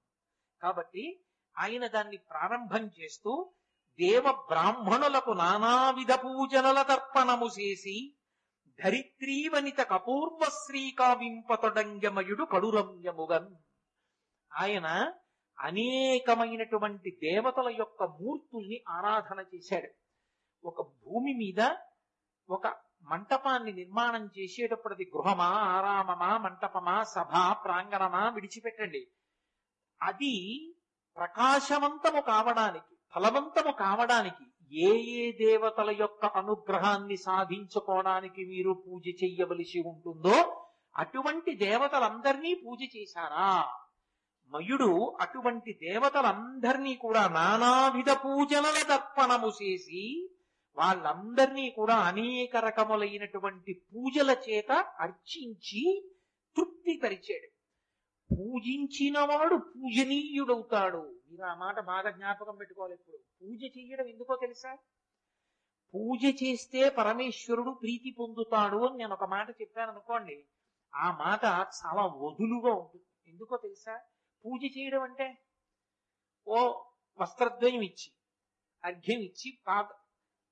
కాబట్టి 0.62 1.20
ఆయన 1.58 1.88
దాన్ని 1.88 2.18
ప్రారంభం 2.18 2.92
చేస్తూ 3.00 3.52
దేవ 4.00 4.32
బ్రాహ్మణులకు 4.32 5.32
నానావిధ 5.32 6.12
పూజనల 6.12 6.82
తర్పణము 6.82 7.46
చేసి 7.46 8.16
ధరిత్రీవనిత 8.84 9.82
కపూర్వ 9.82 10.50
శ్రీకావింపతడంగమయుడు 10.50 12.44
కడురమ్యముగన్ 12.44 13.56
ఆయన 14.54 15.14
అనేకమైనటువంటి 15.60 17.20
దేవతల 17.24 17.70
యొక్క 17.70 18.04
మూర్తుల్ని 18.04 18.84
ఆరాధన 18.90 19.46
చేశాడు. 19.56 19.90
ఒక 20.68 20.82
భూమి 20.82 21.34
మీద 21.34 21.76
ఒక 22.50 22.68
మంటపాన్ని 23.04 23.74
నిర్మాణం 23.74 24.30
చేసేటప్పుడు 24.40 24.94
అది 24.94 25.12
గృహమా 25.16 25.46
ఆరామమా 25.46 26.38
మంటపమా 26.38 27.04
సభ 27.04 27.32
ప్రాంగణమా 27.66 28.30
విడిచిపెట్టండి. 28.30 29.08
అది 30.02 30.34
ప్రకాశవంతము 31.18 32.22
కావడానికి 32.22 32.96
ఫలవంతము 33.14 33.72
కావడానికి 33.72 34.46
ఏ 34.72 34.90
ఏ 35.20 35.32
దేవతల 35.32 35.90
యొక్క 35.90 36.26
అనుగ్రహాన్ని 36.26 37.18
సాధించుకోవడానికి 37.18 38.46
మీరు 38.46 38.84
పూజ 38.88 39.04
చెయ్యవలసి 39.24 39.80
ఉంటుందో 39.80 40.66
అటువంటి 40.96 41.56
దేవతలందరినీ 41.56 42.54
పూజ 42.54 42.82
చేశారా? 42.98 43.66
మయుడు 44.52 45.18
అటువంటి 45.22 45.74
దేవతలందరినీ 45.74 46.96
కూడా 46.96 47.28
నానావిధ 47.28 48.10
పూజల 48.10 48.84
తర్పణము 48.88 49.48
చేసి 49.48 50.32
వాళ్ళందరినీ 50.78 51.70
కూడా 51.70 51.96
అనేక 51.96 52.56
రకములైనటువంటి 52.58 53.74
పూజల 53.90 54.32
చేత 54.50 54.72
అర్చించి 55.00 55.84
తృప్తిపరిచాడు 56.56 57.50
పూజించినవాడు 58.30 59.56
పూజనీయుడవుతాడు. 59.56 61.22
మీరు 61.30 61.44
ఆ 61.44 61.56
మాట 61.56 61.80
బాగా 61.80 62.10
జ్ఞాపకం 62.12 62.56
పెట్టుకోవాలి 62.56 62.94
ఇప్పుడు. 62.94 63.18
పూజ 63.42 63.62
చేయడం 63.78 64.08
ఎందుకో 64.08 64.36
తెలుసా? 64.36 64.72
పూజ 65.94 66.26
చేస్తే 66.44 66.90
పరమేశ్వరుడు 66.90 67.72
ప్రీతి 67.72 68.12
పొందుతాడు 68.20 68.78
అని 68.78 68.98
నేను 68.98 69.14
ఒక 69.14 69.24
మాట 69.24 69.50
చెప్పాను 69.62 69.92
అనుకోండి 69.92 70.38
ఆ 70.96 71.12
మాట 71.12 71.44
చాలా 71.80 72.06
వదులుగా 72.06 72.74
ఉంటుంది. 72.74 73.06
ఎందుకో 73.28 73.58
తెలుసా? 73.58 73.96
పూజ 74.46 74.64
చేయడం 74.78 75.02
అంటే 75.02 75.28
ఓ 76.48 76.58
వస్త్రద్వయం 77.20 77.82
ఇచ్చి 77.82 78.10
అర్ఘ్యం 78.84 79.20
ఇచ్చి 79.20 79.60
పాద 79.68 79.86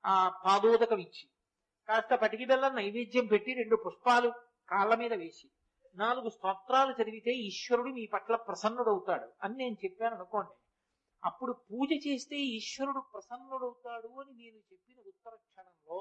ఆ 0.05 0.15
పాదోదకం 0.45 0.99
ఇచ్చి 0.99 1.25
కాస్త 1.89 2.13
పటికి 2.15 2.45
బెల్లం 2.45 2.75
నైవేద్యం 2.75 3.25
పెట్టి 3.25 3.53
రెండు 3.53 3.75
పుష్పాలు 3.75 4.29
కాళ్ళ 4.69 4.93
మీద 4.95 5.13
వేసి 5.13 5.47
నాలుగు 5.95 6.29
స్తోత్రాలు 6.29 6.91
చదివితే 6.91 7.31
ఈశ్వరుడు 7.31 7.89
మీ 7.89 8.05
పట్ల 8.07 8.35
ప్రసన్నుడవుతాడు 8.35 9.27
అని 9.43 9.55
నేను 9.55 9.75
చెప్పాను 9.83 10.15
అనుకోండి. 10.15 10.53
అప్పుడు 11.23 11.53
పూజ 11.53 11.89
చేస్తే 12.07 12.35
ఈశ్వరుడు 12.35 12.99
ప్రసన్నుడవుతాడు 12.99 14.07
అని 14.07 14.33
నేను 14.33 14.57
చెప్పిన 14.71 14.97
ఉత్తర 15.07 15.35
క్షణంలో 15.35 15.99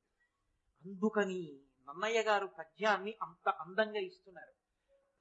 అందుకని 0.87 1.61
నన్నయ్య 1.89 2.23
గారు 2.23 2.47
పద్యాన్ని 2.47 3.15
అంత 3.23 3.49
అందంగా 3.49 4.01
ఇస్తున్నారు. 4.01 4.53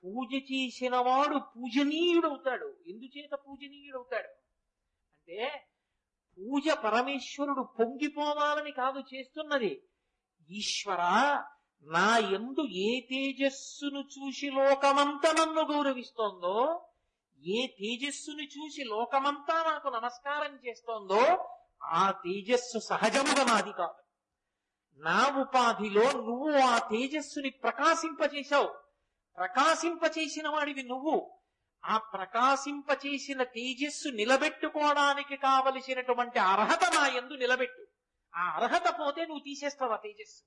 పూజ 0.04 0.36
చేసిన 0.36 0.96
వాడు 0.96 1.38
పూజనీయుడవుతాడు. 1.38 2.78
ఎందుచేత 2.88 3.34
పూజనీయుడవుతాడు? 3.34 4.28
అంటే 4.28 5.68
పూజ 6.38 6.70
పరమేశ్వరుడు 6.70 7.62
పొంగిపోవాలని 7.62 8.72
కాదు 8.72 9.04
చేస్తున్నది. 9.16 9.88
ఈశ్వర 10.50 10.98
నా 11.84 12.18
ఎందు 12.18 12.62
ఏ 12.62 13.00
తేజస్సును 13.00 14.00
చూసి 14.00 14.50
లోకమంతా 14.50 15.32
నన్ను 15.32 15.74
గౌరవిస్తోందో 15.74 16.86
ఏ 17.46 17.68
తేజస్సుని 17.68 18.44
చూసి 18.44 18.84
లోకమంతా 18.84 19.72
నాకు 19.72 19.88
నమస్కారం 19.88 20.60
చేస్తోందో 20.68 21.50
ఆ 21.84 22.12
తేజస్సు 22.12 22.80
సహజముగా 22.80 23.44
నాది 23.44 23.72
కాదు. 23.72 24.03
నా 24.96 25.36
ఉపాధిలో 25.42 26.12
నువ్వు 26.12 26.52
ఆ 26.52 26.78
తేజస్సుని 26.78 27.50
ప్రకాశింపచేశావు 27.50 28.74
ప్రకాశింపచేసిన 29.38 30.48
వాడివి 30.48 30.84
నువ్వు. 30.84 31.40
ఆ 31.86 31.98
ప్రకాశింపచేసిన 31.98 33.44
తేజస్సు 33.44 34.10
నిలబెట్టుకోవడానికి 34.10 35.38
కావలసినటువంటి 35.38 36.40
అర్హత 36.40 36.84
నా 36.84 37.08
ఎందు 37.08 37.34
నిలబెట్టు. 37.34 37.88
ఆ 38.36 38.42
అర్హత 38.42 39.00
పోతే 39.00 39.22
నువ్వు 39.22 39.40
తీసేస్తావు 39.40 39.92
ఆ 39.92 39.96
తేజస్సు. 39.96 40.44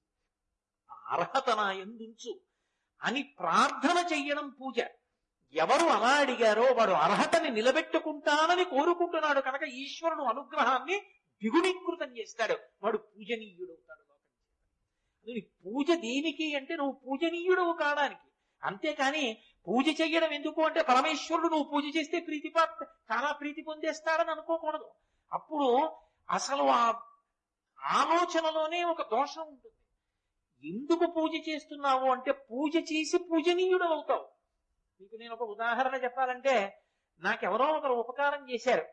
ఆ 0.92 1.16
అర్హత 1.16 1.50
నా 1.50 1.72
ఎందుంచు 1.72 2.40
అని 3.02 3.22
ప్రార్థన 3.22 4.06
చెయ్యడం 4.12 4.48
పూజ. 4.50 4.80
ఎవరు 5.54 5.86
అలా 5.86 6.08
అడిగారో 6.08 6.62
వాడు 6.62 6.90
అర్హతని 6.90 7.50
నిలబెట్టుకుంటానని 7.50 8.64
కోరుకుంటున్నాడు 8.64 9.40
కనుక 9.40 9.62
ఈశ్వరుడు 9.62 10.22
అనుగ్రహాన్ని 10.22 11.00
ద్విగుణీకృతం 11.42 12.16
చేస్తాడు. 12.16 12.56
వాడు 12.82 12.96
పూజనీయుడవుతాడు 12.96 14.05
నువ్వు 15.28 15.62
పూజ 15.64 15.90
దేనికి 15.90 16.56
అంటే 16.56 16.76
నువ్వు 16.76 16.92
పూజనీయుడవు 16.92 17.72
కావడానికి. 17.72 18.30
అంతేకాని 18.62 19.38
పూజ 19.68 20.00
చేయడం 20.00 20.32
ఎందుకు 20.32 20.62
అంటే 20.62 20.82
పరమేశ్వరుడు 20.82 21.48
నువ్వు 21.48 21.70
పూజ 21.70 21.96
చేస్తే 21.96 22.20
ప్రీతి 22.20 22.52
చాలా 23.12 23.32
ప్రీతి 23.32 23.62
పొందేస్తాడని 23.62 24.30
అనుకోకూడదు. 24.30 24.90
అప్పుడు 25.32 25.90
అసలు 26.30 26.62
ఆ 26.62 27.02
ఆలోచనలోనే 27.80 28.84
ఒక 28.84 29.02
దోషం 29.02 29.42
ఉంటుంది. 29.42 29.76
ఎందుకు 30.68 31.06
పూజ 31.06 31.48
చేస్తున్నావు 31.48 32.10
అంటే 32.10 32.32
పూజ 32.32 32.76
చేసి 32.76 33.18
పూజనీయుడు 33.18 33.84
అవుతావు. 33.84 34.28
మీకు 35.00 35.16
నేను 35.16 35.34
ఒక 35.34 35.42
ఉదాహరణ 35.42 35.94
చెప్పాలంటే 36.04 36.82
నాకెవరో 37.20 37.64
ఒకరు 37.64 37.92
ఉపకారం 37.92 38.50
చేశారు. 38.50 38.86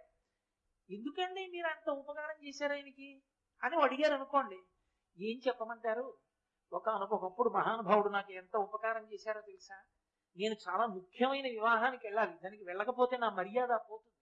ఎందుకండి 0.90 1.48
మీరు 1.48 1.68
అంత 1.68 1.90
ఉపకారం 1.90 2.48
చేశారు 2.48 2.74
ఆయనకి? 2.74 3.22
అని 3.64 3.76
అడిగారు 3.76 4.14
అనుకోండి 4.14 4.60
ఏం 5.26 5.42
చెప్పమంటారు? 5.48 6.18
ఒకనకొకప్పుడు 6.74 7.49
మహానుభావుడు 7.49 8.09
నాకు 8.09 8.32
ఎంత 8.32 8.57
ఉపకారం 8.57 9.13
చేశారో 9.13 9.41
తెలుసా? 9.41 9.76
నేను 10.38 10.55
చాలా 10.69 10.86
ముఖ్యమైన 10.86 11.47
వివాహానికి 11.47 12.07
వెళ్ళాలి. 12.07 12.34
దానికి 12.43 12.63
వెళ్ళకపోతే 12.63 13.17
నా 13.17 13.30
మర్యాద 13.30 13.69
పోతుంది. 13.69 14.13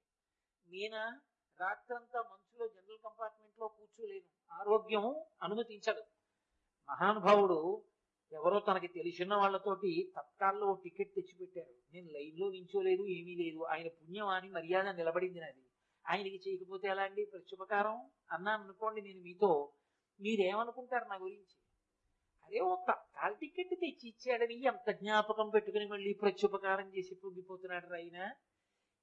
నేనా 0.78 1.22
రాత్రంతా 1.60 2.20
మంచులో 2.20 2.68
జనరల్ 2.68 2.98
కంపార్ట్మెంట్లో 3.04 3.68
కూర్చోలేను. 3.68 4.54
ఆరోగ్యం 4.54 5.16
అనుమతించదు. 5.44 6.04
మహానుభావుడు 6.90 7.84
ఎవరో 8.32 8.60
తనకి 8.60 8.88
తెలిసిన 8.88 9.36
వాళ్ళతోటి 9.36 10.14
తత్కాల్లో 10.18 10.68
ఓ 10.68 10.76
టికెట్ 10.76 11.16
తెచ్చిపెట్టారు. 11.16 11.76
నేను 11.94 12.10
లైన్లో 12.12 12.50
నించోలేదు 12.50 13.08
ఏమీ 13.08 13.36
లేదు. 13.36 13.64
ఆయన 13.64 13.88
పుణ్యం 13.88 14.28
అని 14.28 14.50
మర్యాద 14.50 14.88
నిలబడింది 14.88 15.40
నాది. 15.40 15.66
ఆయనకి 16.10 16.42
చేయకపోతే 16.48 16.88
ఎలా 16.88 17.04
అండి? 17.04 17.26
ప్రత్యుపకారం 17.26 18.12
అన్నాను 18.32 18.64
అనుకోండి 18.64 19.02
నేను 19.02 19.22
మీతో. 19.22 19.74
మీరేమనుకుంటారు 20.22 21.06
నా 21.06 21.16
గురించి? 21.16 21.61
అరే 22.52 22.60
ఓ 22.60 22.76
తత్కాల 22.76 23.34
టికెట్ 23.34 23.70
తెచ్చి 23.70 24.08
ఇచ్చాడని 24.08 24.64
ఎంత 24.64 24.92
జ్ఞాపకం 24.92 25.50
పెట్టుకుని 25.50 25.86
మళ్ళీ 25.86 26.14
ప్రత్యుపకారం 26.14 26.88
చేసి 26.88 27.16
పొంగిపోతున్నాడు 27.16 27.96
ఆయన 27.96 28.18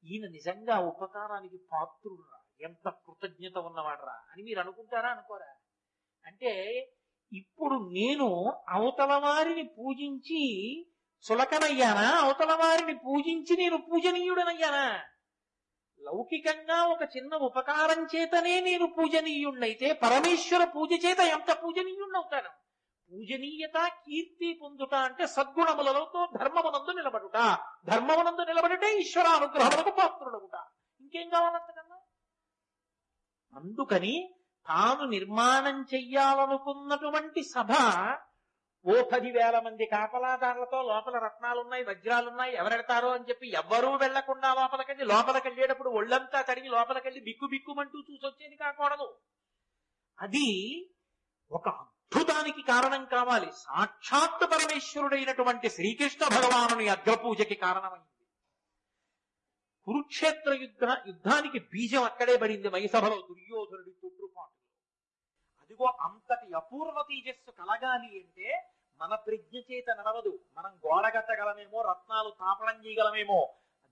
ఈయన? 0.05 0.28
నిజంగా 0.28 0.78
ఉపకారానికి 0.78 1.57
పాత్రుడురా. 1.57 2.38
ఎంత 2.61 2.88
కృతజ్ఞత 2.88 3.59
ఉన్నవాడరా 3.59 4.16
అని 4.32 4.42
మీరు 4.42 4.61
అనుకుంటారా 4.61 5.09
అనుకోరా? 5.09 5.51
అంటే 6.24 6.53
ఇప్పుడు 7.32 7.74
నేను 7.74 8.28
అవతల 8.68 9.12
వారిని 9.14 9.62
పూజించి 9.62 10.42
చులకనయ్యానా? 11.24 12.07
అవతల 12.20 12.53
వారిని 12.53 12.94
పూజించి 12.99 13.57
నేను 13.57 13.76
పూజనీయుడనయ్యానా? 13.76 14.86
లౌకికంగా 16.01 16.84
ఒక 16.84 17.03
చిన్న 17.16 17.36
ఉపకారం 17.36 18.05
చేతనే 18.05 18.61
నేను 18.61 18.86
పూజనీయుణ్ణైతే 18.86 19.92
పరమేశ్వర 19.92 20.64
పూజ 20.64 20.92
చేత 21.05 21.20
ఎంత 21.20 21.62
పూజనీయుణ్ణవుతాను? 21.64 22.51
పూజనీయత 23.11 23.79
కీర్తి 24.05 24.49
పొందుట 24.63 24.95
అంటే 25.09 25.25
సద్గుణములతో 25.27 26.21
ధర్మమునందు 26.35 26.93
నిలబడుట. 26.93 27.39
ధర్మమునందు 27.85 28.43
నిలబడితే 28.43 28.89
ఈశ్వరానుగ్రహములకు 29.01 29.91
పాత్రుడవుట 29.91 30.57
ఇంకేం 31.01 31.29
కావాలంతకన్నా 31.31 31.97
అందుకని 33.53 34.15
తాను 34.67 35.05
నిర్మాణం 35.07 35.77
చెయ్యాలనుకున్నటువంటి 35.95 37.43
సభ 37.55 37.73
ఓ 38.85 38.95
పదివేల 39.11 39.57
మంది 39.59 39.85
కాపలాదారులతో 39.87 40.79
లోపల 40.83 41.17
రత్నాలున్నాయి 41.19 41.85
వజ్రాలున్నాయి 41.85 42.53
ఎవరెడతారో 42.55 43.09
అని 43.11 43.27
చెప్పి 43.29 43.47
ఎవ్వరూ 43.61 43.89
వెళ్ళకుండా 43.97 44.49
లోపలికెళ్ళి 44.55 45.05
లోపలికెళ్ళేటప్పుడు 45.05 45.91
ఒళ్ళంతా 45.91 46.41
కడిగి 46.43 46.69
లోపలికెళ్ళి 46.69 47.21
బిక్కు 47.21 47.47
బిక్కుమంటూ 47.47 47.99
చూసొచ్చేది 48.01 48.57
కాకూడదు. 48.57 49.09
అది 50.19 50.47
ఒక 51.51 51.67
అద్భుతానికి 52.13 52.63
కారణం 52.71 53.03
కావాలి. 53.15 53.49
సాక్షాత్ 53.65 54.45
పరమేశ్వరుడైనటువంటి 54.53 55.69
శ్రీకృష్ణ 55.75 56.23
భగవానుని 56.35 56.87
అగ్రపూజకి 56.95 57.57
కారణమైంది. 57.65 58.15
కురుక్షేత్ర 59.87 60.53
యుద్ధ 60.63 60.85
యుద్ధానికి 61.11 61.59
బీజం 61.73 62.03
అక్కడే 62.09 62.35
పడింది 62.43 62.69
మైసభలో 62.75 63.19
దుర్యోధనుడి 63.29 63.93
తుట్రుపాటు 64.01 64.57
అదిగో 65.61 65.87
అంతటి 66.07 66.49
అపూర్వ 66.61 66.99
తేజస్సు 67.11 67.51
కలగాలి 67.61 68.11
అంటే 68.21 68.49
మన 69.01 69.15
ప్రజ్ఞ 69.27 69.55
చేత 69.69 69.89
నడవదు. 69.99 70.33
మనం 70.57 70.73
గోడగట్టగలమేమో 70.87 71.79
రత్నాలు 71.91 72.31
తాపడం 72.41 72.77
చేయగలమేమో 72.85 73.41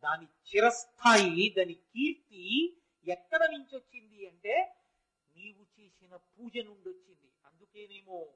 దాని 0.05 0.27
చిరస్థాయి 0.49 1.47
దాని 1.59 1.77
కీర్తి 1.91 2.45
ఎక్కడ 3.07 3.43
నుంచి 3.55 3.73
వచ్చింది 3.81 4.19
అంటే 4.31 4.55
నీవు 5.37 5.63
చేసిన 5.75 6.13
పూజ 6.31 6.55
నుండి 6.69 6.89
వచ్చింది 6.93 7.26
అందుకేనేమో 7.77 8.27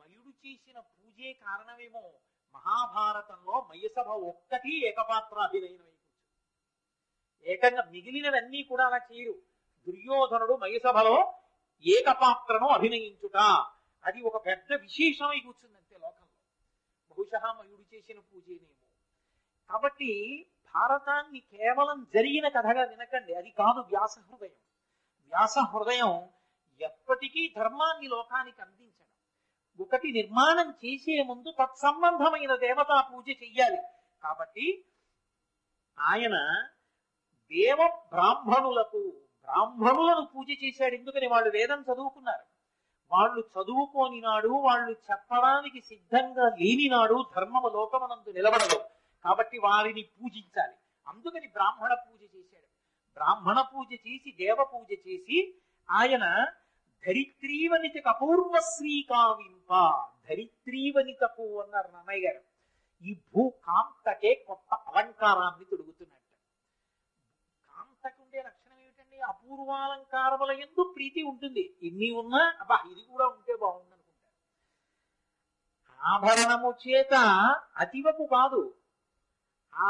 మయుడు 0.00 0.46
చేసిన 0.46 0.80
పూజే 0.80 1.32
కారణమేమో 1.32 2.12
మహాభారతంలో 2.54 3.66
మయసభ 3.70 4.08
ఒక్కటి 4.08 4.88
ఏకపాత్ర 4.88 5.38
అభినయనమై 5.38 5.92
ఏకంగా 7.52 7.82
మిగిలినవన్నీ 7.90 8.62
కూడా 8.62 8.86
అలా 8.86 8.96
చేయరు. 8.96 9.34
దుర్యోధనుడు 9.86 10.56
మయసభలో 10.56 11.34
ఏకపాత్రను 11.84 12.66
అభినయించుట. 12.66 13.36
అది 14.04 14.22
ఒక 14.22 14.46
పెద్ద 14.46 14.72
విశేషమై 14.72 15.40
కూర్చుంది 15.40 15.76
అంతే 15.76 15.98
లోకంలో. 16.02 16.26
బహుశా 17.10 17.52
మయుడు 17.52 17.94
చేసిన 17.94 18.18
పూజేనేమో. 18.18 18.86
కాబట్టి 19.70 20.46
భారతాన్ని 20.74 21.40
కేవలం 21.40 22.06
జరిగిన 22.14 22.48
కథగా 22.48 22.84
వినకండి. 22.84 23.34
అది 23.34 23.50
కాదు 23.50 23.80
వ్యాస 23.80 24.18
హృదయం. 24.18 24.56
వ్యాస 25.24 25.58
హృదయం 25.58 26.28
ఎప్పటికీ 26.80 27.54
ధర్మాన్ని 27.58 28.08
లోకానికి 28.08 28.62
అందించడం. 28.62 29.06
ఒకటి 29.80 30.12
నిర్మాణం 30.12 30.70
చేసే 30.70 31.22
ముందు 31.22 31.50
తత్సంబంధమైన 31.50 32.56
దేవతా 32.56 33.00
పూజ 33.00 33.28
చెయ్యాలి. 33.28 33.78
కాబట్టి 34.22 34.84
ఆయన 36.00 36.62
దేవ 37.52 37.76
బ్రాహ్మణులకు 37.86 39.20
బ్రాహ్మణులను 39.40 40.28
పూజ 40.36 40.46
చేశాడు. 40.64 40.94
ఎందుకని? 40.94 41.26
వాళ్ళు 41.26 41.50
వేదం 41.50 41.80
చదువుకున్నారు. 41.80 42.44
వాళ్ళు 43.12 43.40
చదువుకోని 43.40 44.20
నాడు 44.20 44.48
వాళ్ళు 44.48 44.90
చెప్పడానికి 44.90 45.80
సిద్ధంగా 45.80 46.48
లేని 46.48 46.88
నాడు 46.88 47.24
ధర్మము 47.36 47.68
లోకమనందు 47.68 48.30
నిలబడదు. 48.30 48.84
కాబట్టి 49.24 49.58
వారిని 49.58 50.02
పూజించాలి. 50.02 50.74
అందుకని 51.08 51.46
బ్రాహ్మణ 51.46 51.94
పూజ 51.94 52.22
చేశాడు. 52.22 52.66
బ్రాహ్మణ 53.14 53.60
పూజ 53.60 53.92
చేసి 53.92 54.36
దేవ 54.40 54.64
పూజ 54.74 54.92
చేసి 54.92 55.54
ఆయన 55.90 56.46
ధరిత్రీవనితకు 57.06 58.08
అపూర్వ 58.12 58.54
శ్రీకావింప 58.72 59.72
ధరిత్రీవనితకు 60.28 61.44
అన్నారు 61.62 61.88
నన్నయ్య 61.96 62.22
గారు. 62.26 62.40
ఈ 63.02 63.10
భూకాంతకే 63.32 64.32
కొత్త 64.46 64.70
అలంకారాన్ని 64.88 65.64
తొడుగుతున్నట్టు. 65.70 66.22
కాంతకు 67.70 68.18
ఉండే 68.24 68.40
లక్షణం 68.46 68.78
ఏమిటండి? 68.86 69.18
అపూర్వాలంకారముల 69.32 70.50
ఎందు 70.64 70.82
ప్రీతి 70.96 71.22
ఉంటుంది. 71.32 71.64
ఎన్ని 71.88 72.08
ఉన్నా 72.22 72.42
అబ్బా 72.62 72.78
ఇది 72.92 73.02
కూడా 73.12 73.26
ఉంటే 73.34 73.54
బాగుంది 73.64 73.92
అనుకుంటారు 73.96 74.34
ఆభరణము 76.00 76.72
చేత 76.84 77.14
అతివకు 77.84 78.26
కాదు. 78.36 78.62
ఆ 79.74 79.88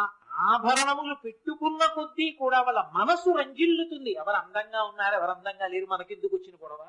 ఆభరణములు 0.50 1.14
పెట్టుకున్న 1.24 1.82
కొద్దీ 1.96 2.26
కూడా 2.42 2.58
వాళ్ళ 2.66 2.80
మనసు 2.98 3.30
రంజిల్లుతుంది. 3.40 4.12
ఎవరు 4.22 4.38
అందంగా 4.42 4.80
ఉన్నారు 4.90 5.14
ఎవరు 5.20 5.32
అందంగా 5.36 5.66
లేరు 5.74 5.86
మనకెందుకు 5.94 6.34
వచ్చిన 6.36 6.56
గొడవ? 6.64 6.82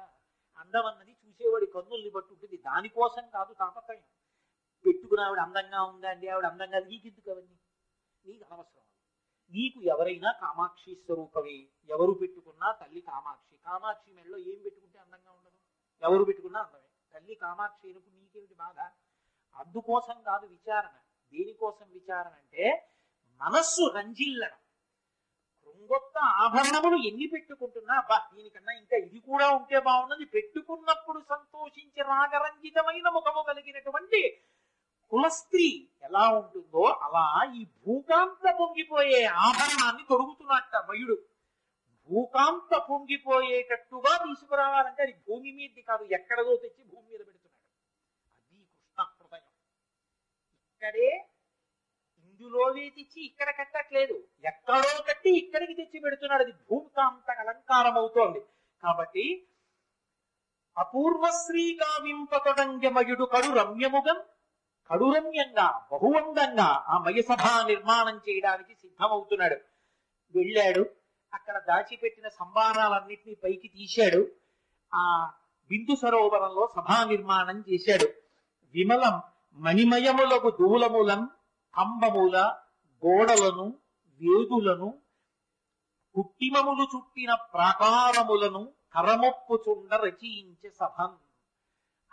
అందం 0.58 0.86
అన్నది 0.86 1.18
చూసేవాడి 1.26 1.66
కన్నుల్ని 1.66 2.10
బట్టి 2.10 2.34
ఉంటుంది. 2.34 2.58
దానికోసం 2.58 3.30
కాదు 3.30 3.54
తాపత్రయం. 3.54 4.04
పెట్టుకున్న 4.86 5.24
ఆవిడ 5.24 5.40
అందంగా 5.40 5.84
ఉందండి 5.84 6.28
ఆవిడ 6.28 6.46
అందంగా 6.46 6.80
నీకెందుకు 6.80 7.32
అవన్నీ? 7.32 7.58
నీకు 8.26 8.54
అనవసరం 8.54 8.84
నీకు 9.52 9.82
ఎవరైనా 9.82 10.32
కామాక్షి 10.32 10.96
స్వరూపమే. 10.96 11.68
ఎవరు 11.90 12.12
పెట్టుకున్నా 12.12 12.72
తల్లి 12.72 13.02
కామాక్షి. 13.02 13.58
కామాక్షి 13.58 14.12
మెడలో 14.12 14.38
ఏం 14.38 14.62
పెట్టుకుంటే 14.64 15.00
అందంగా 15.00 15.32
ఉండదు? 15.32 15.58
ఎవరు 16.02 16.24
పెట్టుకున్నా 16.24 16.60
అందమే. 16.60 16.90
తల్లి 17.14 17.36
కామాక్షి 17.36 17.88
అయినప్పుడు 17.88 18.16
నీకేమిటి 18.16 18.54
బాధ? 18.54 18.80
అందుకోసం 19.56 20.22
కాదు 20.22 20.46
విచారణ. 20.46 20.96
దేనికోసం 21.34 21.86
విచారణ 21.90 22.32
అంటే 22.32 22.92
మనస్సు 23.42 23.92
రంజిల్లడం. 23.96 24.58
కృంగొత్త 25.78 26.18
ఆభరణములు 26.44 26.98
ఎన్ని 27.10 27.26
పెట్టుకుంటున్నా 27.28 27.96
బా 28.10 28.18
దీనికన్నా 28.30 28.72
ఇంకా 28.74 28.96
ఇది 28.98 29.20
కూడా 29.28 29.48
ఉంటే 29.58 29.78
బాగున్నది 29.88 30.26
పెట్టుకున్నప్పుడు 30.36 31.20
సంతోషించి 31.32 32.02
రాగరంజితమైన 32.12 33.08
ముఖము 33.18 33.42
కలిగినటువంటి 33.50 34.22
కులస్త్రీ 35.12 35.68
ఎలా 36.04 36.24
ఉంటుందో 36.40 36.84
అలా 37.06 37.26
ఈ 37.58 37.62
భూకాంత 37.84 38.46
పొంగిపోయే 38.60 39.22
ఆభరణాన్ని 39.46 40.04
తొడుగుతున్నట్ట 40.10 40.76
మయుడు. 40.90 41.16
భూకాంత 42.10 42.74
పొంగిపోయేటట్టుగా 42.90 44.14
తీసుకురావాలంటే 44.26 45.02
అది 45.04 45.16
భూమి 45.28 45.52
మీది 45.58 45.82
కాదు 45.82 46.04
ఎక్కడదో 46.18 46.54
తెచ్చి 46.64 46.84
భూమి 46.92 47.08
మీద 47.12 47.22
పెడుతున్నాడు. 47.28 47.64
అది 48.40 48.60
కృష్ణ 48.74 49.00
హృదయం 49.12 49.48
ఇక్కడే 50.72 51.10
ఇందులోనే 52.42 52.90
తెచ్చి 52.90 53.26
ఇక్కడ 53.26 53.50
కట్టట్లేదు. 53.50 54.24
ఎక్కడో 54.46 55.02
కట్టి 55.02 55.38
ఇక్కడికి 55.38 55.74
తెచ్చి 55.74 56.00
పెడుతున్నాడు. 56.00 56.44
అది 56.44 56.52
భూమికాంత 56.52 57.32
అలంకారం 57.32 57.98
అవుతోంది 57.98 58.40
కాబట్టి 58.84 59.48
అపూర్వ 60.78 61.32
శ్రీకావింపతొడంగమయుడు 61.32 63.26
కడు 63.26 63.54
రమ్యముగం 63.54 64.22
కడురమ్యంగా 64.92 65.88
బహువందంగా 65.92 66.86
ఆ 66.88 66.98
మయసభ 66.98 67.68
నిర్మాణం 67.68 68.22
చేయడానికి 68.30 68.76
సిద్ధమవుతున్నాడు. 68.76 69.56
వెళ్ళాడు. 70.38 70.90
అక్కడ 71.34 71.58
దాచిపెట్టిన 71.58 72.28
సంభారాలన్నింటినీ 72.28 73.36
పైకి 73.36 73.68
తీశాడు. 73.68 74.32
ఆ 74.94 75.32
బిందు 75.70 75.96
సరోవరంలో 75.96 76.70
సభా 76.76 77.04
నిర్మాణం 77.04 77.64
చేశాడు. 77.74 78.08
విమలం 78.74 79.22
మణిమయములకు 79.64 80.50
దూలములం 80.50 81.30
కంబముల 81.78 82.38
గోడలను 83.06 83.66
వేదులను 84.22 85.02
కుట్టిమములు 86.16 86.84
చుట్టిన 86.84 87.34
ప్రాకారములను 87.34 88.74
కరమొప్పుచుండ 88.94 89.94
రచయించే 89.96 90.70
సభం. 90.70 91.12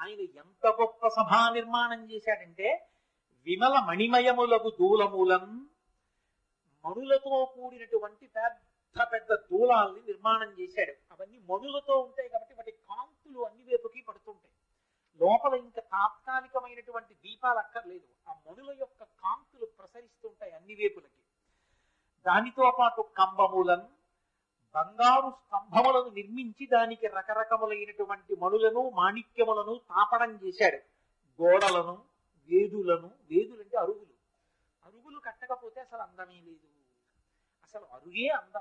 ఆయన 0.00 0.20
ఎంత 0.20 0.66
గొప్ప 0.66 1.08
సభా 1.08 1.50
నిర్మాణం 1.50 2.10
చేశాడంటే 2.10 2.68
విమల 3.46 3.74
మణిమయములకు 3.78 4.70
దూలములం 4.70 5.68
మణులతో 6.84 7.52
కూడినటువంటి 7.54 8.26
పెద్ద 8.26 9.02
పెద్ద 9.12 9.34
దూలాల్ని 9.34 10.00
నిర్మాణం 10.00 10.50
చేశాడు. 10.60 10.92
అవన్నీ 11.12 11.38
మణులతో 11.38 11.94
ఉంటాయి 12.00 12.28
కాబట్టి 12.28 12.54
వాటి 12.54 12.70
కాంతులు 12.70 13.40
అన్ని 13.40 13.64
వైపుకి 13.64 14.00
పడుతుంటాయి. 14.08 14.53
లోపల 15.22 15.54
ఇంకా 15.54 15.80
తాత్కాలికమైనటువంటి 15.80 17.14
దీపాలు 17.14 17.58
అక్కర్లేదు. 17.58 18.30
ఆ 18.30 18.32
మణుల 18.32 18.76
యొక్క 18.80 19.02
కాంతులు 19.02 19.66
ప్రసరిస్తుంటాయి 19.66 20.52
అన్ని 20.52 20.74
వేపులకి. 20.74 21.20
దానితో 22.26 22.76
పాటు 22.78 23.00
కంబములను 23.16 23.88
బంగారు 24.74 25.30
స్తంభములను 25.30 26.10
నిర్మించి 26.10 26.66
దానికి 26.66 27.06
రకరకములైనటువంటి 27.06 28.36
మణులను 28.36 28.90
మాణిక్యములను 28.90 29.80
తాపడం 29.88 30.30
చేశాడు. 30.44 30.76
గోడలను 31.42 32.02
వేదులను 32.50 33.10
వేదులంటే 33.30 33.76
అరుగులు. 33.76 34.14
అరుగులు 34.84 35.18
కట్టకపోతే 35.18 35.80
అసలు 35.80 35.98
అందమే 35.98 36.40
లేదు. 36.40 36.68
అసలు 37.64 37.84
అరుగే 37.84 38.28
అందం. 38.28 38.60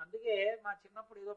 అందుకే 0.00 0.34
మా 0.64 0.72
చిన్నప్పుడు 0.72 1.18
ఏదో 1.20 1.34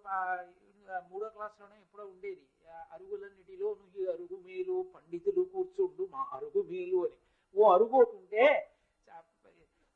మూడో 1.10 1.30
క్లాస్లోనే 1.30 1.76
ఎప్పుడో 1.76 2.04
ఉండేది. 2.06 2.46
అరుగులన్నిటిలో 2.92 3.68
నువ్వు 3.80 4.02
ఈ 4.02 4.06
అరుగు 4.14 4.38
మేలు 4.46 4.76
పండితులు 4.96 5.42
కూర్చుండు 5.54 6.04
మా 6.12 6.22
అరుగు 6.34 6.62
మేలు 6.72 6.98
అని. 7.06 7.18
ఓ 7.56 7.72
అరుగు 7.74 7.96
ఒకటి 7.96 8.16
ఉంటే 8.18 8.46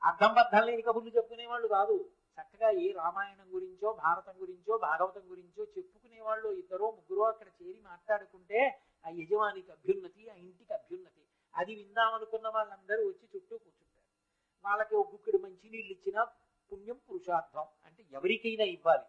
అర్థం 0.02 0.32
బద్దం 0.34 0.64
లేని 0.66 0.82
కబుర్లు 0.82 1.10
చెప్పుకునేవాళ్ళు 1.10 1.68
కాదు. 1.68 1.96
చక్కగా 2.38 2.70
ఏ 2.84 2.92
రామాయణం 2.92 3.48
గురించో 3.56 3.94
భారతం 3.94 4.36
గురించో 4.42 4.78
భాగవతం 4.78 5.24
గురించో 5.32 5.64
చెప్పుకునే 5.78 6.20
వాళ్ళు 6.22 6.50
ఇద్దరో 6.62 6.88
ముగ్గురో 6.92 7.24
అక్కడ 7.24 7.48
చేరి 7.60 7.80
మాట్లాడుకుంటే 7.82 8.60
ఆ 9.06 9.10
యజమానికి 9.10 9.72
అభ్యున్నతి 9.72 10.30
ఆ 10.30 10.36
ఇంటికి 10.46 10.74
అభ్యున్నతి. 10.74 11.24
అది 11.56 11.76
విందామనుకున్న 11.76 12.48
వాళ్ళందరూ 12.48 13.02
వచ్చి 13.08 13.26
చుట్టూ 13.36 13.56
కూర్చుంటారు. 13.58 14.08
వాళ్ళకి 14.66 14.96
ఒక 14.96 15.10
మంచి 15.12 15.38
మంచినీళ్ళు 15.44 15.92
ఇచ్చినా 15.92 16.22
పుణ్యం 16.72 17.00
పురుషార్థం 17.10 17.66
అంటే 17.86 18.06
ఎవరికైనా 18.14 18.64
ఇవ్వాలి. 18.64 19.04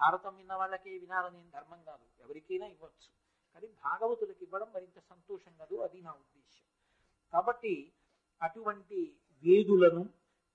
భారతం 0.00 0.36
విన్న 0.36 0.54
వాళ్ళకే 0.54 0.90
వినాలని 0.90 1.50
ధర్మం 1.50 1.82
కాదు. 1.82 2.22
ఎవరికైనా 2.22 2.66
ఇవ్వచ్చు. 2.66 3.08
కానీ 3.54 3.66
భాగవతులకు 3.66 4.44
ఇవ్వడం 4.44 4.72
మరింత 4.74 4.98
సంతోషం 4.98 5.52
కాదు. 5.58 5.74
అది 5.76 6.00
నా 6.00 6.10
ఉద్దేశం 6.10 6.64
కాబట్టి 7.32 7.92
అటువంటి 8.42 9.16
వేదులను 9.44 10.08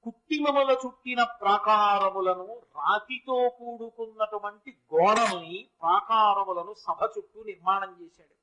కుట్టిమముల 0.03 0.78
చుట్టిన 0.86 1.24
ప్రాకారములను 1.24 2.62
రాతితో 2.76 3.49
కూడుకున్నటువంటి 3.49 4.78
గోడల్ని 4.93 5.68
ప్రాకారములను 5.82 6.74
సభ 6.74 7.10
చుట్టూ 7.18 7.43
నిర్మాణం 7.43 8.01
చేశాడు. 8.01 8.39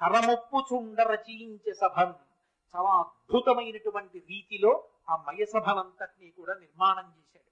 కరమొప్పు 0.00 0.74
చుండ 0.74 1.00
రచయించే 1.00 1.74
సభను 1.74 2.14
చాలా 2.76 2.90
అద్భుతమైనటువంటి 2.98 4.18
రీతిలో 4.18 4.84
ఆ 5.10 5.16
మయసభనంతటినీ 5.16 6.30
కూడా 6.30 6.54
నిర్మాణం 6.54 7.06
చేశాడు. 7.18 7.50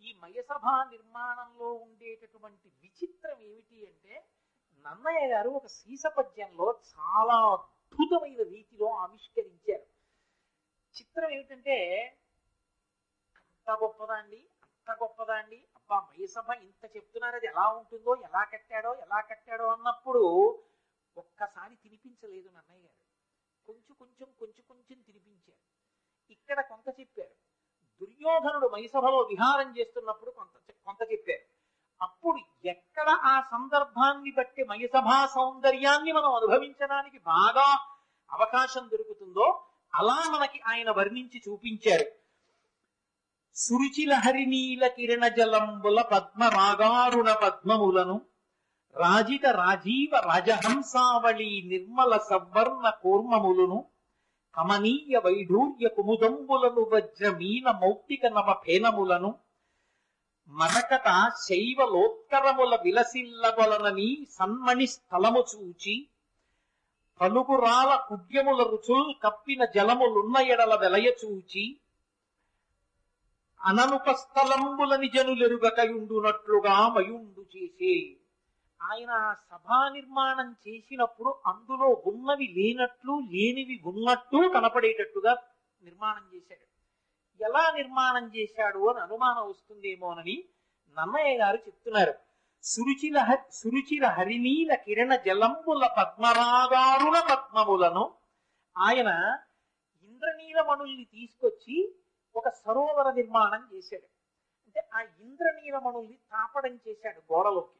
ఈ 0.00 0.12
మయసభ 0.22 0.66
నిర్మాణంలో 0.90 1.72
ఉండేటటువంటి 1.72 2.68
విచిత్రం 2.82 3.40
ఏమిటి 3.40 3.86
అంటే 3.86 4.14
నన్నయ్య 4.84 5.28
గారు 5.28 5.50
ఒక 5.50 5.66
సీస 5.66 6.06
పద్యంలో 6.06 6.80
చాలా 6.92 7.36
అద్భుతమైన 7.52 8.42
రీతిలో 8.42 8.86
ఆవిష్కరించారు. 8.94 9.86
చిత్రం 10.96 11.30
ఏమిటంటే 11.30 11.76
అంత 13.36 13.70
గొప్పదా 13.82 14.14
అండి 14.14 14.40
అంత 14.62 14.90
గొప్పదా 15.02 15.34
అండి 15.34 15.68
అబ్బా 15.76 15.96
మయసభ 16.00 16.50
ఇంత 16.62 16.96
చెప్తున్నారు 16.96 17.36
అది 17.36 17.46
ఎలా 17.46 17.68
ఉంటుందో 17.68 18.14
ఎలా 18.14 18.44
కట్టాడో 18.44 18.94
ఎలా 18.94 19.20
కట్టాడో 19.20 19.66
అన్నప్పుడు 19.66 20.22
ఒక్కసారి 21.16 21.76
తినిపించలేదు 21.76 22.48
నన్నయ్య 22.48 22.82
గారు. 22.82 23.04
కొంచెం 23.66 23.94
కొంచెం 23.98 24.28
కొంచెం 24.38 24.64
కొంచెం 24.68 25.00
తినిపించారు. 25.00 25.79
ఇక్కడ 26.30 26.60
కొంత 26.60 27.00
చెప్పారు. 27.00 27.34
దుర్యోధనుడు 28.00 28.66
మైసభలో 28.74 29.18
విహారం 29.18 29.76
చేస్తున్నప్పుడు 29.78 30.30
కొంత 30.30 30.74
కొంత 30.86 31.12
చెప్పారు. 31.12 31.44
అప్పుడు 32.00 32.40
ఎక్కడ 32.64 33.08
ఆ 33.10 33.40
సందర్భాన్ని 33.40 34.30
బట్టి 34.30 34.64
మయసభా 34.64 35.26
సౌందర్యాన్ని 35.26 36.12
మనం 36.12 36.34
అనుభవించడానికి 36.34 37.18
బాగా 37.18 37.66
అవకాశం 38.30 38.88
దొరుకుతుందో 38.92 39.46
అలా 39.94 40.18
మనకి 40.30 40.60
ఆయన 40.66 40.90
వర్ణించి 40.90 41.42
చూపించారు. 41.48 42.06
సురుచిల 43.56 44.14
హరినీల 44.14 44.86
కిరణ 44.86 45.28
జలంబుల 45.28 46.02
పద్మ 46.02 46.44
రాగారుణ 46.44 47.32
పద్మములను 47.32 48.26
రాజిత 48.96 49.46
రాజీవ 49.46 50.12
రాజహంసావళి 50.16 51.62
నిర్మల 51.66 52.18
సవర్ణ 52.18 52.90
కూర్మములను 53.02 53.78
కమనీయ 54.54 55.16
వైఢూర్య 55.24 55.88
కుముదంబులను 55.88 56.82
వజ్రమీన 56.90 57.66
మౌక్తిక 57.80 58.22
నవ 58.32 58.48
ఫేనములను 58.64 59.30
మరకట 60.50 61.08
శైవలోత్తరముల 61.40 62.74
విలసిల్లగొలనని 62.84 64.08
సన్మణి 64.30 64.86
స్థలము 64.86 65.42
చూచి 65.50 65.94
పలుగురాల 67.20 67.90
కుడ్యముల 68.08 68.60
రుచుల్ 68.70 69.10
కప్పిన 69.24 69.62
జలములున్న 69.74 70.36
ఎడల 70.48 70.74
వెలయ 70.76 71.08
చూచి 71.20 71.64
అననుపస్థలంబులని 73.60 75.08
జనులెరుగకయుండునట్లుగా 75.08 76.76
మయుండు 76.94 77.42
చేసే 77.54 77.94
ఆయన 78.82 79.36
సభా 79.50 79.88
నిర్మాణం 79.88 80.56
చేసినప్పుడు 80.68 81.34
అందులో 81.46 82.02
ఉన్నవి 82.06 82.46
లేనట్లు 82.46 83.12
లేనివి 83.12 83.82
ఉన్నట్టు 83.84 84.50
కనపడేటట్టుగా 84.54 85.42
నిర్మాణం 85.82 86.30
చేశాడు. 86.34 86.70
ఎలా 87.42 87.70
నిర్మాణం 87.70 88.30
చేశాడు 88.36 88.90
అని 88.90 89.00
అనుమానం 89.00 89.48
వస్తుందేమోనని 89.48 90.44
నన్నయ్య 90.98 91.38
గారు 91.38 91.56
చెప్తున్నారు. 91.56 92.14
సురుచిల 92.62 93.18
హ- 93.18 93.48
సురుచిర 93.52 94.06
హరినీల 94.06 94.74
కిరణ 94.74 95.16
జలంబుల 95.16 95.86
పద్మరాగారుణ 95.98 97.34
పద్మములను 97.34 98.14
ఆయన 98.78 99.38
ఇంద్రనీలమణుల్ని 100.02 101.04
తీసుకొచ్చి 101.04 101.94
ఒక 102.36 102.48
సరోవర 102.48 103.12
నిర్మాణం 103.12 103.68
చేశాడు. 103.74 104.06
అంటే 104.66 104.88
ఆ 104.94 105.00
ఇంద్రనీలమణుల్ని 105.00 106.18
తాపడం 106.32 106.78
చేశాడు 106.88 107.32
గోడలోకి. 107.32 107.79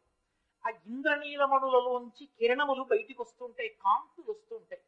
ఆ 0.66 0.68
ఇంద్రనీలమణులలోంచి 0.86 2.26
కిరణములు 2.38 2.82
బయటికి 2.82 3.22
వస్తుంటాయి 3.22 3.68
కాంతులు 3.68 4.30
వస్తుంటాయి. 4.30 4.82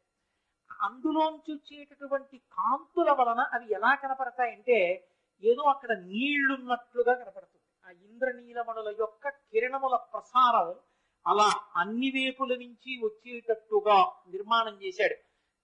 అందులోంచి 0.81 1.53
వచ్చేటటువంటి 1.53 2.37
కాంతుల 2.37 3.11
వలన 3.11 3.39
అవి 3.39 3.73
ఎలా 3.73 3.95
కనపడతాయంటే 3.95 5.09
ఏదో 5.43 5.61
అక్కడ 5.61 5.91
నీళ్ళున్నట్లుగా 5.91 7.13
కనపడుతుంది. 7.13 7.67
ఆ 7.85 7.89
ఇంద్రనీలమణుల 7.89 8.95
యొక్క 8.99 9.29
కిరణముల 9.29 9.95
ప్రసారం 9.95 10.75
అలా 11.27 11.49
అన్ని 11.75 12.09
వేపుల 12.09 12.55
నుంచి 12.55 12.91
వచ్చేటట్టుగా 13.03 13.97
నిర్మాణం 14.27 14.75
చేశాడు. 14.83 15.15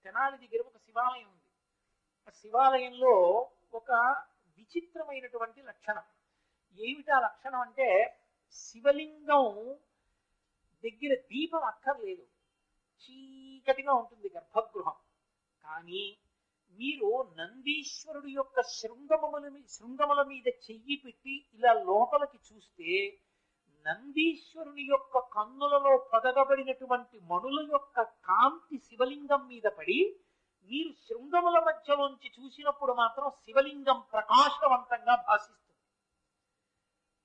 తెనాలి 0.04 0.36
దగ్గర 0.36 0.66
ఒక 0.66 0.76
శివాలయం 0.76 1.26
ఉంది. 1.26 1.48
ఆ 2.28 2.30
శివాలయంలో 2.30 3.14
ఒక 3.74 3.90
విచిత్రమైనటువంటి 4.58 5.62
లక్షణం. 5.62 6.02
ఏమిటి 6.80 7.10
ఆ 7.10 7.20
లక్షణం 7.20 7.60
అంటే 7.60 7.88
శివలింగం 8.52 9.46
దగ్గర 10.84 11.14
దీపం 11.20 11.64
అక్కర్లేదు. 11.64 12.26
చీకటిగా 13.02 13.92
ఉంటుంది 13.92 14.30
గర్భగృహం. 14.36 14.94
కానీ 15.64 16.18
మీరు 16.78 17.34
నందీశ్వరుడు 17.38 18.28
యొక్క 18.28 18.62
శృంగముల 18.62 19.62
శృంగముల 19.68 20.22
మీద 20.22 20.48
చెయ్యి 20.48 20.96
పెట్టి 20.96 21.46
ఇలా 21.54 21.72
లోపలికి 21.72 22.38
చూస్తే 22.52 23.18
నందీశ్వరుని 23.86 24.82
యొక్క 24.82 25.18
కన్నులలో 25.18 26.08
పదగబడినటువంటి 26.12 27.20
మణుల 27.20 27.68
యొక్క 27.72 28.02
కాంతి 28.02 28.78
శివలింగం 28.78 29.48
మీద 29.48 29.62
పడి 29.62 30.16
మీరు 30.70 30.92
శృంగముల 30.92 31.58
మధ్యలోంచి 31.58 32.30
చూసినప్పుడు 32.38 32.92
మాత్రం 32.92 33.30
శివలింగం 33.30 34.00
ప్రకాశవంతంగా 34.12 35.24
భాషిస్తుంది 35.28 35.86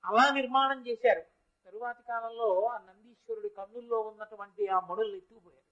అలా 0.04 0.30
నిర్మాణం 0.30 0.86
చేశారు. 0.86 1.22
తరువాతి 1.66 2.02
కాలంలో 2.02 2.64
ఆ 2.64 2.78
పరమేశ్వరుడి 3.28 3.54
కన్నుల్లో 3.54 4.00
ఉన్నటువంటి 4.00 4.68
ఆ 4.68 4.80
మణుల్ని 4.80 5.16
ఎత్తుకుపోయారు. 5.16 5.64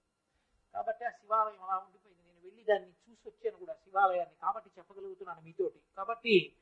కాబట్టి 0.73 1.05
ఆ 1.05 1.09
శివాలయం 1.09 1.63
అలా 1.63 1.77
ఉండిపోయింది. 1.77 2.23
నేను 2.27 2.39
వెళ్ళి 2.43 2.63
దాన్ని 2.63 2.89
చూసి 2.89 3.29
వచ్చాను 3.29 3.57
కూడా 3.57 3.73
శివాలయాన్ని. 3.73 4.35
కాబట్టి 4.41 4.69
చెప్పగలుగుతున్నాను 4.77 5.41
మీతోటి. 5.41 5.79
కాబట్టి 5.97 6.55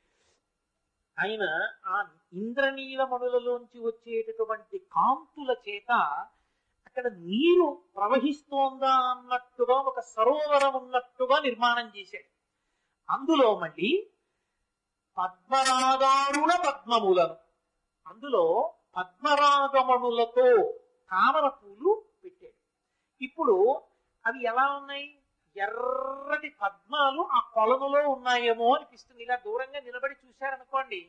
ఆయన 1.19 1.69
ఆ 1.85 2.09
ఇంద్రనీలమణులలోంచి 2.33 3.79
వచ్చేటటువంటి 3.79 4.77
కాంతుల 4.79 5.55
చేత 5.69 5.91
అక్కడ 6.87 7.07
నీరు 7.07 7.81
ప్రవహిస్తోందా 7.95 8.93
అన్నట్టుగా 9.11 9.75
ఒక 9.75 9.99
సరోవరం 9.99 10.73
ఉన్నట్టుగా 10.73 11.39
నిర్మాణం 11.39 11.91
చేశాడు. 11.97 12.29
అందులో 13.09 13.59
మళ్ళీ 13.59 14.09
పద్మరాగారుణ 15.17 16.51
పద్మములను 16.69 17.35
అందులో 18.07 18.73
పద్మరాగమణులతో 18.97 20.79
తామర 21.14 21.47
పూలు 21.47 21.91
పెట్టాడు. 22.24 22.57
ఇప్పుడు 23.24 23.82
అవి 24.26 24.43
ఎలా 24.43 24.66
ఉన్నాయి? 24.72 25.07
ఎర్రటి 25.57 26.49
పద్మాలు 26.49 27.22
ఆ 27.22 27.39
కొలనులో 27.53 28.09
ఉన్నాయేమో 28.09 28.76
అనిపిస్తుంది. 28.76 29.24
ఇలా 29.24 29.36
దూరంగా 29.36 29.80
నిలబడి 29.80 30.16
చూశారనుకోండి 30.26 31.01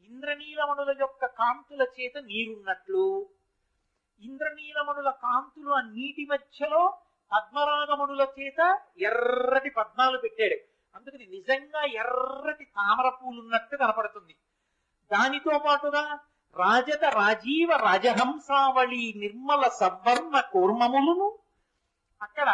ఇంద్రనీలమణుల 0.00 0.96
యొక్క 1.00 1.26
కాంతుల 1.26 1.82
చేత 1.82 2.18
నీరున్నట్లు 2.18 3.26
ఇంద్రనీలమణుల 4.20 5.10
కాంతులు 5.10 5.70
ఆ 5.70 5.80
నీటి 5.80 6.26
మధ్యలో 6.30 6.98
పద్మరాగమణుల 7.32 8.26
చేత 8.38 8.60
ఎర్రటి 8.98 9.70
పద్మాలు 9.70 10.18
పెట్టాడు. 10.18 10.58
అందుకని 10.96 11.26
నిజంగా 11.26 11.82
ఎర్రటి 11.82 12.64
తామర 12.64 13.08
పూలు 13.08 13.40
ఉన్నట్టు 13.40 13.76
కనపడుతుంది. 13.76 14.36
దానితో 15.12 15.58
పాటుగా 15.58 16.20
రాజత 16.58 17.04
రాజీవ 17.04 17.70
రాజహంసావళి 17.76 19.12
నిర్మల 19.16 19.68
సవర్ణ 19.68 20.40
కూర్మములను. 20.40 21.38
అక్కడ 22.22 22.48